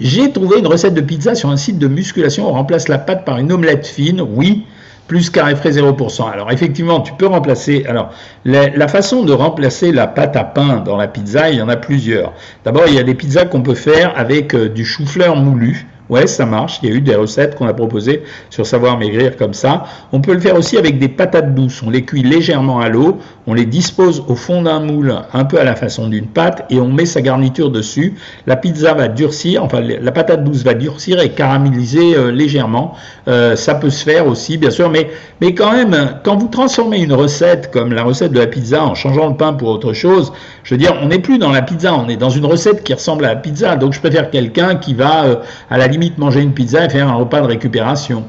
J'ai 0.00 0.32
trouvé 0.32 0.58
une 0.58 0.66
recette 0.66 0.94
de 0.94 1.00
pizza 1.00 1.34
sur 1.34 1.50
un 1.50 1.56
site 1.56 1.78
de 1.78 1.86
musculation. 1.86 2.48
On 2.48 2.52
remplace 2.52 2.88
la 2.88 2.98
pâte 2.98 3.24
par 3.24 3.38
une 3.38 3.52
omelette 3.52 3.86
fine. 3.86 4.20
Oui, 4.20 4.66
plus 5.06 5.30
carré 5.30 5.54
frais 5.54 5.70
0%. 5.70 6.30
Alors 6.30 6.50
effectivement, 6.50 7.00
tu 7.00 7.12
peux 7.12 7.26
remplacer. 7.26 7.84
Alors 7.86 8.10
la, 8.44 8.88
façon 8.88 9.24
de 9.24 9.32
remplacer 9.32 9.92
la 9.92 10.06
pâte 10.06 10.36
à 10.36 10.44
pain 10.44 10.82
dans 10.84 10.96
la 10.96 11.06
pizza, 11.06 11.50
il 11.50 11.58
y 11.58 11.62
en 11.62 11.68
a 11.68 11.76
plusieurs. 11.76 12.32
D'abord, 12.64 12.84
il 12.88 12.94
y 12.94 12.98
a 12.98 13.02
des 13.02 13.14
pizzas 13.14 13.44
qu'on 13.44 13.62
peut 13.62 13.74
faire 13.74 14.12
avec 14.16 14.54
euh, 14.54 14.68
du 14.68 14.84
chou-fleur 14.84 15.36
moulu. 15.36 15.86
Ouais, 16.10 16.26
ça 16.26 16.44
marche. 16.44 16.80
Il 16.82 16.90
y 16.90 16.92
a 16.92 16.94
eu 16.96 17.00
des 17.00 17.14
recettes 17.14 17.54
qu'on 17.54 17.66
a 17.66 17.72
proposées 17.72 18.24
sur 18.50 18.66
Savoir 18.66 18.98
Maigrir 18.98 19.36
comme 19.36 19.54
ça. 19.54 19.84
On 20.12 20.20
peut 20.20 20.34
le 20.34 20.40
faire 20.40 20.54
aussi 20.54 20.76
avec 20.76 20.98
des 20.98 21.08
patates 21.08 21.54
douces. 21.54 21.82
On 21.82 21.88
les 21.88 22.04
cuit 22.04 22.22
légèrement 22.22 22.80
à 22.80 22.90
l'eau, 22.90 23.18
on 23.46 23.54
les 23.54 23.64
dispose 23.64 24.22
au 24.28 24.34
fond 24.34 24.62
d'un 24.62 24.80
moule, 24.80 25.14
un 25.32 25.44
peu 25.46 25.58
à 25.58 25.64
la 25.64 25.76
façon 25.76 26.08
d'une 26.08 26.26
pâte, 26.26 26.66
et 26.68 26.78
on 26.78 26.88
met 26.88 27.06
sa 27.06 27.22
garniture 27.22 27.70
dessus. 27.70 28.14
La 28.46 28.56
pizza 28.56 28.92
va 28.92 29.08
durcir, 29.08 29.64
enfin 29.64 29.80
la 29.80 30.12
patate 30.12 30.44
douce 30.44 30.62
va 30.62 30.74
durcir 30.74 31.20
et 31.20 31.30
caraméliser 31.30 32.14
euh, 32.14 32.30
légèrement. 32.30 32.94
Euh, 33.28 33.56
ça 33.56 33.74
peut 33.74 33.90
se 33.90 34.04
faire 34.04 34.26
aussi, 34.26 34.58
bien 34.58 34.70
sûr, 34.70 34.90
mais, 34.90 35.08
mais 35.40 35.54
quand 35.54 35.72
même, 35.72 36.18
quand 36.22 36.36
vous 36.36 36.48
transformez 36.48 36.98
une 36.98 37.14
recette 37.14 37.70
comme 37.70 37.94
la 37.94 38.02
recette 38.02 38.32
de 38.32 38.40
la 38.40 38.46
pizza 38.46 38.84
en 38.84 38.94
changeant 38.94 39.28
le 39.28 39.36
pain 39.36 39.54
pour 39.54 39.68
autre 39.68 39.94
chose, 39.94 40.32
je 40.64 40.74
veux 40.74 40.78
dire, 40.78 40.98
on 41.02 41.06
n'est 41.06 41.18
plus 41.18 41.38
dans 41.38 41.50
la 41.50 41.62
pizza, 41.62 41.94
on 41.94 42.08
est 42.08 42.16
dans 42.16 42.30
une 42.30 42.44
recette 42.44 42.84
qui 42.84 42.92
ressemble 42.92 43.24
à 43.24 43.28
la 43.28 43.36
pizza. 43.36 43.76
Donc 43.76 43.94
je 43.94 44.00
préfère 44.00 44.30
quelqu'un 44.30 44.76
qui 44.76 44.92
va 44.92 45.24
euh, 45.24 45.36
à 45.70 45.78
la 45.78 45.88
limite 45.94 46.18
manger 46.18 46.40
une 46.40 46.52
pizza 46.52 46.84
et 46.84 46.88
faire 46.88 47.08
un 47.08 47.14
repas 47.14 47.40
de 47.40 47.46
récupération. 47.46 48.24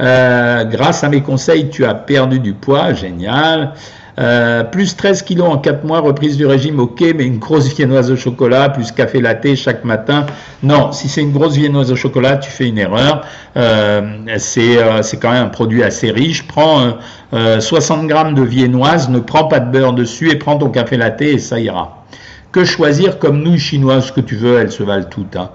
Euh, 0.00 0.64
grâce 0.64 1.04
à 1.04 1.08
mes 1.10 1.20
conseils, 1.20 1.68
tu 1.68 1.84
as 1.84 1.94
perdu 1.94 2.38
du 2.38 2.54
poids, 2.54 2.94
génial. 2.94 3.74
Euh, 4.18 4.62
plus 4.64 4.96
13 4.96 5.22
kilos 5.22 5.48
en 5.48 5.58
4 5.58 5.84
mois, 5.84 6.00
reprise 6.00 6.38
du 6.38 6.46
régime, 6.46 6.78
ok, 6.78 7.02
mais 7.14 7.26
une 7.26 7.38
grosse 7.38 7.74
viennoise 7.74 8.10
au 8.10 8.16
chocolat, 8.16 8.70
plus 8.70 8.90
café 8.90 9.20
latte 9.20 9.54
chaque 9.56 9.84
matin. 9.84 10.24
Non, 10.62 10.92
si 10.92 11.08
c'est 11.08 11.20
une 11.20 11.32
grosse 11.32 11.56
viennoise 11.56 11.92
au 11.92 11.96
chocolat, 11.96 12.38
tu 12.38 12.50
fais 12.50 12.68
une 12.68 12.78
erreur. 12.78 13.26
Euh, 13.56 14.00
c'est 14.38 14.78
quand 15.20 15.30
même 15.30 15.46
un 15.46 15.48
produit 15.48 15.82
assez 15.82 16.10
riche. 16.10 16.46
Prends 16.46 16.94
60 17.32 18.06
grammes 18.06 18.34
de 18.34 18.42
viennoise, 18.42 19.10
ne 19.10 19.18
prends 19.18 19.44
pas 19.44 19.60
de 19.60 19.70
beurre 19.70 19.92
dessus 19.92 20.30
et 20.30 20.36
prends 20.36 20.56
ton 20.56 20.70
café 20.70 20.96
latte 20.96 21.20
et 21.20 21.38
ça 21.38 21.60
ira. 21.60 22.04
Que 22.52 22.64
choisir 22.64 23.18
comme 23.18 23.42
nouilles 23.42 23.58
chinoises 23.58 24.12
que 24.12 24.20
tu 24.20 24.36
veux, 24.36 24.58
elles 24.58 24.70
se 24.70 24.84
valent 24.84 25.08
toutes. 25.10 25.34
Hein. 25.34 25.50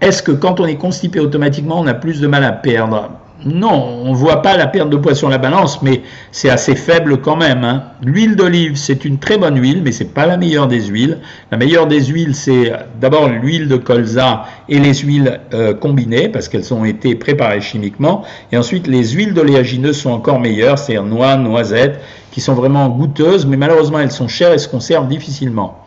Est-ce 0.00 0.22
que 0.22 0.32
quand 0.32 0.60
on 0.60 0.66
est 0.66 0.76
constipé 0.76 1.18
automatiquement, 1.18 1.80
on 1.80 1.86
a 1.86 1.94
plus 1.94 2.20
de 2.20 2.26
mal 2.28 2.44
à 2.44 2.52
perdre? 2.52 3.10
Non, 3.44 4.00
on 4.04 4.10
ne 4.10 4.16
voit 4.16 4.42
pas 4.42 4.56
la 4.56 4.66
perte 4.66 4.90
de 4.90 4.96
poids 4.96 5.14
sur 5.14 5.28
la 5.28 5.38
balance, 5.38 5.80
mais 5.80 6.02
c'est 6.32 6.50
assez 6.50 6.74
faible 6.74 7.20
quand 7.20 7.36
même. 7.36 7.62
Hein. 7.62 7.84
L'huile 8.02 8.34
d'olive, 8.34 8.74
c'est 8.74 9.04
une 9.04 9.18
très 9.18 9.38
bonne 9.38 9.60
huile, 9.60 9.80
mais 9.84 9.92
c'est 9.92 10.12
pas 10.12 10.26
la 10.26 10.36
meilleure 10.36 10.66
des 10.66 10.86
huiles. 10.86 11.18
La 11.52 11.56
meilleure 11.56 11.86
des 11.86 12.04
huiles, 12.06 12.34
c'est 12.34 12.72
d'abord 13.00 13.28
l'huile 13.28 13.68
de 13.68 13.76
colza 13.76 14.44
et 14.68 14.80
les 14.80 14.94
huiles 14.94 15.40
euh, 15.54 15.72
combinées, 15.72 16.28
parce 16.28 16.48
qu'elles 16.48 16.74
ont 16.74 16.84
été 16.84 17.14
préparées 17.14 17.60
chimiquement. 17.60 18.24
Et 18.50 18.56
ensuite, 18.56 18.88
les 18.88 19.10
huiles 19.10 19.34
d'oléagineux 19.34 19.92
sont 19.92 20.10
encore 20.10 20.40
meilleures, 20.40 20.78
c'est-à-dire 20.78 21.04
noix, 21.04 21.36
noisettes, 21.36 22.00
qui 22.32 22.40
sont 22.40 22.54
vraiment 22.54 22.88
goûteuses, 22.88 23.46
mais 23.46 23.56
malheureusement, 23.56 24.00
elles 24.00 24.10
sont 24.10 24.28
chères 24.28 24.52
et 24.52 24.58
se 24.58 24.68
conservent 24.68 25.08
difficilement. 25.08 25.84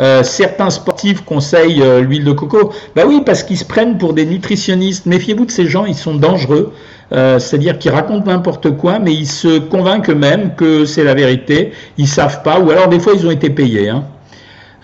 Euh, 0.00 0.22
certains 0.22 0.70
sportifs 0.70 1.24
conseillent 1.24 1.82
euh, 1.82 2.00
l'huile 2.00 2.24
de 2.24 2.32
coco. 2.32 2.72
Bah 2.96 3.02
oui, 3.06 3.22
parce 3.24 3.42
qu'ils 3.42 3.58
se 3.58 3.64
prennent 3.64 3.98
pour 3.98 4.14
des 4.14 4.24
nutritionnistes. 4.24 5.06
Méfiez-vous 5.06 5.46
de 5.46 5.50
ces 5.50 5.66
gens, 5.66 5.84
ils 5.84 5.94
sont 5.94 6.14
dangereux. 6.14 6.72
Euh, 7.12 7.38
c'est-à-dire 7.38 7.78
qu'ils 7.78 7.90
racontent 7.90 8.30
n'importe 8.30 8.76
quoi, 8.76 8.98
mais 8.98 9.12
ils 9.12 9.26
se 9.26 9.58
convainquent 9.58 10.10
eux-mêmes 10.10 10.54
que 10.56 10.86
c'est 10.86 11.04
la 11.04 11.14
vérité. 11.14 11.72
Ils 11.98 12.08
savent 12.08 12.42
pas, 12.42 12.58
ou 12.58 12.70
alors 12.70 12.88
des 12.88 12.98
fois 12.98 13.12
ils 13.14 13.26
ont 13.26 13.30
été 13.30 13.50
payés. 13.50 13.90
Hein. 13.90 14.04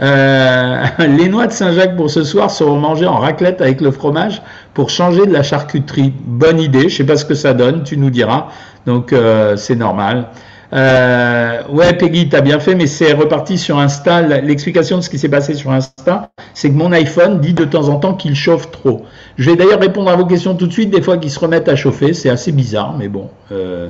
les 1.01 1.29
noix 1.29 1.49
de 1.49 1.53
Saint-Jacques 1.53 1.97
pour 1.97 2.09
ce 2.09 2.23
soir 2.23 2.53
seront 2.53 2.79
mangées 2.79 3.07
en 3.07 3.17
raclette 3.17 3.61
avec 3.61 3.81
le 3.81 3.91
fromage 3.91 4.43
pour 4.73 4.91
changer 4.91 5.27
de 5.27 5.33
la 5.33 5.43
charcuterie. 5.43 6.13
Bonne 6.25 6.61
idée, 6.61 6.89
je 6.89 6.99
sais 6.99 7.05
pas 7.05 7.17
ce 7.17 7.25
que 7.25 7.35
ça 7.35 7.53
donne, 7.53 7.83
tu 7.83 7.97
nous 7.97 8.11
diras. 8.11 8.47
Donc 8.87 9.13
c'est 9.57 9.75
normal. 9.75 10.29
Euh, 10.73 11.63
ouais, 11.71 11.95
Peggy, 11.95 12.29
t'as 12.29 12.41
bien 12.41 12.61
fait, 12.61 12.75
mais 12.75 12.87
c'est 12.87 13.13
reparti 13.13 13.57
sur 13.59 13.79
Insta. 13.79 14.21
L'explication 14.21 14.99
de 14.99 15.03
ce 15.03 15.09
qui 15.09 15.19
s'est 15.19 15.29
passé 15.29 15.55
sur 15.55 15.71
Insta, 15.71 16.31
c'est 16.55 16.69
que 16.69 16.75
mon 16.75 16.93
iPhone 16.93 17.41
dit 17.41 17.55
de 17.55 17.65
temps 17.65 17.89
en 17.89 17.97
temps 17.97 18.15
qu'il 18.15 18.35
chauffe 18.35 18.71
trop. 18.71 19.05
Je 19.37 19.51
vais 19.51 19.57
d'ailleurs 19.57 19.81
répondre 19.81 20.11
à 20.11 20.17
vos 20.17 20.27
questions 20.27 20.55
tout 20.55 20.67
de 20.67 20.73
suite, 20.73 20.91
des 20.91 21.03
fois 21.03 21.17
qu'ils 21.17 21.31
se 21.31 21.39
remettent 21.39 21.69
à 21.69 21.77
chauffer. 21.77 22.13
C'est 22.13 22.29
assez 22.31 22.53
bizarre, 22.53 22.95
mais 22.99 23.09
bon. 23.09 23.31
Euh, 23.51 23.89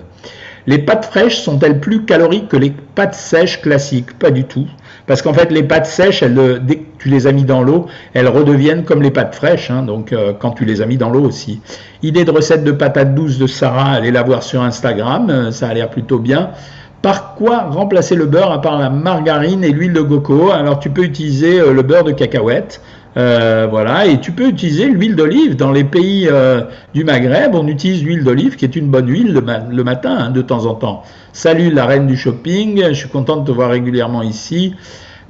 les 0.67 0.79
pâtes 0.79 1.07
fraîches 1.07 1.41
sont-elles 1.41 1.81
plus 1.81 2.05
caloriques 2.05 2.49
que 2.49 2.57
les 2.57 2.71
pâtes 2.71 3.15
sèches 3.15 3.61
classiques? 3.61 4.19
Pas 4.19 4.31
du 4.31 4.45
tout. 4.45 4.67
Parce 5.09 5.23
qu'en 5.23 5.33
fait, 5.33 5.51
les 5.51 5.63
pâtes 5.63 5.87
sèches, 5.87 6.23
dès 6.23 6.77
que 6.77 6.85
tu 6.99 7.09
les 7.09 7.27
as 7.27 7.33
mis 7.33 7.45
dans 7.45 7.63
l'eau, 7.63 7.87
elles 8.13 8.29
redeviennent 8.29 8.85
comme 8.85 9.03
les 9.03 9.11
pâtes 9.11 9.35
fraîches. 9.35 9.71
Hein, 9.71 9.83
donc, 9.83 10.13
euh, 10.13 10.35
quand 10.39 10.51
tu 10.51 10.67
les 10.67 10.83
as 10.83 10.87
mis 10.87 10.99
dans 10.99 11.09
l'eau 11.09 11.25
aussi. 11.25 11.61
Idée 12.03 12.25
de 12.25 12.31
recette 12.31 12.63
de 12.63 12.73
patates 12.73 13.15
douces 13.15 13.39
de 13.39 13.47
Sarah, 13.47 13.93
allez 13.93 14.11
la 14.11 14.23
voir 14.23 14.43
sur 14.43 14.63
Instagram. 14.63 15.31
Euh, 15.31 15.51
ça 15.51 15.69
a 15.69 15.75
l'air 15.75 15.89
plutôt 15.89 16.19
bien. 16.19 16.51
Par 17.01 17.37
quoi 17.37 17.69
remplacer 17.71 18.17
le 18.17 18.27
beurre 18.27 18.53
à 18.53 18.61
part 18.61 18.79
la 18.79 18.91
margarine 18.91 19.65
et 19.65 19.71
l'huile 19.71 19.95
de 19.95 20.03
coco? 20.03 20.51
Alors, 20.51 20.79
tu 20.79 20.91
peux 20.91 21.05
utiliser 21.05 21.59
euh, 21.59 21.73
le 21.73 21.83
beurre 21.83 22.05
de 22.05 22.13
cacahuète. 22.13 22.83
Euh, 23.19 23.67
voilà, 23.69 24.07
et 24.07 24.21
tu 24.21 24.31
peux 24.31 24.49
utiliser 24.49 24.87
l'huile 24.87 25.17
d'olive. 25.17 25.57
Dans 25.57 25.73
les 25.73 25.83
pays 25.83 26.29
euh, 26.31 26.63
du 26.95 27.03
Maghreb, 27.03 27.55
on 27.55 27.67
utilise 27.67 28.05
l'huile 28.05 28.23
d'olive, 28.23 28.55
qui 28.55 28.65
est 28.65 28.77
une 28.77 28.89
bonne 28.89 29.09
huile 29.09 29.33
le, 29.33 29.83
matin, 29.83 30.17
hein, 30.19 30.31
de 30.31 30.41
temps 30.41 30.67
en 30.67 30.75
temps. 30.75 31.03
Salut 31.33 31.71
la 31.71 31.87
reine 31.87 32.07
du 32.07 32.17
shopping, 32.17 32.85
je 32.89 32.95
suis 32.95 33.09
content 33.09 33.39
de 33.39 33.47
te 33.47 33.51
voir 33.51 33.71
régulièrement 33.71 34.23
ici. 34.23 34.75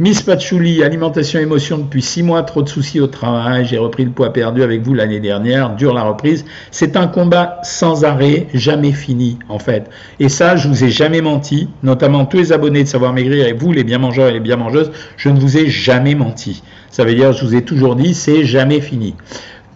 Miss 0.00 0.22
Patchouli, 0.22 0.84
alimentation 0.84 1.40
émotion 1.40 1.78
depuis 1.78 2.02
six 2.02 2.22
mois, 2.22 2.44
trop 2.44 2.62
de 2.62 2.68
soucis 2.68 3.00
au 3.00 3.08
travail, 3.08 3.64
j'ai 3.64 3.78
repris 3.78 4.04
le 4.04 4.12
poids 4.12 4.32
perdu 4.32 4.62
avec 4.62 4.82
vous 4.82 4.94
l'année 4.94 5.18
dernière, 5.18 5.74
dure 5.74 5.92
la 5.92 6.02
reprise. 6.02 6.44
C'est 6.70 6.96
un 6.96 7.08
combat 7.08 7.58
sans 7.64 8.04
arrêt, 8.04 8.46
jamais 8.54 8.92
fini 8.92 9.40
en 9.48 9.58
fait. 9.58 9.90
Et 10.20 10.28
ça, 10.28 10.54
je 10.54 10.68
vous 10.68 10.84
ai 10.84 10.90
jamais 10.90 11.20
menti, 11.20 11.68
notamment 11.82 12.26
tous 12.26 12.36
les 12.36 12.52
abonnés 12.52 12.84
de 12.84 12.88
Savoir 12.88 13.12
Maigrir 13.12 13.48
et 13.48 13.54
vous 13.54 13.72
les 13.72 13.82
bien 13.82 13.98
mangeurs 13.98 14.28
et 14.28 14.34
les 14.34 14.40
bien 14.40 14.56
mangeuses, 14.56 14.92
je 15.16 15.30
ne 15.30 15.40
vous 15.40 15.56
ai 15.58 15.68
jamais 15.68 16.14
menti. 16.14 16.62
Ça 16.90 17.04
veut 17.04 17.14
dire, 17.14 17.32
je 17.32 17.44
vous 17.44 17.54
ai 17.54 17.62
toujours 17.62 17.96
dit, 17.96 18.14
c'est 18.14 18.44
jamais 18.44 18.80
fini. 18.80 19.14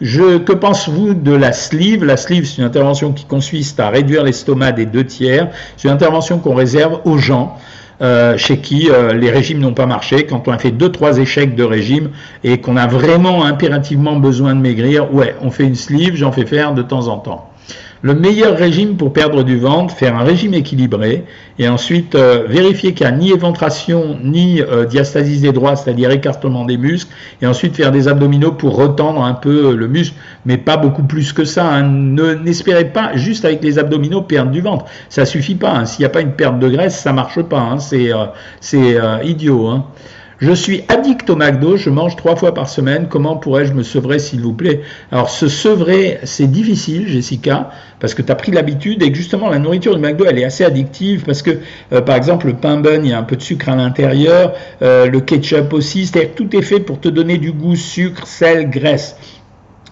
Je, 0.00 0.38
que 0.38 0.52
pensez-vous 0.52 1.14
de 1.14 1.32
la 1.32 1.52
sleeve? 1.52 2.04
La 2.04 2.16
sleeve, 2.16 2.44
c'est 2.44 2.58
une 2.58 2.66
intervention 2.66 3.12
qui 3.12 3.24
consiste 3.24 3.78
à 3.78 3.88
réduire 3.90 4.24
l'estomac 4.24 4.72
des 4.72 4.86
deux 4.86 5.04
tiers. 5.04 5.50
C'est 5.76 5.88
une 5.88 5.94
intervention 5.94 6.38
qu'on 6.38 6.54
réserve 6.54 7.00
aux 7.04 7.18
gens 7.18 7.56
euh, 8.02 8.36
chez 8.36 8.58
qui 8.58 8.90
euh, 8.90 9.12
les 9.12 9.30
régimes 9.30 9.60
n'ont 9.60 9.74
pas 9.74 9.86
marché, 9.86 10.26
quand 10.26 10.48
on 10.48 10.52
a 10.52 10.58
fait 10.58 10.72
deux 10.72 10.90
trois 10.90 11.18
échecs 11.18 11.54
de 11.54 11.62
régime 11.62 12.10
et 12.42 12.60
qu'on 12.60 12.76
a 12.76 12.88
vraiment 12.88 13.44
impérativement 13.44 14.16
besoin 14.16 14.56
de 14.56 14.60
maigrir, 14.60 15.14
ouais, 15.14 15.36
on 15.40 15.52
fait 15.52 15.64
une 15.64 15.76
sleeve, 15.76 16.16
j'en 16.16 16.32
fais 16.32 16.46
faire 16.46 16.74
de 16.74 16.82
temps 16.82 17.06
en 17.06 17.18
temps. 17.18 17.51
Le 18.04 18.16
meilleur 18.16 18.56
régime 18.56 18.96
pour 18.96 19.12
perdre 19.12 19.44
du 19.44 19.56
ventre, 19.56 19.94
faire 19.94 20.16
un 20.16 20.24
régime 20.24 20.54
équilibré 20.54 21.24
et 21.60 21.68
ensuite 21.68 22.16
euh, 22.16 22.44
vérifier 22.48 22.94
qu'il 22.94 23.06
n'y 23.06 23.12
a 23.12 23.16
ni 23.16 23.30
éventration 23.30 24.18
ni 24.24 24.60
euh, 24.60 24.84
diastasis 24.86 25.42
des 25.42 25.52
droits, 25.52 25.76
c'est-à-dire 25.76 26.10
écartement 26.10 26.64
des 26.64 26.76
muscles, 26.76 27.14
et 27.40 27.46
ensuite 27.46 27.76
faire 27.76 27.92
des 27.92 28.08
abdominaux 28.08 28.50
pour 28.50 28.74
retendre 28.74 29.22
un 29.22 29.34
peu 29.34 29.76
le 29.76 29.86
muscle, 29.86 30.16
mais 30.44 30.56
pas 30.56 30.76
beaucoup 30.76 31.04
plus 31.04 31.32
que 31.32 31.44
ça. 31.44 31.64
Hein. 31.64 31.82
N'espérez 32.42 32.86
pas 32.86 33.12
juste 33.14 33.44
avec 33.44 33.62
les 33.62 33.78
abdominaux 33.78 34.22
perdre 34.22 34.50
du 34.50 34.62
ventre. 34.62 34.86
Ça 35.08 35.24
suffit 35.24 35.54
pas. 35.54 35.70
Hein. 35.70 35.84
S'il 35.84 36.00
n'y 36.00 36.06
a 36.06 36.10
pas 36.10 36.22
une 36.22 36.32
perte 36.32 36.58
de 36.58 36.68
graisse, 36.68 36.98
ça 36.98 37.12
marche 37.12 37.40
pas. 37.42 37.60
Hein. 37.60 37.78
C'est 37.78 38.10
euh, 38.12 39.22
idiot. 39.22 39.84
Je 40.42 40.50
suis 40.50 40.82
addict 40.88 41.30
au 41.30 41.36
McDo, 41.36 41.76
je 41.76 41.88
mange 41.88 42.16
trois 42.16 42.34
fois 42.34 42.52
par 42.52 42.68
semaine. 42.68 43.06
Comment 43.08 43.36
pourrais-je 43.36 43.72
me 43.74 43.84
sevrer, 43.84 44.18
s'il 44.18 44.40
vous 44.40 44.52
plaît? 44.52 44.80
Alors, 45.12 45.30
se 45.30 45.46
sevrer, 45.46 46.18
c'est 46.24 46.50
difficile, 46.50 47.06
Jessica, 47.06 47.70
parce 48.00 48.12
que 48.12 48.22
tu 48.22 48.32
as 48.32 48.34
pris 48.34 48.50
l'habitude 48.50 49.04
et 49.04 49.12
que 49.12 49.16
justement, 49.16 49.48
la 49.48 49.60
nourriture 49.60 49.94
du 49.94 50.02
McDo, 50.02 50.24
elle 50.24 50.40
est 50.40 50.44
assez 50.44 50.64
addictive 50.64 51.22
parce 51.24 51.42
que, 51.42 51.60
euh, 51.92 52.00
par 52.00 52.16
exemple, 52.16 52.48
le 52.48 52.54
pain 52.54 52.76
bun, 52.78 53.04
il 53.04 53.10
y 53.10 53.12
a 53.12 53.18
un 53.18 53.22
peu 53.22 53.36
de 53.36 53.40
sucre 53.40 53.68
à 53.68 53.76
l'intérieur, 53.76 54.54
euh, 54.82 55.06
le 55.06 55.20
ketchup 55.20 55.72
aussi, 55.72 56.06
c'est-à-dire 56.06 56.34
tout 56.34 56.56
est 56.56 56.62
fait 56.62 56.80
pour 56.80 56.98
te 56.98 57.08
donner 57.08 57.38
du 57.38 57.52
goût, 57.52 57.76
sucre, 57.76 58.26
sel, 58.26 58.68
graisse. 58.68 59.16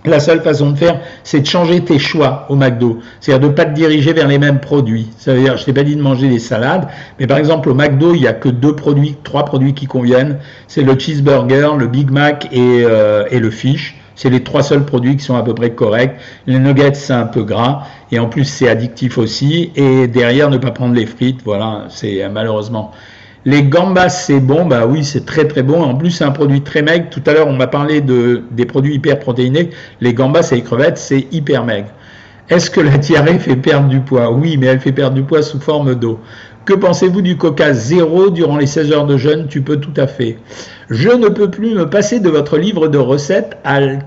La 0.06 0.18
seule 0.18 0.40
façon 0.40 0.70
de 0.70 0.78
faire, 0.78 0.98
c'est 1.24 1.40
de 1.40 1.46
changer 1.46 1.84
tes 1.84 1.98
choix 1.98 2.46
au 2.48 2.56
McDo. 2.56 3.00
C'est-à-dire 3.20 3.48
de 3.48 3.52
ne 3.52 3.56
pas 3.56 3.66
te 3.66 3.74
diriger 3.74 4.14
vers 4.14 4.28
les 4.28 4.38
mêmes 4.38 4.58
produits. 4.58 5.08
Ça 5.18 5.34
veut 5.34 5.42
dire, 5.42 5.58
je 5.58 5.64
t'ai 5.66 5.74
pas 5.74 5.82
dit 5.82 5.94
de 5.94 6.00
manger 6.00 6.28
des 6.28 6.38
salades, 6.38 6.88
mais 7.18 7.26
par 7.26 7.36
exemple 7.36 7.68
au 7.68 7.74
McDo, 7.74 8.14
il 8.14 8.22
n'y 8.22 8.26
a 8.26 8.32
que 8.32 8.48
deux 8.48 8.74
produits, 8.74 9.16
trois 9.24 9.44
produits 9.44 9.74
qui 9.74 9.86
conviennent. 9.86 10.38
C'est 10.68 10.82
le 10.82 10.98
cheeseburger, 10.98 11.76
le 11.76 11.86
Big 11.86 12.10
Mac 12.10 12.48
et, 12.50 12.82
euh, 12.84 13.26
et 13.30 13.38
le 13.40 13.50
fish. 13.50 13.96
C'est 14.16 14.30
les 14.30 14.42
trois 14.42 14.62
seuls 14.62 14.84
produits 14.84 15.16
qui 15.16 15.24
sont 15.24 15.36
à 15.36 15.42
peu 15.42 15.54
près 15.54 15.70
corrects. 15.70 16.16
Les 16.46 16.58
nuggets, 16.58 16.94
c'est 16.94 17.12
un 17.12 17.26
peu 17.26 17.42
gras. 17.42 17.84
Et 18.10 18.18
en 18.18 18.26
plus, 18.26 18.44
c'est 18.44 18.68
addictif 18.68 19.18
aussi. 19.18 19.70
Et 19.76 20.08
derrière, 20.08 20.50
ne 20.50 20.58
pas 20.58 20.70
prendre 20.70 20.94
les 20.94 21.06
frites. 21.06 21.40
Voilà, 21.44 21.86
c'est 21.88 22.26
malheureusement. 22.28 22.92
Les 23.46 23.62
gambas, 23.62 24.10
c'est 24.10 24.40
bon, 24.40 24.66
bah 24.66 24.86
oui, 24.86 25.02
c'est 25.02 25.24
très 25.24 25.48
très 25.48 25.62
bon. 25.62 25.82
En 25.82 25.94
plus, 25.94 26.10
c'est 26.10 26.24
un 26.24 26.30
produit 26.30 26.60
très 26.62 26.82
maigre. 26.82 27.06
Tout 27.10 27.22
à 27.26 27.32
l'heure, 27.32 27.48
on 27.48 27.56
m'a 27.56 27.66
parlé 27.66 28.02
de, 28.02 28.42
des 28.50 28.66
produits 28.66 28.94
hyper 28.94 29.18
protéinés. 29.18 29.70
Les 30.02 30.12
gambas 30.12 30.50
et 30.52 30.56
les 30.56 30.62
crevettes, 30.62 30.98
c'est 30.98 31.26
hyper 31.32 31.64
maigre. 31.64 31.88
Est-ce 32.50 32.68
que 32.68 32.80
la 32.80 32.98
diarrhée 32.98 33.38
fait 33.38 33.56
perdre 33.56 33.88
du 33.88 34.00
poids? 34.00 34.30
Oui, 34.30 34.56
mais 34.58 34.66
elle 34.66 34.80
fait 34.80 34.92
perdre 34.92 35.14
du 35.14 35.22
poids 35.22 35.40
sous 35.40 35.60
forme 35.60 35.94
d'eau. 35.94 36.20
Que 36.66 36.74
pensez-vous 36.74 37.22
du 37.22 37.38
coca 37.38 37.72
zéro 37.72 38.28
durant 38.28 38.58
les 38.58 38.66
16 38.66 38.92
heures 38.92 39.06
de 39.06 39.16
jeûne? 39.16 39.46
Tu 39.48 39.62
peux 39.62 39.78
tout 39.78 39.94
à 39.96 40.06
fait. 40.06 40.38
Je 40.90 41.08
ne 41.08 41.28
peux 41.28 41.50
plus 41.50 41.74
me 41.74 41.88
passer 41.88 42.20
de 42.20 42.28
votre 42.28 42.58
livre 42.58 42.88
de 42.88 42.98
recettes 42.98 43.56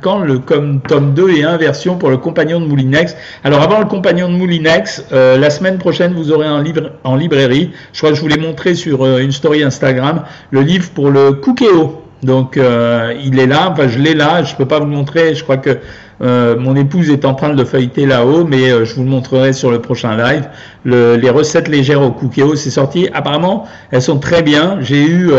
quand 0.01 0.19
le 0.19 0.39
tome 0.39 1.13
2 1.13 1.29
et 1.31 1.43
1 1.43 1.57
version 1.57 1.97
pour 1.97 2.09
le 2.09 2.17
compagnon 2.17 2.59
de 2.59 2.65
Moulinex. 2.65 3.15
Alors 3.43 3.61
avant 3.61 3.79
le 3.79 3.85
compagnon 3.85 4.29
de 4.29 4.35
Moulinex, 4.35 5.05
euh, 5.11 5.37
la 5.37 5.49
semaine 5.49 5.79
prochaine 5.79 6.13
vous 6.13 6.31
aurez 6.31 6.45
un 6.45 6.61
livre 6.61 6.91
en 7.03 7.15
librairie. 7.15 7.71
Je 7.91 7.99
crois 7.99 8.11
que 8.11 8.17
je 8.17 8.21
vous 8.21 8.27
l'ai 8.27 8.37
montré 8.37 8.75
sur 8.75 9.03
euh, 9.03 9.19
une 9.19 9.31
story 9.31 9.63
Instagram, 9.63 10.23
le 10.51 10.61
livre 10.61 10.89
pour 10.91 11.09
le 11.09 11.31
Cookéo. 11.33 12.02
Donc 12.23 12.57
euh, 12.57 13.13
il 13.23 13.39
est 13.39 13.45
là, 13.45 13.69
enfin 13.71 13.87
je 13.87 13.99
l'ai 13.99 14.13
là, 14.13 14.43
je 14.43 14.55
peux 14.55 14.65
pas 14.65 14.79
vous 14.79 14.85
le 14.85 14.91
montrer, 14.91 15.35
je 15.35 15.43
crois 15.43 15.57
que 15.57 15.77
euh, 16.21 16.57
mon 16.57 16.75
épouse 16.75 17.09
est 17.09 17.25
en 17.25 17.33
train 17.33 17.49
de 17.49 17.57
le 17.57 17.65
feuilleter 17.65 18.05
là-haut, 18.05 18.45
mais 18.45 18.71
euh, 18.71 18.85
je 18.85 18.95
vous 18.95 19.03
le 19.03 19.09
montrerai 19.09 19.51
sur 19.51 19.71
le 19.71 19.79
prochain 19.79 20.15
live. 20.15 20.47
les 20.85 21.29
recettes 21.29 21.67
légères 21.67 22.01
au 22.01 22.11
cookéo, 22.11 22.55
c'est 22.55 22.69
sorti. 22.69 23.09
Apparemment, 23.13 23.65
elles 23.91 24.01
sont 24.01 24.19
très 24.19 24.41
bien. 24.41 24.77
J'ai 24.79 25.05
eu 25.05 25.31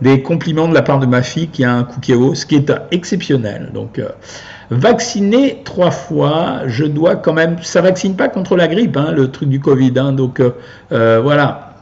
des 0.00 0.22
compliments 0.22 0.68
de 0.68 0.74
la 0.74 0.82
part 0.82 0.98
de 0.98 1.06
ma 1.06 1.22
fille 1.22 1.48
qui 1.48 1.64
a 1.64 1.72
un 1.72 1.84
cookéo, 1.84 2.34
ce 2.34 2.44
qui 2.46 2.56
est 2.56 2.72
exceptionnel. 2.90 3.70
Donc 3.72 4.00
vacciner 4.70 5.60
trois 5.64 5.90
fois, 5.90 6.62
je 6.66 6.84
dois 6.84 7.16
quand 7.16 7.34
même. 7.34 7.56
Ça 7.62 7.82
vaccine 7.82 8.16
pas 8.16 8.28
contre 8.28 8.56
la 8.56 8.68
grippe, 8.68 8.96
hein, 8.96 9.12
le 9.12 9.30
truc 9.30 9.48
du 9.48 9.60
Covid. 9.60 9.92
Hein, 9.96 10.12
donc 10.12 10.40
voilà. 10.90 11.74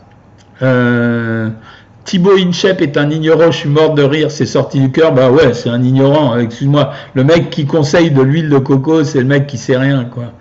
Thibaut 2.05 2.37
Inchep 2.37 2.81
est 2.81 2.97
un 2.97 3.11
ignorant, 3.11 3.51
je 3.51 3.59
suis 3.59 3.69
mort 3.69 3.95
de 3.95 4.03
rire, 4.03 4.31
c'est 4.31 4.47
sorti 4.47 4.81
du 4.81 4.91
cœur. 4.91 5.13
Bah 5.13 5.31
ouais, 5.31 5.53
c'est 5.55 5.69
un 5.69 5.83
ignorant, 5.83 6.33
hein, 6.33 6.41
excuse-moi. 6.41 6.93
Le 7.15 7.25
mec 7.25 7.51
qui 7.51 7.67
conseille 7.67 8.11
de 8.11 8.23
l'huile 8.23 8.49
de 8.49 8.59
coco, 8.59 9.05
c'est 9.05 9.21
le 9.21 9.27
mec 9.27 9.47
qui 9.47 9.59
sait 9.59 9.77
rien, 9.77 10.05
quoi. 10.05 10.33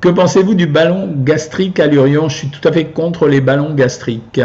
Que 0.00 0.08
pensez-vous 0.08 0.54
du 0.54 0.66
ballon 0.66 1.14
gastrique 1.16 1.80
à 1.80 1.86
l'urion 1.86 2.28
Je 2.28 2.36
suis 2.36 2.48
tout 2.48 2.66
à 2.66 2.72
fait 2.72 2.86
contre 2.86 3.26
les 3.26 3.40
ballons 3.40 3.74
gastriques. 3.74 4.40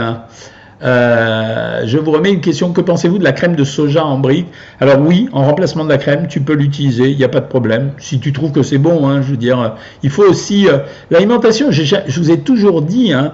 Euh, 0.81 1.81
je 1.85 1.97
vous 1.97 2.11
remets 2.11 2.31
une 2.31 2.41
question. 2.41 2.71
Que 2.71 2.81
pensez-vous 2.81 3.17
de 3.17 3.23
la 3.23 3.31
crème 3.31 3.55
de 3.55 3.63
soja 3.63 4.05
en 4.05 4.17
brique? 4.17 4.47
Alors 4.79 4.99
oui, 4.99 5.27
en 5.33 5.43
remplacement 5.45 5.83
de 5.83 5.89
la 5.89 5.97
crème, 5.97 6.27
tu 6.27 6.39
peux 6.41 6.53
l'utiliser, 6.53 7.09
il 7.09 7.17
n'y 7.17 7.23
a 7.23 7.29
pas 7.29 7.41
de 7.41 7.47
problème. 7.47 7.91
Si 7.97 8.19
tu 8.19 8.31
trouves 8.31 8.51
que 8.51 8.63
c'est 8.63 8.77
bon, 8.77 9.07
hein, 9.07 9.21
je 9.21 9.31
veux 9.31 9.37
dire, 9.37 9.59
euh, 9.59 9.69
il 10.03 10.09
faut 10.09 10.23
aussi 10.23 10.67
euh, 10.67 10.79
l'alimentation. 11.11 11.71
Je 11.71 12.19
vous 12.19 12.31
ai 12.31 12.39
toujours 12.39 12.81
dit, 12.81 13.13
hein, 13.13 13.33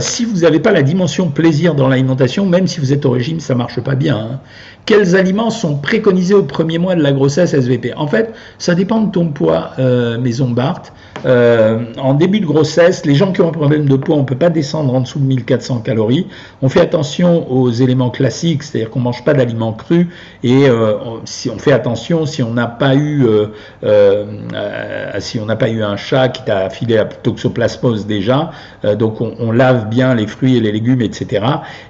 si 0.00 0.24
vous 0.24 0.38
n'avez 0.38 0.60
pas 0.60 0.72
la 0.72 0.82
dimension 0.82 1.28
plaisir 1.28 1.74
dans 1.74 1.88
l'alimentation, 1.88 2.46
même 2.46 2.66
si 2.66 2.80
vous 2.80 2.92
êtes 2.92 3.06
au 3.06 3.10
régime, 3.10 3.40
ça 3.40 3.54
marche 3.54 3.80
pas 3.80 3.94
bien. 3.94 4.16
Hein. 4.16 4.40
Quels 4.86 5.14
aliments 5.14 5.50
sont 5.50 5.76
préconisés 5.76 6.34
au 6.34 6.42
premier 6.42 6.78
mois 6.78 6.94
de 6.96 7.02
la 7.02 7.12
grossesse 7.12 7.54
SVP 7.54 7.92
En 7.96 8.08
fait, 8.08 8.32
ça 8.58 8.74
dépend 8.74 9.02
de 9.02 9.10
ton 9.12 9.28
poids, 9.28 9.72
Maison 10.20 10.50
Barthes. 10.50 10.92
En 11.24 12.14
début 12.14 12.40
de 12.40 12.46
grossesse, 12.46 13.04
les 13.06 13.14
gens 13.14 13.30
qui 13.32 13.40
ont 13.40 13.48
un 13.48 13.52
problème 13.52 13.86
de 13.86 13.96
poids, 13.96 14.16
on 14.16 14.20
ne 14.20 14.24
peut 14.24 14.36
pas 14.36 14.50
descendre 14.50 14.94
en 14.94 15.02
dessous 15.02 15.20
de 15.20 15.26
1400 15.26 15.80
calories. 15.80 16.26
On 16.62 16.68
fait 16.68 16.79
attention 16.80 17.50
aux 17.50 17.70
éléments 17.70 18.10
classiques, 18.10 18.62
c'est-à-dire 18.62 18.90
qu'on 18.90 18.98
ne 18.98 19.04
mange 19.04 19.24
pas 19.24 19.34
d'aliments 19.34 19.72
crus 19.72 20.06
et 20.42 20.68
euh, 20.68 20.94
si 21.24 21.50
on 21.50 21.58
fait 21.58 21.72
attention, 21.72 22.26
si 22.26 22.42
on 22.42 22.52
n'a 22.52 22.66
pas 22.66 22.94
eu 22.94 23.26
euh, 23.84 24.24
si 25.18 25.38
on 25.38 25.46
n'a 25.46 25.56
pas 25.56 25.68
eu 25.68 25.82
un 25.82 25.96
chat 25.96 26.28
qui 26.28 26.44
t'a 26.44 26.70
filé 26.70 26.96
la 26.96 27.04
toxoplasmose 27.04 28.06
déjà, 28.06 28.50
donc 28.98 29.20
on, 29.20 29.34
on, 29.38 29.52
lave 29.52 29.88
bien 29.88 30.14
les 30.14 30.26
fruits 30.26 30.56
et 30.56 30.60
les 30.60 30.72
légumes, 30.72 31.02
etc. 31.02 31.44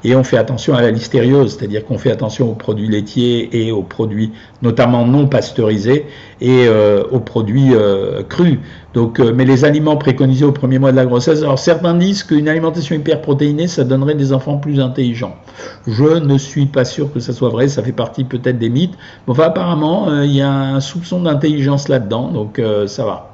Et 0.04 0.14
on 0.16 0.24
fait 0.24 0.38
attention 0.38 0.74
à 0.74 0.82
la 0.82 0.90
listériose, 0.90 1.56
c'est-à-dire 1.56 1.84
qu'on 1.84 1.98
fait 1.98 2.10
attention 2.10 2.50
aux 2.50 2.54
produits 2.54 2.88
laitiers 2.88 3.48
et 3.52 3.72
aux 3.72 3.82
produits 3.82 4.32
notamment 4.62 5.06
non 5.06 5.26
pasteurisés 5.26 6.06
et 6.40 6.68
aux 7.10 7.20
produits 7.20 7.74
crus. 8.28 8.58
Donc, 8.92 9.20
euh, 9.20 9.32
mais 9.32 9.44
les 9.44 9.64
aliments 9.64 9.96
préconisés 9.96 10.44
au 10.44 10.50
premier 10.50 10.80
mois 10.80 10.90
de 10.90 10.96
la 10.96 11.06
grossesse, 11.06 11.42
alors 11.42 11.58
certains 11.58 11.94
disent 11.94 12.24
qu'une 12.24 12.48
alimentation 12.48 12.96
hyperprotéinée, 12.96 13.68
ça 13.68 13.84
donnerait 13.84 14.16
des 14.16 14.32
enfants 14.32 14.56
plus 14.56 14.80
intelligents. 14.80 15.36
Je 15.86 16.18
ne 16.18 16.38
suis 16.38 16.66
pas 16.66 16.84
sûr 16.84 17.12
que 17.12 17.20
ça 17.20 17.32
soit 17.32 17.50
vrai, 17.50 17.68
ça 17.68 17.84
fait 17.84 17.92
partie 17.92 18.24
peut-être 18.24 18.58
des 18.58 18.68
mythes. 18.68 18.94
Mais 19.26 19.32
enfin, 19.32 19.44
apparemment, 19.44 20.08
euh, 20.08 20.24
il 20.24 20.34
y 20.34 20.42
a 20.42 20.50
un 20.50 20.80
soupçon 20.80 21.22
d'intelligence 21.22 21.88
là-dedans, 21.88 22.28
donc 22.32 22.58
euh, 22.58 22.88
ça 22.88 23.04
va. 23.04 23.30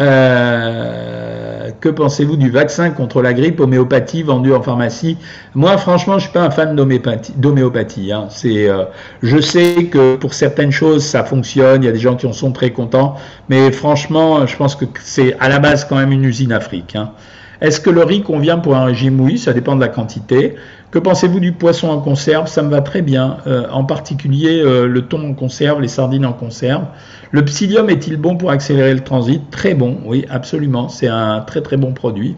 Euh, 0.00 1.41
que 1.80 1.88
pensez-vous 1.88 2.36
du 2.36 2.50
vaccin 2.50 2.90
contre 2.90 3.22
la 3.22 3.32
grippe 3.32 3.60
homéopathie 3.60 4.22
vendu 4.22 4.52
en 4.52 4.62
pharmacie? 4.62 5.18
Moi, 5.54 5.76
franchement, 5.78 6.18
je 6.18 6.24
suis 6.24 6.32
pas 6.32 6.42
un 6.42 6.50
fan 6.50 6.74
d'homéopathie. 6.74 8.12
Hein. 8.12 8.26
C'est, 8.30 8.68
euh, 8.68 8.84
je 9.22 9.38
sais 9.38 9.84
que 9.84 10.16
pour 10.16 10.34
certaines 10.34 10.72
choses, 10.72 11.04
ça 11.04 11.24
fonctionne. 11.24 11.82
Il 11.82 11.86
y 11.86 11.88
a 11.88 11.92
des 11.92 11.98
gens 11.98 12.16
qui 12.16 12.26
en 12.26 12.32
sont 12.32 12.52
très 12.52 12.70
contents, 12.70 13.16
mais 13.48 13.70
franchement, 13.72 14.46
je 14.46 14.56
pense 14.56 14.76
que 14.76 14.84
c'est 15.02 15.36
à 15.40 15.48
la 15.48 15.58
base 15.58 15.84
quand 15.84 15.96
même 15.96 16.12
une 16.12 16.24
usine 16.24 16.52
afrique. 16.52 16.96
Hein. 16.96 17.12
Est-ce 17.60 17.80
que 17.80 17.90
le 17.90 18.02
riz 18.02 18.22
convient 18.22 18.58
pour 18.58 18.74
un 18.74 18.84
régime? 18.86 19.20
Oui, 19.20 19.38
ça 19.38 19.52
dépend 19.52 19.76
de 19.76 19.80
la 19.80 19.88
quantité. 19.88 20.56
Que 20.92 20.98
pensez-vous 20.98 21.40
du 21.40 21.52
poisson 21.52 21.88
en 21.88 22.00
conserve? 22.00 22.48
Ça 22.48 22.62
me 22.62 22.68
va 22.68 22.82
très 22.82 23.00
bien, 23.00 23.38
euh, 23.46 23.64
en 23.72 23.82
particulier 23.82 24.60
euh, 24.60 24.86
le 24.86 25.00
thon 25.00 25.30
en 25.30 25.32
conserve, 25.32 25.80
les 25.80 25.88
sardines 25.88 26.26
en 26.26 26.34
conserve. 26.34 26.84
Le 27.30 27.42
psyllium 27.46 27.88
est-il 27.88 28.18
bon 28.18 28.36
pour 28.36 28.50
accélérer 28.50 28.92
le 28.92 29.00
transit? 29.00 29.40
Très 29.50 29.72
bon, 29.72 30.00
oui, 30.04 30.26
absolument. 30.28 30.90
C'est 30.90 31.08
un 31.08 31.40
très 31.40 31.62
très 31.62 31.78
bon 31.78 31.92
produit. 31.92 32.36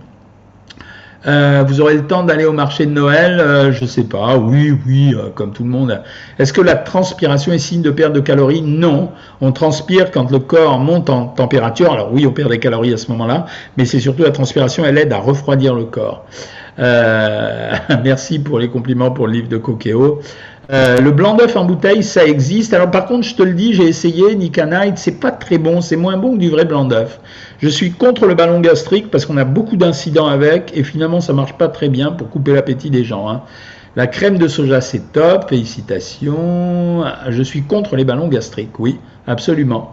Euh, 1.27 1.65
vous 1.67 1.81
aurez 1.81 1.95
le 1.95 2.07
temps 2.07 2.23
d'aller 2.23 2.45
au 2.45 2.53
marché 2.53 2.87
de 2.87 2.93
Noël? 2.93 3.73
Je 3.73 3.83
ne 3.83 3.89
sais 3.89 4.05
pas. 4.05 4.37
Oui, 4.37 4.79
oui, 4.87 5.17
comme 5.35 5.53
tout 5.53 5.65
le 5.65 5.71
monde. 5.71 6.01
Est-ce 6.39 6.53
que 6.53 6.61
la 6.61 6.77
transpiration 6.77 7.53
est 7.53 7.59
signe 7.59 7.83
de 7.83 7.91
perte 7.91 8.13
de 8.13 8.21
calories? 8.21 8.63
Non. 8.63 9.11
On 9.41 9.51
transpire 9.51 10.13
quand 10.13 10.31
le 10.31 10.39
corps 10.39 10.79
monte 10.79 11.11
en 11.11 11.27
température. 11.27 11.91
Alors 11.91 12.13
oui, 12.13 12.25
on 12.25 12.31
perd 12.31 12.51
des 12.51 12.61
calories 12.61 12.95
à 12.95 12.99
ce 12.99 13.11
moment-là, 13.11 13.47
mais 13.77 13.85
c'est 13.85 13.99
surtout 13.99 14.23
la 14.23 14.31
transpiration, 14.31 14.85
elle 14.85 14.99
aide 14.99 15.13
à 15.13 15.19
refroidir 15.19 15.75
le 15.75 15.87
corps. 15.87 16.25
Euh, 16.79 17.75
merci 18.05 18.39
pour 18.39 18.59
les 18.59 18.69
compliments 18.69 19.11
pour 19.11 19.27
le 19.27 19.35
livre 19.35 19.49
de 19.49 19.57
Coqueo. 19.57 20.21
Euh, 20.71 20.99
le 20.99 21.11
blanc 21.11 21.35
d'œuf 21.35 21.57
en 21.57 21.65
bouteille, 21.65 22.03
ça 22.03 22.25
existe. 22.25 22.73
Alors 22.73 22.91
par 22.91 23.07
contre, 23.07 23.27
je 23.27 23.35
te 23.35 23.43
le 23.43 23.53
dis, 23.53 23.75
j'ai 23.75 23.85
essayé 23.85 24.35
Nikanite, 24.35 24.97
c'est 24.97 25.21
pas 25.21 25.31
très 25.31 25.59
bon, 25.59 25.81
c'est 25.81 25.97
moins 25.97 26.17
bon 26.17 26.35
que 26.35 26.39
du 26.39 26.49
vrai 26.49 26.65
blanc 26.65 26.85
d'œuf. 26.85 27.21
Je 27.59 27.69
suis 27.69 27.93
contre 27.93 28.27
le 28.27 28.35
ballon 28.35 28.61
gastrique 28.61 29.11
parce 29.11 29.27
qu'on 29.27 29.37
a 29.37 29.45
beaucoup 29.45 29.77
d'incidents 29.77 30.27
avec 30.27 30.73
et 30.75 30.83
finalement 30.83 31.21
ça 31.21 31.33
marche 31.33 31.53
pas 31.55 31.69
très 31.69 31.89
bien 31.89 32.13
pour 32.13 32.31
couper 32.31 32.55
l'appétit 32.55 32.91
des 32.91 33.05
gens. 33.05 33.29
Hein. 33.29 33.43
La 33.97 34.07
crème 34.07 34.39
de 34.39 34.49
soja, 34.49 34.81
c'est 34.81 35.13
top, 35.13 35.51
félicitations. 35.51 37.05
Je 37.29 37.43
suis 37.43 37.63
contre 37.63 37.95
les 37.95 38.05
ballons 38.05 38.29
gastriques, 38.29 38.81
oui, 38.81 38.99
absolument. 39.27 39.93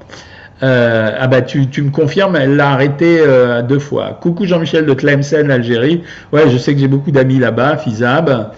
Euh, 0.63 1.11
ah 1.19 1.27
bah 1.27 1.41
tu, 1.41 1.67
me 1.81 1.89
confirmes, 1.89 2.35
elle 2.35 2.55
l'a 2.55 2.71
arrêté 2.71 3.19
euh, 3.19 3.61
deux 3.63 3.79
fois. 3.79 4.17
Coucou 4.21 4.45
Jean-Michel 4.45 4.85
de 4.85 4.93
Tlemcen, 4.93 5.49
Algérie. 5.49 6.03
Ouais, 6.31 6.49
je 6.49 6.57
sais 6.57 6.73
que 6.73 6.79
j'ai 6.79 6.87
beaucoup 6.87 7.11
d'amis 7.11 7.39
là-bas, 7.39 7.77
Fizab. 7.77 8.51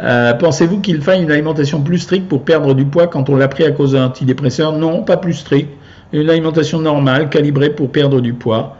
Euh, 0.00 0.32
pensez-vous 0.34 0.80
qu'il 0.80 1.02
faille 1.02 1.22
une 1.22 1.30
alimentation 1.30 1.82
plus 1.82 1.98
stricte 1.98 2.26
pour 2.26 2.44
perdre 2.44 2.74
du 2.74 2.86
poids 2.86 3.06
quand 3.06 3.28
on 3.28 3.36
l'a 3.36 3.48
pris 3.48 3.64
à 3.64 3.70
cause 3.70 3.92
d'un 3.92 4.06
antidépresseur? 4.06 4.72
Non, 4.72 5.02
pas 5.02 5.18
plus 5.18 5.34
stricte. 5.34 5.70
Une 6.12 6.30
alimentation 6.30 6.80
normale, 6.80 7.28
calibrée 7.28 7.70
pour 7.70 7.90
perdre 7.90 8.20
du 8.20 8.32
poids. 8.32 8.76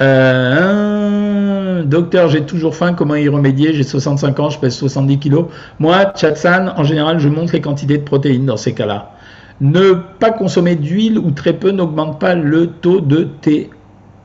Euh, 0.00 1.82
docteur, 1.84 2.28
j'ai 2.28 2.42
toujours 2.42 2.74
faim, 2.76 2.92
comment 2.92 3.14
y 3.14 3.28
remédier? 3.28 3.72
J'ai 3.72 3.82
65 3.82 4.40
ans, 4.40 4.50
je 4.50 4.58
pèse 4.58 4.74
70 4.76 5.18
kilos. 5.18 5.46
Moi, 5.78 6.12
Chatsan, 6.14 6.72
en 6.76 6.84
général, 6.84 7.18
je 7.18 7.28
monte 7.28 7.52
les 7.52 7.60
quantités 7.60 7.98
de 7.98 8.02
protéines 8.02 8.46
dans 8.46 8.56
ces 8.56 8.74
cas-là. 8.74 9.15
Ne 9.60 9.92
pas 9.92 10.30
consommer 10.30 10.76
d'huile 10.76 11.18
ou 11.18 11.30
très 11.30 11.54
peu 11.54 11.70
n'augmente 11.70 12.20
pas 12.20 12.34
le 12.34 12.66
taux 12.66 13.00
de 13.00 13.28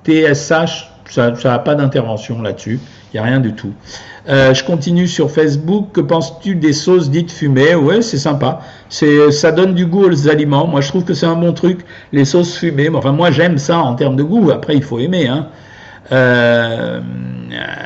TSH. 0.06 0.90
Ça 1.10 1.34
n'a 1.44 1.60
pas 1.60 1.76
d'intervention 1.76 2.42
là-dessus. 2.42 2.80
Il 3.14 3.18
n'y 3.18 3.20
a 3.20 3.24
rien 3.24 3.40
du 3.40 3.54
tout. 3.54 3.74
Euh, 4.30 4.54
je 4.54 4.64
continue 4.64 5.08
sur 5.08 5.32
Facebook. 5.32 5.90
Que 5.94 6.02
penses-tu 6.02 6.56
des 6.56 6.74
sauces 6.74 7.10
dites 7.10 7.32
fumées? 7.32 7.76
Ouais, 7.76 8.02
c'est 8.02 8.18
sympa. 8.18 8.62
Ça 8.90 9.52
donne 9.52 9.74
du 9.74 9.86
goût 9.86 10.06
aux 10.06 10.30
aliments. 10.30 10.68
Moi, 10.68 10.82
je 10.82 10.88
trouve 10.88 11.04
que 11.04 11.14
c'est 11.14 11.26
un 11.26 11.36
bon 11.36 11.54
truc, 11.54 11.86
les 12.12 12.24
sauces 12.24 12.58
fumées. 12.58 12.90
Enfin, 12.94 13.12
moi, 13.12 13.32
j'aime 13.32 13.58
ça 13.58 13.80
en 13.80 13.96
termes 13.96 14.16
de 14.16 14.24
goût. 14.24 14.52
Après, 14.52 14.76
il 14.76 14.84
faut 14.84 15.00
aimer. 15.00 15.28
Hein. 15.28 15.48
Euh, 16.12 17.00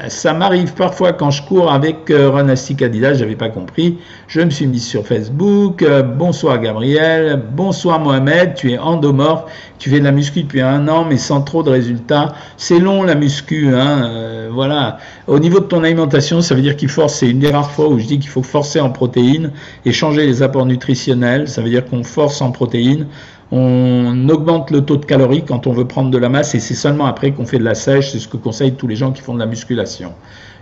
ça 0.09 0.33
m'arrive 0.33 0.73
parfois 0.73 1.13
quand 1.13 1.31
je 1.31 1.41
cours 1.41 1.71
avec 1.71 2.09
euh, 2.09 2.29
Renastic 2.29 2.81
Adidas, 2.81 3.15
j'avais 3.15 3.35
pas 3.35 3.49
compris. 3.49 3.97
Je 4.27 4.41
me 4.41 4.49
suis 4.49 4.67
mis 4.67 4.79
sur 4.79 5.05
Facebook. 5.05 5.81
Euh, 5.81 6.03
bonsoir 6.03 6.59
Gabriel, 6.59 7.41
bonsoir 7.53 7.99
Mohamed, 7.99 8.53
tu 8.55 8.71
es 8.71 8.77
endomorphe, 8.77 9.51
tu 9.79 9.89
fais 9.89 9.99
de 9.99 10.03
la 10.03 10.11
muscu 10.11 10.43
depuis 10.43 10.61
un 10.61 10.87
an 10.87 11.05
mais 11.05 11.17
sans 11.17 11.41
trop 11.41 11.63
de 11.63 11.69
résultats. 11.69 12.33
C'est 12.57 12.79
long 12.79 13.03
la 13.03 13.15
muscu, 13.15 13.73
hein, 13.73 14.03
euh, 14.05 14.49
voilà. 14.51 14.97
Au 15.27 15.39
niveau 15.39 15.59
de 15.59 15.65
ton 15.65 15.83
alimentation, 15.83 16.41
ça 16.41 16.55
veut 16.55 16.61
dire 16.61 16.75
qu'il 16.75 16.89
force, 16.89 17.15
c'est 17.15 17.29
une 17.29 17.39
des 17.39 17.51
rares 17.51 17.71
fois 17.71 17.87
où 17.87 17.97
je 17.99 18.05
dis 18.05 18.19
qu'il 18.19 18.29
faut 18.29 18.43
forcer 18.43 18.79
en 18.79 18.89
protéines 18.89 19.51
et 19.85 19.91
changer 19.91 20.25
les 20.25 20.43
apports 20.43 20.65
nutritionnels. 20.65 21.47
Ça 21.47 21.61
veut 21.61 21.69
dire 21.69 21.85
qu'on 21.85 22.03
force 22.03 22.41
en 22.41 22.51
protéines 22.51 23.07
on 23.51 24.27
augmente 24.29 24.71
le 24.71 24.81
taux 24.81 24.97
de 24.97 25.05
calories 25.05 25.43
quand 25.45 25.67
on 25.67 25.73
veut 25.73 25.85
prendre 25.85 26.09
de 26.09 26.17
la 26.17 26.29
masse 26.29 26.55
et 26.55 26.59
c'est 26.59 26.73
seulement 26.73 27.05
après 27.05 27.31
qu'on 27.31 27.45
fait 27.45 27.59
de 27.59 27.63
la 27.63 27.75
sèche, 27.75 28.11
c'est 28.11 28.19
ce 28.19 28.27
que 28.27 28.37
conseillent 28.37 28.75
tous 28.75 28.87
les 28.87 28.95
gens 28.95 29.11
qui 29.11 29.21
font 29.21 29.33
de 29.33 29.39
la 29.39 29.45
musculation. 29.45 30.13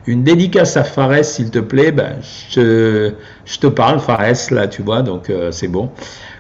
Une 0.06 0.24
dédicace 0.24 0.76
à 0.76 0.84
Fares, 0.84 1.24
s'il 1.24 1.50
te 1.50 1.60
plaît, 1.60 1.94
ben, 1.94 2.18
je, 2.50 3.12
te 3.60 3.68
parle, 3.68 4.02
Fares, 4.02 4.52
là, 4.52 4.68
tu 4.68 4.82
vois, 4.82 5.02
donc 5.02 5.30
euh, 5.30 5.50
c'est 5.52 5.70
bon. 5.70 5.90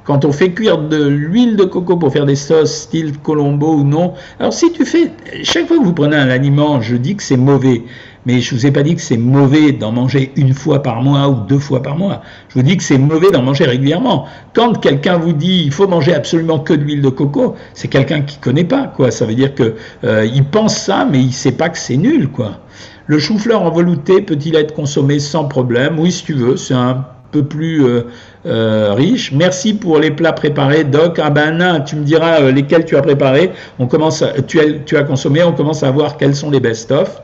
Quand 0.03 0.25
on 0.25 0.33
fait 0.33 0.51
cuire 0.51 0.79
de 0.79 1.01
l'huile 1.01 1.55
de 1.55 1.63
coco 1.63 1.95
pour 1.95 2.11
faire 2.11 2.25
des 2.25 2.35
sauces 2.35 2.73
style 2.73 3.17
Colombo 3.19 3.75
ou 3.75 3.83
non, 3.85 4.15
alors 4.37 4.51
si 4.51 4.73
tu 4.73 4.85
fais, 4.85 5.13
chaque 5.43 5.67
fois 5.67 5.77
que 5.77 5.83
vous 5.83 5.93
prenez 5.93 6.17
un 6.17 6.29
aliment, 6.29 6.81
je 6.81 6.97
dis 6.97 7.15
que 7.15 7.23
c'est 7.23 7.37
mauvais, 7.37 7.83
mais 8.25 8.41
je 8.41 8.55
vous 8.55 8.65
ai 8.65 8.71
pas 8.71 8.83
dit 8.83 8.95
que 8.95 9.01
c'est 9.01 9.17
mauvais 9.17 9.71
d'en 9.71 9.91
manger 9.91 10.31
une 10.35 10.53
fois 10.53 10.81
par 10.81 11.01
mois 11.01 11.27
ou 11.29 11.35
deux 11.47 11.59
fois 11.59 11.81
par 11.81 11.97
mois. 11.97 12.21
Je 12.49 12.55
vous 12.55 12.61
dis 12.61 12.77
que 12.77 12.83
c'est 12.83 12.97
mauvais 12.97 13.31
d'en 13.31 13.41
manger 13.41 13.65
régulièrement. 13.65 14.25
Quand 14.53 14.79
quelqu'un 14.79 15.17
vous 15.17 15.33
dit 15.33 15.63
il 15.65 15.71
faut 15.71 15.87
manger 15.87 16.13
absolument 16.13 16.59
que 16.59 16.73
de 16.73 16.83
l'huile 16.83 17.01
de 17.01 17.09
coco, 17.09 17.55
c'est 17.73 17.87
quelqu'un 17.87 18.21
qui 18.21 18.37
connaît 18.37 18.63
pas 18.63 18.87
quoi. 18.87 19.11
Ça 19.11 19.25
veut 19.25 19.35
dire 19.35 19.55
que 19.55 19.75
euh, 20.03 20.25
pense 20.51 20.77
ça, 20.77 21.07
mais 21.09 21.19
il 21.19 21.33
sait 21.33 21.53
pas 21.53 21.69
que 21.69 21.77
c'est 21.77 21.97
nul 21.97 22.29
quoi. 22.29 22.59
Le 23.07 23.19
chou-fleur 23.19 23.61
en 23.63 23.71
velouté 23.71 24.21
peut-il 24.21 24.55
être 24.55 24.73
consommé 24.73 25.19
sans 25.19 25.45
problème? 25.45 25.99
Oui, 25.99 26.11
si 26.11 26.23
tu 26.23 26.33
veux, 26.33 26.55
c'est 26.55 26.73
un 26.73 27.05
peu 27.31 27.43
plus 27.43 27.83
euh, 27.83 28.03
euh, 28.45 28.93
riche. 28.93 29.31
Merci 29.33 29.73
pour 29.73 29.99
les 29.99 30.11
plats 30.11 30.31
préparés, 30.31 30.83
Doc. 30.83 31.19
Ah 31.21 31.29
ben 31.29 31.81
tu 31.81 31.95
me 31.95 32.03
diras 32.03 32.39
lesquels 32.51 32.85
tu 32.85 32.95
as 32.95 33.01
préparés. 33.01 33.51
On 33.79 33.87
commence, 33.87 34.23
tu, 34.47 34.59
as, 34.59 34.79
tu 34.85 34.95
as 34.95 35.03
consommé, 35.03 35.43
on 35.43 35.53
commence 35.53 35.83
à 35.83 35.91
voir 35.91 36.17
quels 36.17 36.35
sont 36.35 36.51
les 36.51 36.59
best-of. 36.59 37.21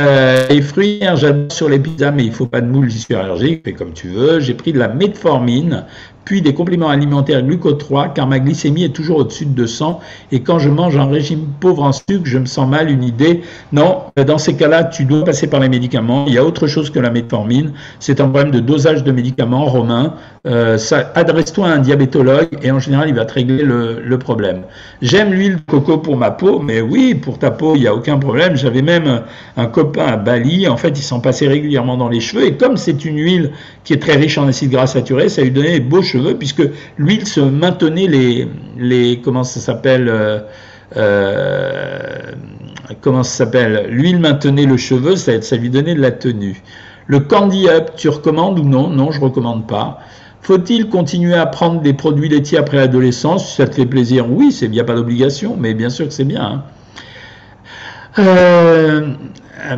Euh, 0.00 0.46
les 0.48 0.62
fruits, 0.62 1.00
hein, 1.02 1.14
j'adore 1.14 1.52
sur 1.52 1.68
les 1.68 1.78
pizzas, 1.78 2.10
mais 2.10 2.24
il 2.24 2.32
faut 2.32 2.46
pas 2.46 2.60
de 2.60 2.66
moule, 2.66 2.88
allergique, 3.10 3.62
fais 3.64 3.74
comme 3.74 3.92
tu 3.92 4.08
veux. 4.08 4.40
J'ai 4.40 4.54
pris 4.54 4.72
de 4.72 4.78
la 4.78 4.88
metformine, 4.88 5.84
des 6.40 6.54
compléments 6.54 6.88
alimentaires 6.88 7.42
glucose 7.42 7.78
3, 7.78 8.08
car 8.08 8.28
ma 8.28 8.38
glycémie 8.38 8.84
est 8.84 8.94
toujours 8.94 9.18
au-dessus 9.18 9.46
de 9.46 9.50
200. 9.50 9.98
Et 10.30 10.40
quand 10.40 10.60
je 10.60 10.68
mange 10.68 10.96
un 10.96 11.06
régime 11.06 11.46
pauvre 11.58 11.82
en 11.82 11.92
sucre, 11.92 12.22
je 12.24 12.38
me 12.38 12.46
sens 12.46 12.68
mal, 12.68 12.88
une 12.88 13.02
idée. 13.02 13.40
Non, 13.72 14.04
dans 14.16 14.38
ces 14.38 14.54
cas-là, 14.54 14.84
tu 14.84 15.04
dois 15.04 15.24
passer 15.24 15.48
par 15.48 15.58
les 15.58 15.68
médicaments. 15.68 16.26
Il 16.28 16.34
y 16.34 16.38
a 16.38 16.44
autre 16.44 16.68
chose 16.68 16.90
que 16.90 17.00
la 17.00 17.10
metformine. 17.10 17.72
C'est 17.98 18.20
un 18.20 18.28
problème 18.28 18.52
de 18.52 18.60
dosage 18.60 19.02
de 19.02 19.10
médicaments, 19.10 19.64
Romain. 19.64 20.14
Euh, 20.46 20.78
Adresse-toi 21.14 21.66
à 21.66 21.70
un 21.72 21.78
diabétologue 21.78 22.48
et 22.62 22.70
en 22.70 22.78
général, 22.78 23.08
il 23.08 23.14
va 23.14 23.24
te 23.24 23.34
régler 23.34 23.64
le, 23.64 24.18
problème. 24.18 24.62
J'aime 25.02 25.32
l'huile 25.32 25.56
de 25.56 25.62
coco 25.66 25.98
pour 25.98 26.16
ma 26.16 26.30
peau, 26.30 26.60
mais 26.60 26.80
oui, 26.80 27.14
pour 27.14 27.38
ta 27.38 27.50
peau, 27.50 27.74
il 27.74 27.80
n'y 27.80 27.86
a 27.86 27.94
aucun 27.94 28.18
problème. 28.18 28.56
J'avais 28.56 28.82
même 28.82 29.22
un 29.56 29.66
copain 29.66 30.06
à 30.06 30.16
Bali. 30.16 30.68
En 30.68 30.76
fait, 30.76 30.90
il 30.90 31.02
s'en 31.02 31.20
passait 31.20 31.48
régulièrement 31.48 31.96
dans 31.96 32.08
les 32.08 32.20
cheveux. 32.20 32.44
Et 32.44 32.56
comme 32.56 32.76
c'est 32.76 33.04
une 33.04 33.16
huile 33.16 33.50
qui 33.84 33.94
est 33.94 33.98
très 33.98 34.16
riche 34.16 34.36
en 34.36 34.46
acides 34.46 34.70
gras 34.70 34.86
saturés, 34.86 35.28
ça 35.28 35.42
lui 35.42 35.50
donnait 35.50 35.80
beaux 35.80 36.02
cheveux 36.02 36.19
puisque 36.38 36.62
l'huile 36.98 37.26
se 37.26 37.40
maintenait 37.40 38.06
les, 38.06 38.48
les 38.78 39.20
comment 39.22 39.44
ça 39.44 39.60
s'appelle 39.60 40.08
euh, 40.08 40.40
euh, 40.96 42.32
comment 43.00 43.22
ça 43.22 43.44
s'appelle 43.44 43.86
L'huile 43.90 44.18
maintenait 44.18 44.66
le 44.66 44.76
cheveu, 44.76 45.16
ça, 45.16 45.56
lui 45.56 45.70
donnait 45.70 45.94
de 45.94 46.00
la 46.00 46.10
tenue. 46.10 46.62
Le 47.06 47.20
Candy 47.20 47.68
Up, 47.68 47.92
tu 47.96 48.08
recommandes 48.08 48.58
ou 48.58 48.64
non? 48.64 48.88
Non, 48.88 49.10
je 49.10 49.20
recommande 49.20 49.66
pas. 49.66 50.00
Faut-il 50.42 50.88
continuer 50.88 51.34
à 51.34 51.46
prendre 51.46 51.80
des 51.80 51.92
produits 51.92 52.28
laitiers 52.28 52.58
après 52.58 52.78
l'adolescence? 52.78 53.56
Ça 53.56 53.66
te 53.66 53.74
fait 53.74 53.86
plaisir, 53.86 54.30
oui, 54.30 54.52
c'est 54.52 54.68
bien, 54.68 54.84
pas 54.84 54.94
d'obligation, 54.94 55.56
mais 55.58 55.74
bien 55.74 55.90
sûr 55.90 56.06
que 56.06 56.12
c'est 56.12 56.24
bien. 56.24 56.42
Hein. 56.42 56.62
Euh, 58.18 59.12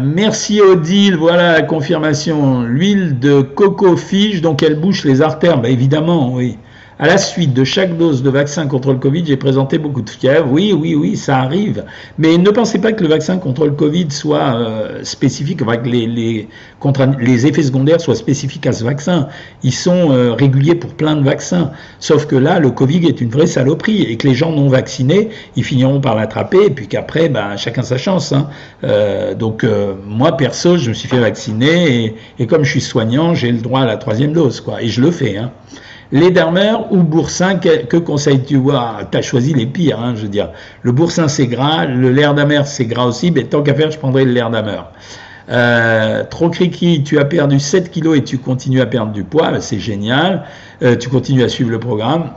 merci 0.01 0.61
Odile, 0.61 1.17
voilà 1.17 1.53
la 1.53 1.63
confirmation. 1.63 2.63
L'huile 2.63 3.19
de 3.19 3.43
coco 3.43 3.97
fige, 3.97 4.41
donc 4.43 4.63
elle 4.63 4.79
bouche 4.79 5.05
les 5.05 5.23
artères. 5.23 5.61
Bah, 5.61 5.69
évidemment, 5.69 6.33
oui. 6.33 6.59
À 6.99 7.07
la 7.07 7.17
suite 7.17 7.55
de 7.55 7.65
chaque 7.65 7.97
dose 7.97 8.23
de 8.23 8.29
vaccin 8.29 8.67
contre 8.67 8.93
le 8.93 8.99
Covid, 8.99 9.25
j'ai 9.25 9.39
présenté 9.39 9.79
beaucoup 9.79 10.03
de 10.03 10.11
fièvre. 10.11 10.47
Oui, 10.51 10.75
oui, 10.79 10.95
oui, 10.95 11.17
ça 11.17 11.39
arrive. 11.39 11.85
Mais 12.19 12.37
ne 12.37 12.51
pensez 12.51 12.79
pas 12.81 12.93
que 12.93 13.03
le 13.03 13.09
vaccin 13.09 13.39
contre 13.39 13.65
le 13.65 13.73
Covid 13.73 14.11
soit 14.11 14.55
euh, 14.55 15.03
spécifique, 15.03 15.61
que 15.61 15.89
les, 15.89 17.47
effets 17.47 17.63
secondaires 17.63 18.01
soient 18.01 18.15
spécifiques 18.15 18.67
à 18.67 18.73
ce 18.73 18.85
vaccin. 18.85 19.29
Ils 19.63 19.73
sont 19.73 20.13
euh, 20.13 20.35
réguliers 20.35 20.75
pour 20.75 20.91
plein 20.91 21.17
de 21.17 21.25
vaccins. 21.25 21.73
Sauf 21.99 22.27
que 22.27 22.37
là, 22.37 22.59
le 22.59 22.71
Covid 22.71 23.07
est 23.07 23.23
une 23.23 23.31
vraie 23.31 23.47
saloperie 23.47 24.03
et 24.03 24.19
que 24.19 24.29
les 24.29 24.35
gens 24.35 24.53
non 24.53 24.69
vaccinés, 24.69 25.31
ils 25.57 25.65
finiront 25.65 26.01
par 26.01 26.15
l'attraper 26.15 26.67
et 26.67 26.71
puis 26.71 26.89
qu'après, 26.89 27.31
ben, 27.31 27.57
chacun 27.57 27.83
sa 27.83 27.97
chance. 27.97 28.33
Hein. 28.33 28.49
Euh, 28.85 29.35
donc 29.35 29.67
moi, 30.07 30.37
perso, 30.37 30.77
je 30.77 30.91
me 30.91 30.95
suis 30.95 31.09
fait 31.09 31.21
vacciner 31.21 32.05
et, 32.05 32.17
et 32.39 32.47
comme 32.47 32.65
je 32.65 32.71
suis 32.71 32.81
soignant, 32.83 33.35
j'ai 33.35 33.51
le 33.51 33.59
droit 33.59 33.81
à 33.81 33.87
la 33.87 33.97
troisième 33.97 34.35
dose. 34.35 34.61
quoi. 34.61 34.83
Et 34.83 34.89
je 34.89 35.01
le 35.01 35.11
fais. 35.11 35.39
Hein. 35.39 35.53
Ledermer 36.13 36.75
ou 36.91 36.99
boursin, 36.99 37.57
que, 37.57 37.97
conseilles-tu? 37.97 38.61
Tu 39.11 39.19
as 39.19 39.23
choisi 39.23 39.55
les 39.55 39.67
pires, 39.67 39.99
hein, 39.99 40.13
je 40.15 40.23
veux 40.23 40.29
dire. 40.29 40.51
Le 40.83 40.93
boursin, 40.93 41.27
c'est 41.27 41.47
gras, 41.47 41.87
le 41.87 42.11
Ledermer, 42.11 42.63
c'est 42.67 42.85
gras 42.85 43.07
aussi, 43.07 43.31
mais 43.31 43.45
tant 43.45 43.63
qu'à 43.63 43.75
faire, 43.75 43.91
je 43.91 43.99
prendrais 43.99 44.25
le. 44.25 44.43
Euh, 45.49 46.23
trop 46.25 46.51
criqui, 46.51 47.03
tu 47.03 47.19
as 47.19 47.25
perdu 47.25 47.59
7 47.59 47.91
kilos 47.91 48.17
et 48.17 48.23
tu 48.23 48.39
continues 48.39 48.81
à 48.81 48.87
perdre 48.87 49.13
du 49.13 49.25
poids, 49.25 49.61
c'est 49.61 49.79
génial. 49.79 50.45
Euh, 50.83 50.97
tu 50.97 51.09
continues 51.09 51.43
à 51.43 51.49
suivre 51.49 51.71
le 51.71 51.81
programme. 51.81 52.31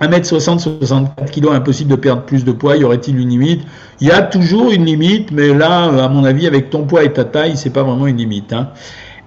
1m60, 0.00 0.60
64 0.60 1.30
kg, 1.30 1.48
impossible 1.52 1.90
de 1.90 1.96
perdre 1.96 2.22
plus 2.22 2.44
de 2.44 2.52
poids, 2.52 2.76
y 2.76 2.84
aurait-il 2.84 3.18
une 3.18 3.28
limite? 3.28 3.62
Il 4.00 4.08
y 4.08 4.10
a 4.10 4.22
toujours 4.22 4.70
une 4.70 4.86
limite, 4.86 5.30
mais 5.30 5.52
là, 5.52 6.04
à 6.04 6.08
mon 6.08 6.24
avis, 6.24 6.46
avec 6.46 6.70
ton 6.70 6.84
poids 6.84 7.04
et 7.04 7.12
ta 7.12 7.24
taille, 7.24 7.56
c'est 7.56 7.70
pas 7.70 7.82
vraiment 7.82 8.06
une 8.06 8.16
limite. 8.16 8.52
Hein. 8.52 8.70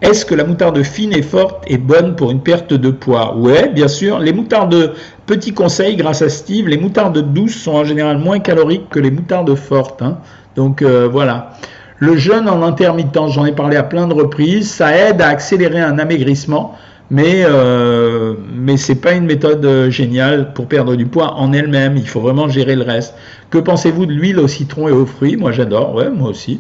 Est-ce 0.04 0.26
que 0.26 0.36
la 0.36 0.44
moutarde 0.44 0.84
fine 0.84 1.14
et 1.14 1.22
forte 1.22 1.64
est 1.66 1.78
bonne 1.78 2.18
pour 2.18 2.30
une 2.30 2.42
perte 2.42 2.74
de 2.74 2.92
poids? 2.92 3.36
Oui, 3.38 3.70
bien 3.74 3.88
sûr. 3.88 4.20
Les 4.20 4.34
moutardes, 4.34 4.94
petit 5.26 5.54
conseil 5.54 5.96
grâce 5.96 6.22
à 6.22 6.28
Steve, 6.28 6.68
les 6.68 6.78
moutardes 6.78 7.34
douces 7.34 7.56
sont 7.56 7.72
en 7.72 7.86
général 7.86 8.18
moins 8.18 8.40
caloriques 8.40 8.90
que 8.90 9.00
les 9.00 9.12
moutardes 9.12 9.56
fortes. 9.56 10.02
Hein. 10.02 10.18
Donc 10.58 10.82
euh, 10.82 11.08
voilà. 11.10 11.54
Le 12.00 12.18
jeûne 12.18 12.50
en 12.50 12.64
intermittence, 12.64 13.32
j'en 13.32 13.46
ai 13.46 13.54
parlé 13.54 13.78
à 13.78 13.84
plein 13.84 14.06
de 14.08 14.14
reprises, 14.14 14.70
ça 14.70 14.94
aide 14.94 15.22
à 15.22 15.30
accélérer 15.30 15.80
un 15.80 15.98
amaigrissement, 15.98 16.76
mais 17.10 17.46
euh, 17.46 18.34
mais 18.54 18.76
c'est 18.76 18.96
pas 18.96 19.14
une 19.14 19.26
méthode 19.26 19.64
euh, 19.64 19.90
géniale 19.90 20.52
pour 20.52 20.68
perdre 20.68 20.98
du 20.98 21.06
poids 21.06 21.36
en 21.36 21.54
elle-même. 21.54 21.96
Il 21.96 22.10
faut 22.10 22.20
vraiment 22.20 22.50
gérer 22.50 22.76
le 22.76 22.84
reste. 22.84 23.16
Que 23.50 23.58
pensez-vous 23.58 24.06
de 24.06 24.12
l'huile 24.12 24.40
au 24.40 24.50
citron 24.50 24.90
et 24.90 24.92
aux 24.92 25.06
fruits? 25.06 25.38
Moi 25.38 25.54
j'adore, 25.54 26.04
moi 26.14 26.30
aussi. 26.30 26.60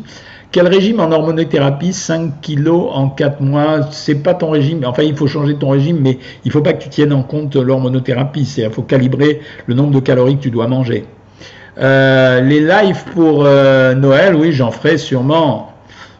Quel 0.54 0.68
régime 0.68 0.99
en 0.99 1.12
hormonothérapie? 1.12 1.93
5 1.93 2.39
kilos 2.41 2.91
en 2.93 3.10
4 3.10 3.41
mois 3.41 3.88
C'est 3.89 4.22
pas 4.22 4.36
ton 4.36 4.51
régime. 4.51 4.84
Enfin, 4.86 5.01
il 5.01 5.16
faut 5.16 5.26
changer 5.26 5.56
ton 5.56 5.72
régime, 5.72 5.97
mais 5.99 6.20
il 6.45 6.51
faut 6.51 6.62
pas 6.62 6.74
que 6.74 6.84
tu 6.84 6.89
tiennes 6.89 7.12
en 7.12 7.24
compte 7.24 7.56
l'hormonothérapie. 7.56 8.47
Il 8.60 8.70
faut 8.70 8.84
calibrer 8.84 9.41
le 9.66 9.74
nombre 9.74 9.89
de 9.89 9.99
calories 9.99 10.38
que 10.38 10.43
tu 10.43 10.51
dois 10.51 10.68
manger. 10.68 11.06
Euh, 11.80 12.39
les 12.41 12.60
lives 12.60 13.04
pour 13.16 13.45
euh, 13.45 13.95
Noël, 13.95 14.36
oui, 14.36 14.51
j'en 14.51 14.70
ferai 14.70 14.99
sûrement. 14.99 15.74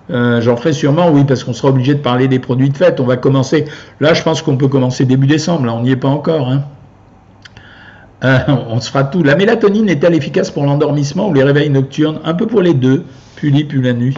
Euh, 0.09 0.41
j'en 0.41 0.57
ferai 0.57 0.73
sûrement, 0.73 1.11
oui, 1.11 1.25
parce 1.25 1.43
qu'on 1.43 1.53
sera 1.53 1.69
obligé 1.69 1.93
de 1.93 1.99
parler 1.99 2.27
des 2.27 2.39
produits 2.39 2.71
de 2.71 2.77
fête. 2.77 2.99
On 2.99 3.05
va 3.05 3.17
commencer. 3.17 3.65
Là, 3.99 4.15
je 4.15 4.23
pense 4.23 4.41
qu'on 4.41 4.57
peut 4.57 4.67
commencer 4.67 5.05
début 5.05 5.27
décembre. 5.27 5.67
Là, 5.67 5.75
on 5.75 5.81
n'y 5.81 5.91
est 5.91 5.95
pas 5.95 6.07
encore. 6.07 6.49
Hein. 6.49 6.63
on 8.67 8.81
se 8.81 8.89
fera 8.89 9.03
tout. 9.03 9.21
La 9.21 9.36
mélatonine 9.36 9.89
est-elle 9.89 10.15
efficace 10.15 10.49
pour 10.49 10.65
l'endormissement 10.65 11.29
ou 11.29 11.36
les 11.36 11.43
réveils 11.43 11.69
nocturnes? 11.69 12.19
Un 12.25 12.34
peu 12.34 12.47
pour 12.47 12.63
les 12.63 12.73
deux 12.73 13.03
plus 13.51 13.81
la 13.81 13.93
nuit. 13.93 14.17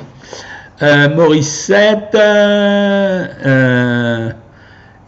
Euh, 0.82 1.10
Morissette, 1.16 2.16
euh, 2.16 4.30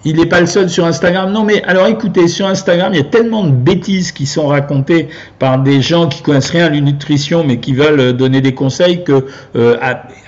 il 0.06 0.16
n'est 0.16 0.26
pas 0.26 0.40
le 0.40 0.46
seul 0.46 0.70
sur 0.70 0.86
Instagram. 0.86 1.32
Non, 1.32 1.44
mais 1.44 1.62
alors 1.64 1.88
écoutez, 1.88 2.28
sur 2.28 2.48
Instagram, 2.48 2.94
il 2.94 2.98
y 2.98 3.02
a 3.02 3.06
tellement 3.06 3.44
de 3.44 3.52
bêtises 3.52 4.12
qui 4.12 4.26
sont 4.26 4.48
racontées 4.48 5.10
par 5.40 5.60
des 5.60 5.82
gens 5.82 6.08
qui 6.08 6.22
connaissent 6.22 6.52
rien 6.52 6.68
à 6.68 6.70
la 6.70 6.80
nutrition, 6.80 7.44
mais 7.44 7.60
qui 7.60 7.74
veulent 7.74 8.00
euh, 8.00 8.14
donner 8.14 8.42
des 8.42 8.54
conseils 8.54 9.04
que 9.04 9.26
euh, 9.56 9.78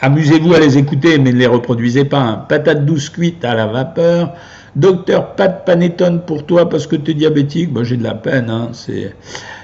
amusez-vous 0.01 0.53
à 0.53 0.59
les 0.59 0.77
écouter, 0.77 1.17
mais 1.17 1.31
ne 1.31 1.37
les 1.37 1.47
reproduisez 1.47 2.05
pas. 2.05 2.19
Hein. 2.19 2.45
Patate 2.49 2.85
douce 2.85 3.09
cuite 3.09 3.45
à 3.45 3.55
la 3.55 3.67
vapeur. 3.67 4.33
Docteur, 4.75 5.35
pas 5.35 5.47
de 5.47 5.55
panettone 5.65 6.21
pour 6.21 6.45
toi 6.45 6.69
parce 6.69 6.85
que 6.85 6.95
tu 6.95 7.11
es 7.11 7.13
diabétique. 7.15 7.71
Moi, 7.71 7.83
j'ai 7.83 7.97
de 7.97 8.03
la 8.03 8.13
peine. 8.13 8.49
Hein. 8.49 8.69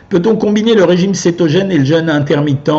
Peut-on 0.10 0.36
combiner 0.36 0.74
le 0.74 0.84
régime 0.84 1.14
cétogène 1.14 1.72
et 1.72 1.78
le 1.78 1.86
jeûne 1.86 2.10
intermittent? 2.10 2.72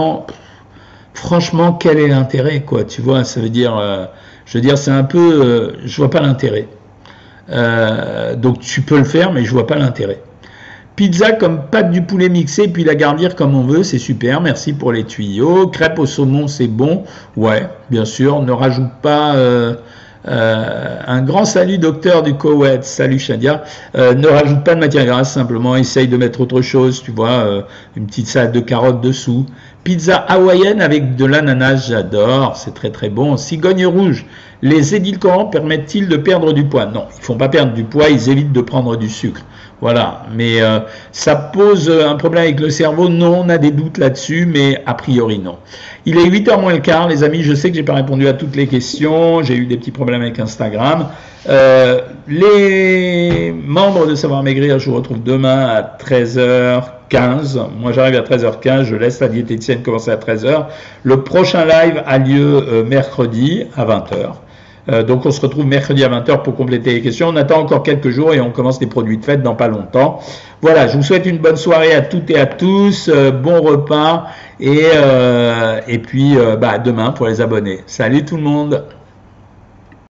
Franchement, 1.16 1.72
quel 1.72 1.98
est 1.98 2.08
l'intérêt, 2.08 2.60
quoi 2.60 2.84
Tu 2.84 3.02
vois, 3.02 3.24
ça 3.24 3.40
veut 3.40 3.48
dire, 3.48 3.76
euh, 3.76 4.06
je 4.44 4.58
veux 4.58 4.62
dire, 4.62 4.78
c'est 4.78 4.90
un 4.92 5.04
peu, 5.04 5.74
je 5.84 5.96
vois 5.96 6.10
pas 6.10 6.20
l'intérêt. 6.20 6.68
Euh, 7.50 8.34
donc 8.34 8.60
tu 8.60 8.82
peux 8.82 8.98
le 8.98 9.04
faire, 9.04 9.32
mais 9.32 9.44
je 9.44 9.50
vois 9.50 9.66
pas 9.66 9.76
l'intérêt. 9.76 10.20
Pizza 10.96 11.32
comme 11.32 11.66
pâte 11.70 11.90
du 11.90 12.02
poulet 12.02 12.30
mixé, 12.30 12.68
puis 12.68 12.82
la 12.82 12.94
garnir 12.94 13.36
comme 13.36 13.54
on 13.54 13.62
veut, 13.62 13.82
c'est 13.82 13.98
super, 13.98 14.40
merci 14.40 14.72
pour 14.72 14.92
les 14.92 15.04
tuyaux. 15.04 15.66
Crêpe 15.66 15.98
au 15.98 16.06
saumon, 16.06 16.48
c'est 16.48 16.68
bon, 16.68 17.04
ouais, 17.36 17.68
bien 17.90 18.06
sûr. 18.06 18.40
Ne 18.40 18.50
rajoute 18.50 18.90
pas 19.02 19.36
euh, 19.36 19.74
euh, 20.26 20.98
un 21.06 21.20
grand 21.20 21.44
salut 21.44 21.76
docteur 21.76 22.22
du 22.22 22.34
Koweït, 22.34 22.82
salut 22.82 23.18
Shadia. 23.18 23.62
ne 23.94 24.26
rajoute 24.26 24.64
pas 24.64 24.74
de 24.74 24.80
matière 24.80 25.04
grasse, 25.04 25.34
simplement 25.34 25.76
essaye 25.76 26.08
de 26.08 26.16
mettre 26.16 26.40
autre 26.40 26.62
chose, 26.62 27.02
tu 27.02 27.10
vois, 27.10 27.66
une 27.94 28.06
petite 28.06 28.26
salade 28.26 28.52
de 28.52 28.60
carottes 28.60 29.02
dessous. 29.02 29.44
Pizza 29.86 30.16
hawaïenne 30.16 30.80
avec 30.80 31.14
de 31.14 31.24
l'ananas, 31.24 31.86
j'adore, 31.86 32.56
c'est 32.56 32.74
très 32.74 32.90
très 32.90 33.08
bon. 33.08 33.36
Cigogne 33.36 33.86
rouge, 33.86 34.26
les 34.60 34.96
édulcorants 34.96 35.44
permettent-ils 35.44 36.08
de 36.08 36.16
perdre 36.16 36.52
du 36.52 36.64
poids? 36.64 36.86
Non, 36.86 37.04
ils 37.14 37.20
ne 37.20 37.22
font 37.22 37.36
pas 37.36 37.48
perdre 37.48 37.72
du 37.72 37.84
poids, 37.84 38.08
ils 38.08 38.28
évitent 38.28 38.50
de 38.50 38.60
prendre 38.62 38.96
du 38.96 39.08
sucre. 39.08 39.42
Voilà, 39.82 40.22
mais 40.34 40.62
euh, 40.62 40.80
ça 41.12 41.36
pose 41.36 41.90
un 41.90 42.16
problème 42.16 42.44
avec 42.44 42.60
le 42.60 42.70
cerveau 42.70 43.10
Non, 43.10 43.42
on 43.44 43.48
a 43.50 43.58
des 43.58 43.70
doutes 43.70 43.98
là-dessus, 43.98 44.46
mais 44.46 44.82
a 44.86 44.94
priori 44.94 45.38
non. 45.38 45.58
Il 46.06 46.16
est 46.16 46.24
8h 46.24 46.58
moins 46.60 46.72
le 46.72 46.78
quart, 46.78 47.08
les 47.08 47.24
amis, 47.24 47.42
je 47.42 47.54
sais 47.54 47.68
que 47.68 47.76
j'ai 47.76 47.82
pas 47.82 47.92
répondu 47.92 48.26
à 48.26 48.32
toutes 48.32 48.56
les 48.56 48.68
questions, 48.68 49.42
j'ai 49.42 49.54
eu 49.54 49.66
des 49.66 49.76
petits 49.76 49.90
problèmes 49.90 50.22
avec 50.22 50.38
Instagram. 50.38 51.08
Euh, 51.48 52.00
les 52.26 53.52
membres 53.52 54.06
de 54.06 54.14
Savoir 54.14 54.42
Maigrir, 54.42 54.78
je 54.78 54.88
vous 54.88 54.96
retrouve 54.96 55.22
demain 55.22 55.66
à 55.66 55.82
13h15. 55.82 57.58
Moi, 57.78 57.92
j'arrive 57.92 58.16
à 58.16 58.22
13h15, 58.22 58.84
je 58.84 58.96
laisse 58.96 59.20
la 59.20 59.28
diététicienne 59.28 59.82
commencer 59.82 60.10
à 60.10 60.16
13h. 60.16 60.66
Le 61.02 61.22
prochain 61.22 61.66
live 61.66 62.02
a 62.06 62.18
lieu 62.18 62.64
euh, 62.66 62.82
mercredi 62.82 63.64
à 63.76 63.84
20h. 63.84 64.36
Euh, 64.88 65.02
donc 65.02 65.26
on 65.26 65.30
se 65.30 65.40
retrouve 65.40 65.66
mercredi 65.66 66.04
à 66.04 66.08
20h 66.08 66.42
pour 66.42 66.54
compléter 66.54 66.92
les 66.92 67.02
questions. 67.02 67.28
On 67.28 67.36
attend 67.36 67.60
encore 67.60 67.82
quelques 67.82 68.10
jours 68.10 68.34
et 68.34 68.40
on 68.40 68.50
commence 68.50 68.80
les 68.80 68.86
produits 68.86 69.18
de 69.18 69.24
fête 69.24 69.42
dans 69.42 69.54
pas 69.54 69.68
longtemps. 69.68 70.20
Voilà, 70.62 70.86
je 70.86 70.96
vous 70.96 71.02
souhaite 71.02 71.26
une 71.26 71.38
bonne 71.38 71.56
soirée 71.56 71.92
à 71.92 72.02
toutes 72.02 72.30
et 72.30 72.38
à 72.38 72.46
tous, 72.46 73.10
euh, 73.12 73.30
bon 73.30 73.60
repas 73.60 74.26
et, 74.60 74.82
euh, 74.94 75.80
et 75.86 75.98
puis 75.98 76.36
bah, 76.60 76.78
demain 76.78 77.10
pour 77.10 77.26
les 77.26 77.40
abonnés. 77.40 77.80
Salut 77.86 78.24
tout 78.24 78.36
le 78.36 78.42
monde 78.42 78.84